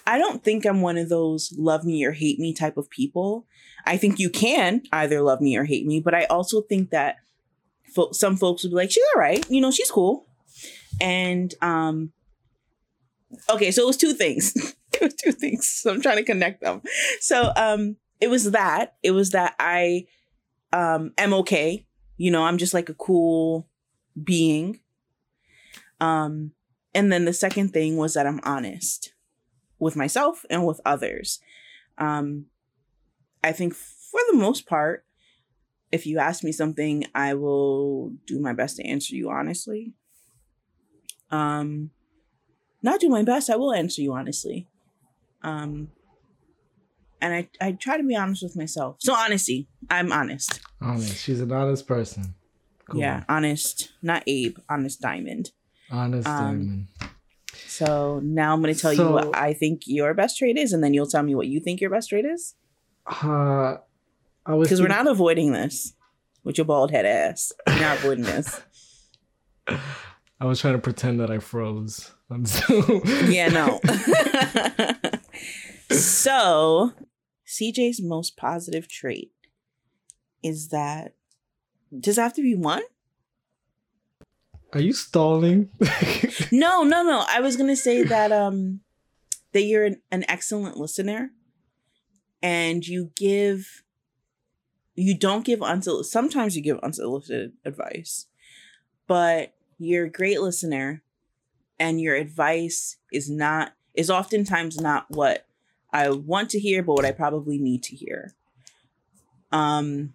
I 0.05 0.17
don't 0.17 0.43
think 0.43 0.65
I'm 0.65 0.81
one 0.81 0.97
of 0.97 1.09
those 1.09 1.53
love 1.57 1.83
me 1.83 2.05
or 2.05 2.11
hate 2.11 2.39
me 2.39 2.53
type 2.53 2.77
of 2.77 2.89
people. 2.89 3.47
I 3.85 3.97
think 3.97 4.19
you 4.19 4.29
can 4.29 4.83
either 4.91 5.21
love 5.21 5.41
me 5.41 5.57
or 5.57 5.65
hate 5.65 5.85
me, 5.85 5.99
but 5.99 6.13
I 6.13 6.25
also 6.25 6.61
think 6.61 6.91
that 6.91 7.17
fo- 7.93 8.11
some 8.11 8.37
folks 8.37 8.63
would 8.63 8.69
be 8.69 8.75
like, 8.75 8.91
she's 8.91 9.03
all 9.15 9.21
right, 9.21 9.43
you 9.49 9.61
know, 9.61 9.71
she's 9.71 9.91
cool. 9.91 10.27
And 11.01 11.53
um, 11.61 12.11
okay, 13.49 13.71
so 13.71 13.83
it 13.83 13.87
was 13.87 13.97
two 13.97 14.13
things. 14.13 14.53
it 14.93 15.01
was 15.01 15.15
two 15.15 15.31
things. 15.31 15.67
So 15.67 15.91
I'm 15.91 16.01
trying 16.01 16.17
to 16.17 16.23
connect 16.23 16.61
them. 16.61 16.81
So 17.19 17.51
um, 17.55 17.97
it 18.21 18.29
was 18.29 18.51
that. 18.51 18.95
It 19.03 19.11
was 19.11 19.31
that 19.31 19.55
I 19.59 20.05
um 20.71 21.13
am 21.17 21.33
okay. 21.33 21.85
You 22.17 22.31
know, 22.31 22.43
I'm 22.43 22.57
just 22.57 22.73
like 22.73 22.89
a 22.89 22.93
cool 22.93 23.67
being. 24.21 24.79
Um, 25.99 26.51
and 26.93 27.11
then 27.11 27.25
the 27.25 27.33
second 27.33 27.69
thing 27.69 27.97
was 27.97 28.13
that 28.13 28.27
I'm 28.27 28.39
honest 28.43 29.13
with 29.79 29.95
myself 29.95 30.45
and 30.49 30.65
with 30.65 30.79
others. 30.85 31.39
Um, 31.97 32.45
I 33.43 33.51
think 33.51 33.73
for 33.73 34.19
the 34.31 34.37
most 34.37 34.65
part, 34.65 35.05
if 35.91 36.05
you 36.05 36.17
ask 36.17 36.43
me 36.43 36.51
something, 36.51 37.05
I 37.13 37.33
will 37.33 38.13
do 38.25 38.39
my 38.39 38.53
best 38.53 38.77
to 38.77 38.83
answer 38.83 39.15
you 39.15 39.29
honestly. 39.29 39.93
Um, 41.29 41.91
not 42.81 42.99
do 42.99 43.09
my 43.09 43.23
best, 43.23 43.49
I 43.49 43.55
will 43.55 43.73
answer 43.73 44.01
you 44.01 44.13
honestly. 44.13 44.67
Um, 45.41 45.89
and 47.21 47.33
I, 47.33 47.49
I 47.61 47.71
try 47.73 47.97
to 47.97 48.03
be 48.03 48.15
honest 48.15 48.43
with 48.43 48.55
myself. 48.55 48.97
So 48.99 49.13
honesty, 49.13 49.67
I'm 49.89 50.11
honest. 50.11 50.59
Honest. 50.81 51.17
She's 51.17 51.39
an 51.41 51.51
honest 51.51 51.87
person. 51.87 52.35
Cool. 52.89 52.99
Yeah, 52.99 53.23
honest. 53.29 53.93
Not 54.01 54.23
Abe, 54.27 54.57
honest 54.69 54.99
Diamond. 55.01 55.51
Honest 55.93 56.27
um, 56.27 56.87
So 57.51 58.19
now 58.23 58.53
I'm 58.53 58.63
going 58.63 58.73
to 58.73 58.79
tell 58.79 58.95
so, 58.95 59.07
you 59.07 59.13
what 59.13 59.35
I 59.35 59.53
think 59.53 59.83
your 59.85 60.15
best 60.15 60.39
trade 60.39 60.57
is, 60.57 60.73
and 60.73 60.83
then 60.83 60.93
you'll 60.93 61.05
tell 61.05 61.21
me 61.21 61.35
what 61.35 61.47
you 61.47 61.59
think 61.59 61.81
your 61.81 61.91
best 61.91 62.09
trade 62.09 62.25
is. 62.25 62.55
Uh, 63.05 63.77
I 64.45 64.53
was 64.55 64.67
because 64.67 64.81
we're 64.81 64.87
not 64.87 65.07
avoiding 65.07 65.51
this 65.53 65.93
with 66.43 66.57
your 66.57 66.65
bald 66.65 66.89
head 66.89 67.05
ass. 67.05 67.53
We're 67.67 67.79
not 67.79 67.99
avoiding 67.99 68.23
this. 68.23 68.61
I 69.67 70.45
was 70.45 70.59
trying 70.59 70.73
to 70.73 70.79
pretend 70.79 71.19
that 71.19 71.29
I 71.29 71.37
froze 71.37 72.11
on 72.29 72.45
Zoom. 72.45 73.01
yeah, 73.29 73.49
no. 73.49 73.79
so, 75.95 76.91
CJ's 77.47 78.01
most 78.01 78.35
positive 78.35 78.87
trait 78.89 79.31
is 80.41 80.69
that 80.69 81.13
does 81.97 82.17
it 82.17 82.21
have 82.21 82.33
to 82.33 82.41
be 82.41 82.55
one? 82.55 82.81
Are 84.75 84.81
you 84.81 84.93
stalling? 84.93 85.69
no, 86.51 86.83
no, 86.83 87.03
no. 87.03 87.23
I 87.29 87.41
was 87.41 87.55
gonna 87.57 87.75
say 87.75 88.03
that 88.03 88.31
um 88.31 88.81
that 89.53 89.63
you're 89.63 89.85
an, 89.85 90.01
an 90.11 90.25
excellent 90.27 90.77
listener 90.77 91.31
and 92.41 92.85
you 92.85 93.11
give 93.15 93.83
you 94.95 95.17
don't 95.17 95.45
give 95.45 95.63
unsolicited 95.63 96.11
sometimes 96.11 96.55
you 96.55 96.61
give 96.61 96.77
unsolicited 96.79 97.53
advice 97.65 98.27
but 99.07 99.53
you're 99.79 100.05
a 100.05 100.11
great 100.11 100.41
listener 100.41 101.01
and 101.79 102.01
your 102.01 102.15
advice 102.15 102.97
is 103.11 103.29
not 103.29 103.73
is 103.95 104.09
oftentimes 104.09 104.79
not 104.79 105.05
what 105.09 105.47
i 105.91 106.09
want 106.09 106.49
to 106.49 106.59
hear 106.59 106.83
but 106.83 106.93
what 106.93 107.05
i 107.05 107.11
probably 107.11 107.57
need 107.57 107.81
to 107.81 107.95
hear 107.95 108.33
um 109.51 110.13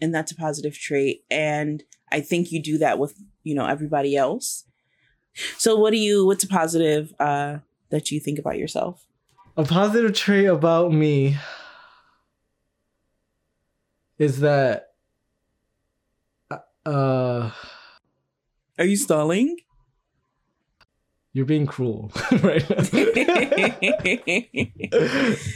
and 0.00 0.14
that's 0.14 0.30
a 0.30 0.36
positive 0.36 0.78
trait 0.78 1.24
and 1.30 1.82
i 2.12 2.20
think 2.20 2.52
you 2.52 2.62
do 2.62 2.78
that 2.78 2.98
with 2.98 3.16
you 3.44 3.54
know 3.54 3.66
everybody 3.66 4.16
else 4.16 4.64
so 5.56 5.76
what 5.76 5.90
do 5.90 5.98
you 5.98 6.26
what's 6.26 6.44
a 6.44 6.48
positive 6.48 7.12
uh 7.20 7.58
that 7.90 8.10
you 8.10 8.18
think 8.18 8.38
about 8.38 8.58
yourself 8.58 9.06
A 9.56 9.64
positive 9.64 10.14
trait 10.14 10.46
about 10.46 10.92
me 10.92 11.36
is 14.18 14.40
that 14.40 14.92
uh 16.86 17.50
Are 18.78 18.84
you 18.84 18.96
stalling? 18.96 19.56
You're 21.32 21.46
being 21.46 21.66
cruel 21.66 22.12
right 22.42 22.64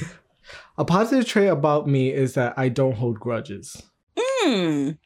A 0.78 0.84
positive 0.84 1.26
trait 1.26 1.48
about 1.48 1.88
me 1.88 2.12
is 2.12 2.34
that 2.34 2.54
I 2.56 2.68
don't 2.68 2.94
hold 2.94 3.18
grudges. 3.18 3.82
Mm. 4.16 4.96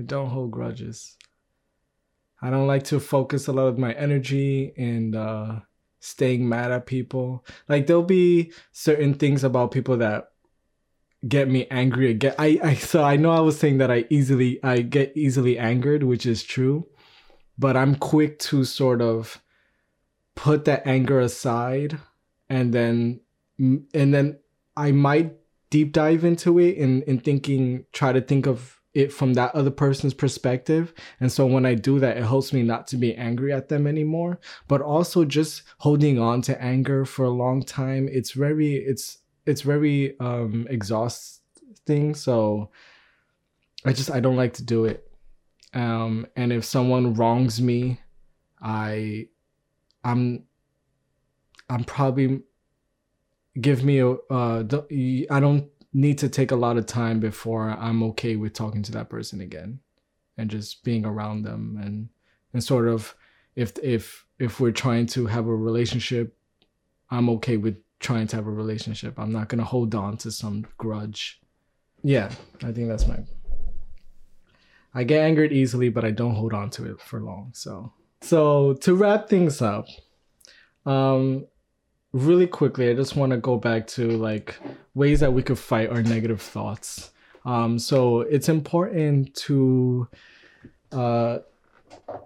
I 0.00 0.02
don't 0.02 0.30
hold 0.30 0.50
grudges. 0.50 1.18
I 2.40 2.48
don't 2.48 2.66
like 2.66 2.84
to 2.84 3.00
focus 3.00 3.48
a 3.48 3.52
lot 3.52 3.66
of 3.66 3.76
my 3.76 3.92
energy 3.92 4.72
in 4.74 5.14
uh, 5.14 5.60
staying 5.98 6.48
mad 6.48 6.72
at 6.72 6.86
people. 6.86 7.44
Like 7.68 7.86
there'll 7.86 8.02
be 8.02 8.50
certain 8.72 9.12
things 9.12 9.44
about 9.44 9.72
people 9.72 9.98
that 9.98 10.30
get 11.28 11.50
me 11.50 11.66
angry. 11.70 12.14
Get 12.14 12.34
I, 12.38 12.58
I 12.64 12.74
so 12.76 13.04
I 13.04 13.16
know 13.16 13.30
I 13.30 13.40
was 13.40 13.58
saying 13.58 13.76
that 13.78 13.90
I 13.90 14.06
easily 14.08 14.58
I 14.64 14.80
get 14.80 15.14
easily 15.14 15.58
angered, 15.58 16.02
which 16.02 16.24
is 16.24 16.42
true, 16.42 16.88
but 17.58 17.76
I'm 17.76 17.94
quick 17.94 18.38
to 18.38 18.64
sort 18.64 19.02
of 19.02 19.42
put 20.34 20.64
that 20.64 20.86
anger 20.86 21.20
aside 21.20 21.98
and 22.48 22.72
then 22.72 23.20
and 23.58 24.14
then 24.14 24.38
I 24.78 24.92
might 24.92 25.34
deep 25.68 25.92
dive 25.92 26.24
into 26.24 26.58
it 26.58 26.78
in 26.78 27.02
in 27.02 27.20
thinking 27.20 27.84
try 27.92 28.14
to 28.14 28.22
think 28.22 28.46
of 28.46 28.79
it 28.92 29.12
from 29.12 29.34
that 29.34 29.54
other 29.54 29.70
person's 29.70 30.14
perspective. 30.14 30.92
And 31.20 31.30
so 31.30 31.46
when 31.46 31.64
I 31.64 31.74
do 31.74 32.00
that, 32.00 32.16
it 32.16 32.24
helps 32.24 32.52
me 32.52 32.62
not 32.62 32.86
to 32.88 32.96
be 32.96 33.14
angry 33.14 33.52
at 33.52 33.68
them 33.68 33.86
anymore. 33.86 34.40
But 34.68 34.80
also 34.80 35.24
just 35.24 35.62
holding 35.78 36.18
on 36.18 36.42
to 36.42 36.60
anger 36.60 37.04
for 37.04 37.24
a 37.24 37.30
long 37.30 37.62
time, 37.62 38.08
it's 38.10 38.32
very 38.32 38.74
it's 38.74 39.18
it's 39.46 39.62
very 39.62 40.18
um 40.20 40.66
exhausting. 40.70 42.14
So 42.14 42.70
I 43.84 43.92
just 43.92 44.10
I 44.10 44.20
don't 44.20 44.36
like 44.36 44.54
to 44.54 44.64
do 44.64 44.84
it. 44.86 45.08
Um 45.72 46.26
and 46.36 46.52
if 46.52 46.64
someone 46.64 47.14
wrongs 47.14 47.60
me, 47.60 48.00
I 48.60 49.28
I'm 50.02 50.44
I'm 51.68 51.84
probably 51.84 52.42
give 53.60 53.84
me 53.84 54.00
a 54.00 54.10
uh 54.10 54.64
I 55.30 55.40
don't 55.40 55.68
need 55.92 56.18
to 56.18 56.28
take 56.28 56.50
a 56.50 56.56
lot 56.56 56.76
of 56.76 56.86
time 56.86 57.20
before 57.20 57.70
I'm 57.70 58.02
okay 58.04 58.36
with 58.36 58.52
talking 58.52 58.82
to 58.84 58.92
that 58.92 59.08
person 59.08 59.40
again 59.40 59.80
and 60.36 60.50
just 60.50 60.84
being 60.84 61.04
around 61.04 61.42
them 61.42 61.78
and 61.82 62.08
and 62.52 62.62
sort 62.62 62.88
of 62.88 63.14
if 63.56 63.72
if 63.82 64.24
if 64.38 64.60
we're 64.60 64.70
trying 64.70 65.06
to 65.06 65.26
have 65.26 65.46
a 65.46 65.54
relationship 65.54 66.36
I'm 67.10 67.28
okay 67.30 67.56
with 67.56 67.76
trying 67.98 68.26
to 68.28 68.36
have 68.36 68.46
a 68.46 68.50
relationship. 68.50 69.18
I'm 69.18 69.32
not 69.32 69.48
going 69.48 69.58
to 69.58 69.64
hold 69.64 69.94
on 69.94 70.16
to 70.18 70.30
some 70.30 70.64
grudge. 70.78 71.40
Yeah, 72.02 72.30
I 72.62 72.72
think 72.72 72.88
that's 72.88 73.06
my 73.06 73.18
I 74.94 75.04
get 75.04 75.22
angered 75.22 75.52
easily 75.52 75.88
but 75.88 76.04
I 76.04 76.10
don't 76.10 76.34
hold 76.34 76.54
on 76.54 76.70
to 76.70 76.90
it 76.90 77.00
for 77.00 77.20
long. 77.20 77.50
So 77.54 77.92
so 78.22 78.74
to 78.74 78.94
wrap 78.94 79.28
things 79.28 79.60
up 79.62 79.86
um 80.86 81.46
really 82.12 82.46
quickly, 82.46 82.90
I 82.90 82.94
just 82.94 83.16
want 83.16 83.30
to 83.30 83.38
go 83.38 83.56
back 83.56 83.86
to 83.88 84.08
like 84.10 84.58
ways 84.94 85.20
that 85.20 85.32
we 85.32 85.42
could 85.42 85.58
fight 85.58 85.90
our 85.90 86.02
negative 86.02 86.40
thoughts. 86.40 87.10
Um, 87.44 87.78
so 87.78 88.20
it's 88.20 88.48
important 88.48 89.34
to 89.46 90.08
uh, 90.92 91.38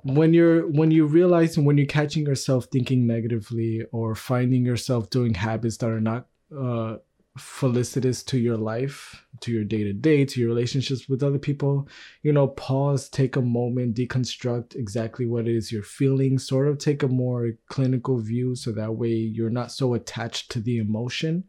when 0.02 0.34
you're 0.34 0.66
when 0.68 0.90
you 0.90 1.06
realize 1.06 1.58
when 1.58 1.78
you're 1.78 1.86
catching 1.86 2.26
yourself 2.26 2.66
thinking 2.72 3.06
negatively 3.06 3.84
or 3.92 4.14
finding 4.14 4.64
yourself 4.64 5.10
doing 5.10 5.34
habits 5.34 5.76
that 5.78 5.90
are 5.90 6.00
not 6.00 6.26
uh, 6.56 6.96
felicitous 7.38 8.22
to 8.22 8.38
your 8.38 8.56
life, 8.56 9.26
to 9.40 9.50
your 9.50 9.64
day 9.64 9.82
to 9.82 9.92
day, 9.92 10.24
to 10.24 10.40
your 10.40 10.48
relationships 10.48 11.08
with 11.08 11.22
other 11.22 11.38
people, 11.38 11.88
you 12.22 12.32
know, 12.32 12.48
pause, 12.48 13.08
take 13.08 13.34
a 13.36 13.42
moment, 13.42 13.96
deconstruct 13.96 14.76
exactly 14.76 15.26
what 15.26 15.48
it 15.48 15.56
is 15.56 15.72
you're 15.72 15.82
feeling, 15.82 16.38
sort 16.38 16.68
of 16.68 16.78
take 16.78 17.02
a 17.02 17.08
more 17.08 17.52
clinical 17.68 18.18
view 18.18 18.54
so 18.54 18.70
that 18.70 18.94
way 18.94 19.08
you're 19.08 19.50
not 19.50 19.72
so 19.72 19.94
attached 19.94 20.50
to 20.52 20.60
the 20.60 20.78
emotion. 20.78 21.44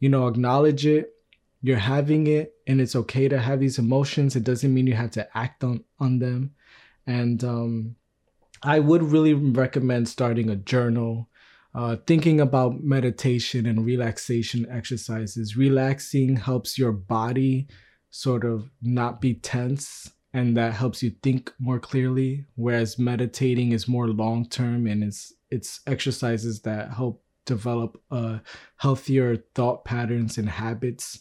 You 0.00 0.10
know, 0.10 0.26
acknowledge 0.26 0.84
it. 0.84 1.14
You're 1.62 1.78
having 1.78 2.26
it, 2.26 2.54
and 2.66 2.80
it's 2.80 2.96
okay 2.96 3.28
to 3.28 3.38
have 3.38 3.60
these 3.60 3.78
emotions. 3.78 4.34
It 4.34 4.42
doesn't 4.42 4.74
mean 4.74 4.88
you 4.88 4.94
have 4.94 5.12
to 5.12 5.38
act 5.38 5.62
on, 5.62 5.84
on 6.00 6.18
them. 6.18 6.54
And 7.06 7.42
um, 7.44 7.96
I 8.62 8.80
would 8.80 9.02
really 9.02 9.34
recommend 9.34 10.08
starting 10.08 10.50
a 10.50 10.56
journal 10.56 11.28
uh, 11.74 11.96
thinking 12.06 12.40
about 12.40 12.82
meditation 12.82 13.66
and 13.66 13.84
relaxation 13.84 14.66
exercises. 14.70 15.56
Relaxing 15.56 16.36
helps 16.36 16.78
your 16.78 16.92
body 16.92 17.66
sort 18.10 18.44
of 18.44 18.70
not 18.82 19.20
be 19.20 19.34
tense 19.34 20.12
and 20.34 20.56
that 20.56 20.72
helps 20.72 21.02
you 21.02 21.10
think 21.22 21.52
more 21.58 21.78
clearly 21.78 22.44
whereas 22.56 22.98
meditating 22.98 23.72
is 23.72 23.88
more 23.88 24.08
long 24.08 24.46
term 24.48 24.86
and 24.86 25.02
it's 25.02 25.32
it's 25.50 25.80
exercises 25.86 26.60
that 26.60 26.92
help 26.92 27.22
develop 27.44 28.00
uh, 28.10 28.38
healthier 28.76 29.36
thought 29.54 29.84
patterns 29.84 30.38
and 30.38 30.48
habits 30.48 31.20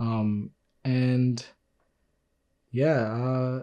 um, 0.00 0.50
and 0.84 1.46
yeah 2.70 3.12
uh, 3.12 3.62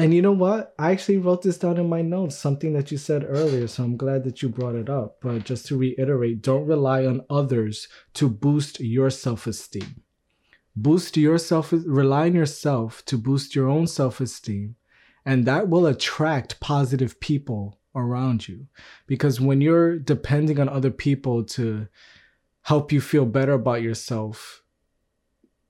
and 0.00 0.14
you 0.14 0.22
know 0.22 0.32
what? 0.32 0.74
I 0.78 0.92
actually 0.92 1.18
wrote 1.18 1.42
this 1.42 1.58
down 1.58 1.76
in 1.76 1.88
my 1.88 2.00
notes, 2.00 2.34
something 2.34 2.72
that 2.72 2.90
you 2.90 2.96
said 2.96 3.22
earlier. 3.28 3.66
So 3.66 3.84
I'm 3.84 3.98
glad 3.98 4.24
that 4.24 4.40
you 4.40 4.48
brought 4.48 4.74
it 4.74 4.88
up. 4.88 5.18
But 5.20 5.44
just 5.44 5.66
to 5.66 5.76
reiterate, 5.76 6.40
don't 6.40 6.66
rely 6.66 7.04
on 7.04 7.20
others 7.28 7.86
to 8.14 8.30
boost 8.30 8.80
your 8.80 9.10
self 9.10 9.46
esteem. 9.46 10.02
Boost 10.74 11.18
your 11.18 11.36
self, 11.36 11.70
rely 11.72 12.26
on 12.26 12.34
yourself 12.34 13.04
to 13.06 13.18
boost 13.18 13.54
your 13.54 13.68
own 13.68 13.86
self 13.86 14.20
esteem. 14.20 14.76
And 15.26 15.44
that 15.44 15.68
will 15.68 15.84
attract 15.84 16.60
positive 16.60 17.20
people 17.20 17.78
around 17.94 18.48
you. 18.48 18.68
Because 19.06 19.38
when 19.38 19.60
you're 19.60 19.98
depending 19.98 20.58
on 20.58 20.68
other 20.70 20.90
people 20.90 21.44
to 21.44 21.88
help 22.62 22.90
you 22.90 23.02
feel 23.02 23.26
better 23.26 23.52
about 23.52 23.82
yourself, 23.82 24.62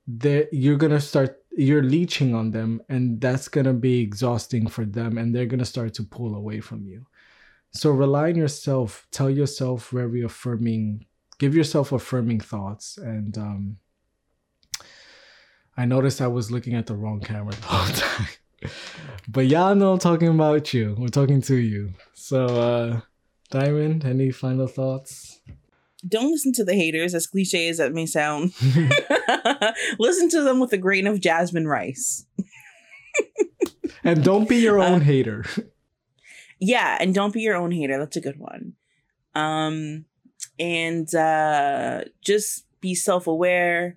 that 0.06 0.50
you're 0.52 0.76
going 0.76 0.92
to 0.92 1.00
start 1.00 1.39
you're 1.52 1.82
leeching 1.82 2.34
on 2.34 2.50
them 2.50 2.80
and 2.88 3.20
that's 3.20 3.48
going 3.48 3.66
to 3.66 3.72
be 3.72 4.00
exhausting 4.00 4.68
for 4.68 4.84
them 4.84 5.18
and 5.18 5.34
they're 5.34 5.46
going 5.46 5.58
to 5.58 5.64
start 5.64 5.94
to 5.94 6.02
pull 6.02 6.34
away 6.34 6.60
from 6.60 6.86
you. 6.86 7.06
So 7.72 7.90
rely 7.90 8.30
on 8.30 8.36
yourself 8.36 9.06
tell 9.10 9.30
yourself 9.30 9.90
very 9.90 10.22
affirming 10.22 11.06
give 11.38 11.54
yourself 11.54 11.92
affirming 11.92 12.40
thoughts 12.40 12.98
and 12.98 13.38
um 13.38 13.76
i 15.76 15.84
noticed 15.84 16.20
i 16.20 16.26
was 16.26 16.50
looking 16.50 16.74
at 16.74 16.86
the 16.86 16.94
wrong 16.94 17.20
camera 17.20 17.54
the 17.54 17.66
whole 17.66 17.94
time. 17.94 18.28
But 19.28 19.46
y'all 19.46 19.74
know 19.74 19.92
i'm 19.92 19.98
talking 19.98 20.28
about 20.28 20.74
you. 20.74 20.96
We're 20.98 21.08
talking 21.08 21.40
to 21.42 21.56
you. 21.56 21.94
So 22.12 22.46
uh 22.46 23.00
Diamond 23.50 24.04
any 24.04 24.30
final 24.30 24.66
thoughts 24.66 25.40
don't 26.08 26.30
listen 26.30 26.52
to 26.54 26.64
the 26.64 26.74
haters, 26.74 27.14
as 27.14 27.26
cliche 27.26 27.68
as 27.68 27.78
that 27.78 27.92
may 27.92 28.06
sound. 28.06 28.52
listen 29.98 30.28
to 30.30 30.42
them 30.42 30.60
with 30.60 30.72
a 30.72 30.78
grain 30.78 31.06
of 31.06 31.20
jasmine 31.20 31.68
rice. 31.68 32.26
and 34.04 34.24
don't 34.24 34.48
be 34.48 34.56
your 34.56 34.78
own 34.78 35.00
uh, 35.00 35.04
hater. 35.04 35.44
Yeah, 36.58 36.96
and 37.00 37.14
don't 37.14 37.32
be 37.32 37.42
your 37.42 37.56
own 37.56 37.72
hater. 37.72 37.98
That's 37.98 38.16
a 38.16 38.20
good 38.20 38.38
one. 38.38 38.74
Um, 39.34 40.04
and 40.58 41.12
uh, 41.14 42.04
just 42.22 42.66
be 42.80 42.94
self 42.94 43.26
aware, 43.26 43.96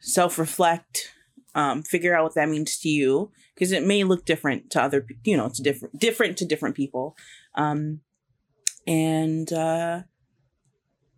self 0.00 0.38
reflect, 0.38 1.12
um, 1.54 1.82
figure 1.82 2.16
out 2.16 2.24
what 2.24 2.34
that 2.34 2.48
means 2.48 2.78
to 2.78 2.88
you 2.88 3.30
because 3.54 3.72
it 3.72 3.86
may 3.86 4.04
look 4.04 4.24
different 4.24 4.70
to 4.70 4.82
other, 4.82 5.06
you 5.24 5.36
know, 5.36 5.46
it's 5.46 5.60
different, 5.60 5.98
different 5.98 6.36
to 6.38 6.44
different 6.44 6.74
people. 6.74 7.16
Um, 7.54 8.00
and 8.86 9.52
uh, 9.52 10.02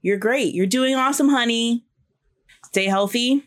you're 0.04 0.18
great. 0.18 0.54
You're 0.54 0.66
doing 0.66 0.94
awesome, 0.94 1.30
honey. 1.30 1.86
Stay 2.66 2.84
healthy 2.84 3.42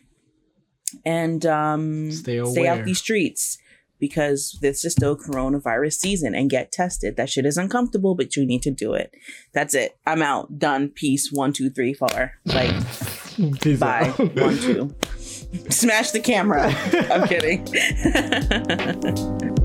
and 1.04 1.46
um, 1.46 2.10
stay, 2.10 2.44
stay 2.44 2.66
out 2.66 2.84
these 2.84 2.98
streets 2.98 3.58
because 4.00 4.58
this 4.60 4.84
is 4.84 4.90
still 4.90 5.16
coronavirus 5.16 5.92
season 5.92 6.34
and 6.34 6.50
get 6.50 6.72
tested. 6.72 7.16
That 7.16 7.30
shit 7.30 7.46
is 7.46 7.56
uncomfortable, 7.56 8.16
but 8.16 8.34
you 8.34 8.44
need 8.44 8.62
to 8.62 8.72
do 8.72 8.94
it. 8.94 9.14
That's 9.52 9.72
it. 9.72 9.98
I'm 10.04 10.20
out. 10.20 10.58
Done. 10.58 10.88
Peace. 10.88 11.30
One, 11.30 11.52
two, 11.52 11.70
three, 11.70 11.94
four. 11.94 12.32
Like, 12.46 12.74
Peace 13.60 13.78
bye. 13.78 14.12
Out. 14.18 14.18
One, 14.36 14.58
two. 14.58 14.92
Smash 15.70 16.10
the 16.10 16.18
camera. 16.18 16.74
I'm 17.08 17.28
kidding. 17.28 17.68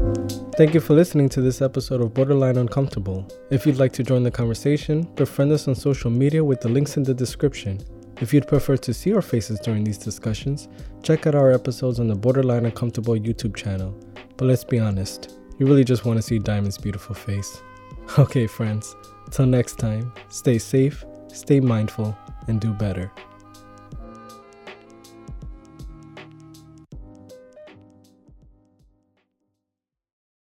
Thank 0.56 0.76
you 0.76 0.80
for 0.80 0.93
listening 0.93 1.30
to 1.30 1.41
this 1.41 1.64
episode 1.64 2.01
of 2.01 2.14
Borderline 2.14 2.58
Uncomfortable. 2.58 3.28
If 3.49 3.66
you'd 3.66 3.80
like 3.80 3.91
to 3.93 4.04
join 4.04 4.22
the 4.22 4.30
conversation, 4.30 5.01
befriend 5.16 5.51
us 5.51 5.68
on 5.68 5.74
social 5.74 6.12
media 6.12 6.43
with 6.43 6.62
the 6.62 6.70
links 6.70 6.95
in 6.95 7.01
the 7.01 7.14
description. 7.14 7.80
If 8.22 8.34
you'd 8.34 8.47
prefer 8.47 8.78
to 8.78 8.93
see 8.93 9.14
our 9.14 9.24
faces 9.24 9.60
during 9.60 9.84
these 9.84 9.97
discussions, 9.97 10.70
check 11.01 11.26
out 11.26 11.34
our 11.34 11.51
episodes 11.51 11.99
on 11.99 12.08
the 12.08 12.14
Borderline 12.14 12.66
Uncomfortable 12.66 13.16
YouTube 13.16 13.56
channel. 13.56 13.97
But 14.38 14.45
let's 14.45 14.64
be 14.64 14.78
honest, 14.78 15.39
you 15.58 15.66
really 15.66 15.84
just 15.84 16.06
want 16.06 16.18
to 16.18 16.22
see 16.22 16.38
Diamond's 16.38 16.78
beautiful 16.78 17.16
face. 17.16 17.62
Okay, 18.20 18.47
friends, 18.47 18.95
Till 19.32 19.47
next 19.47 19.80
time, 19.80 20.14
stay 20.30 20.60
safe, 20.60 21.04
stay 21.30 21.60
mindful, 21.60 22.16
and 22.47 22.62
do 22.62 22.74
better. 22.74 23.12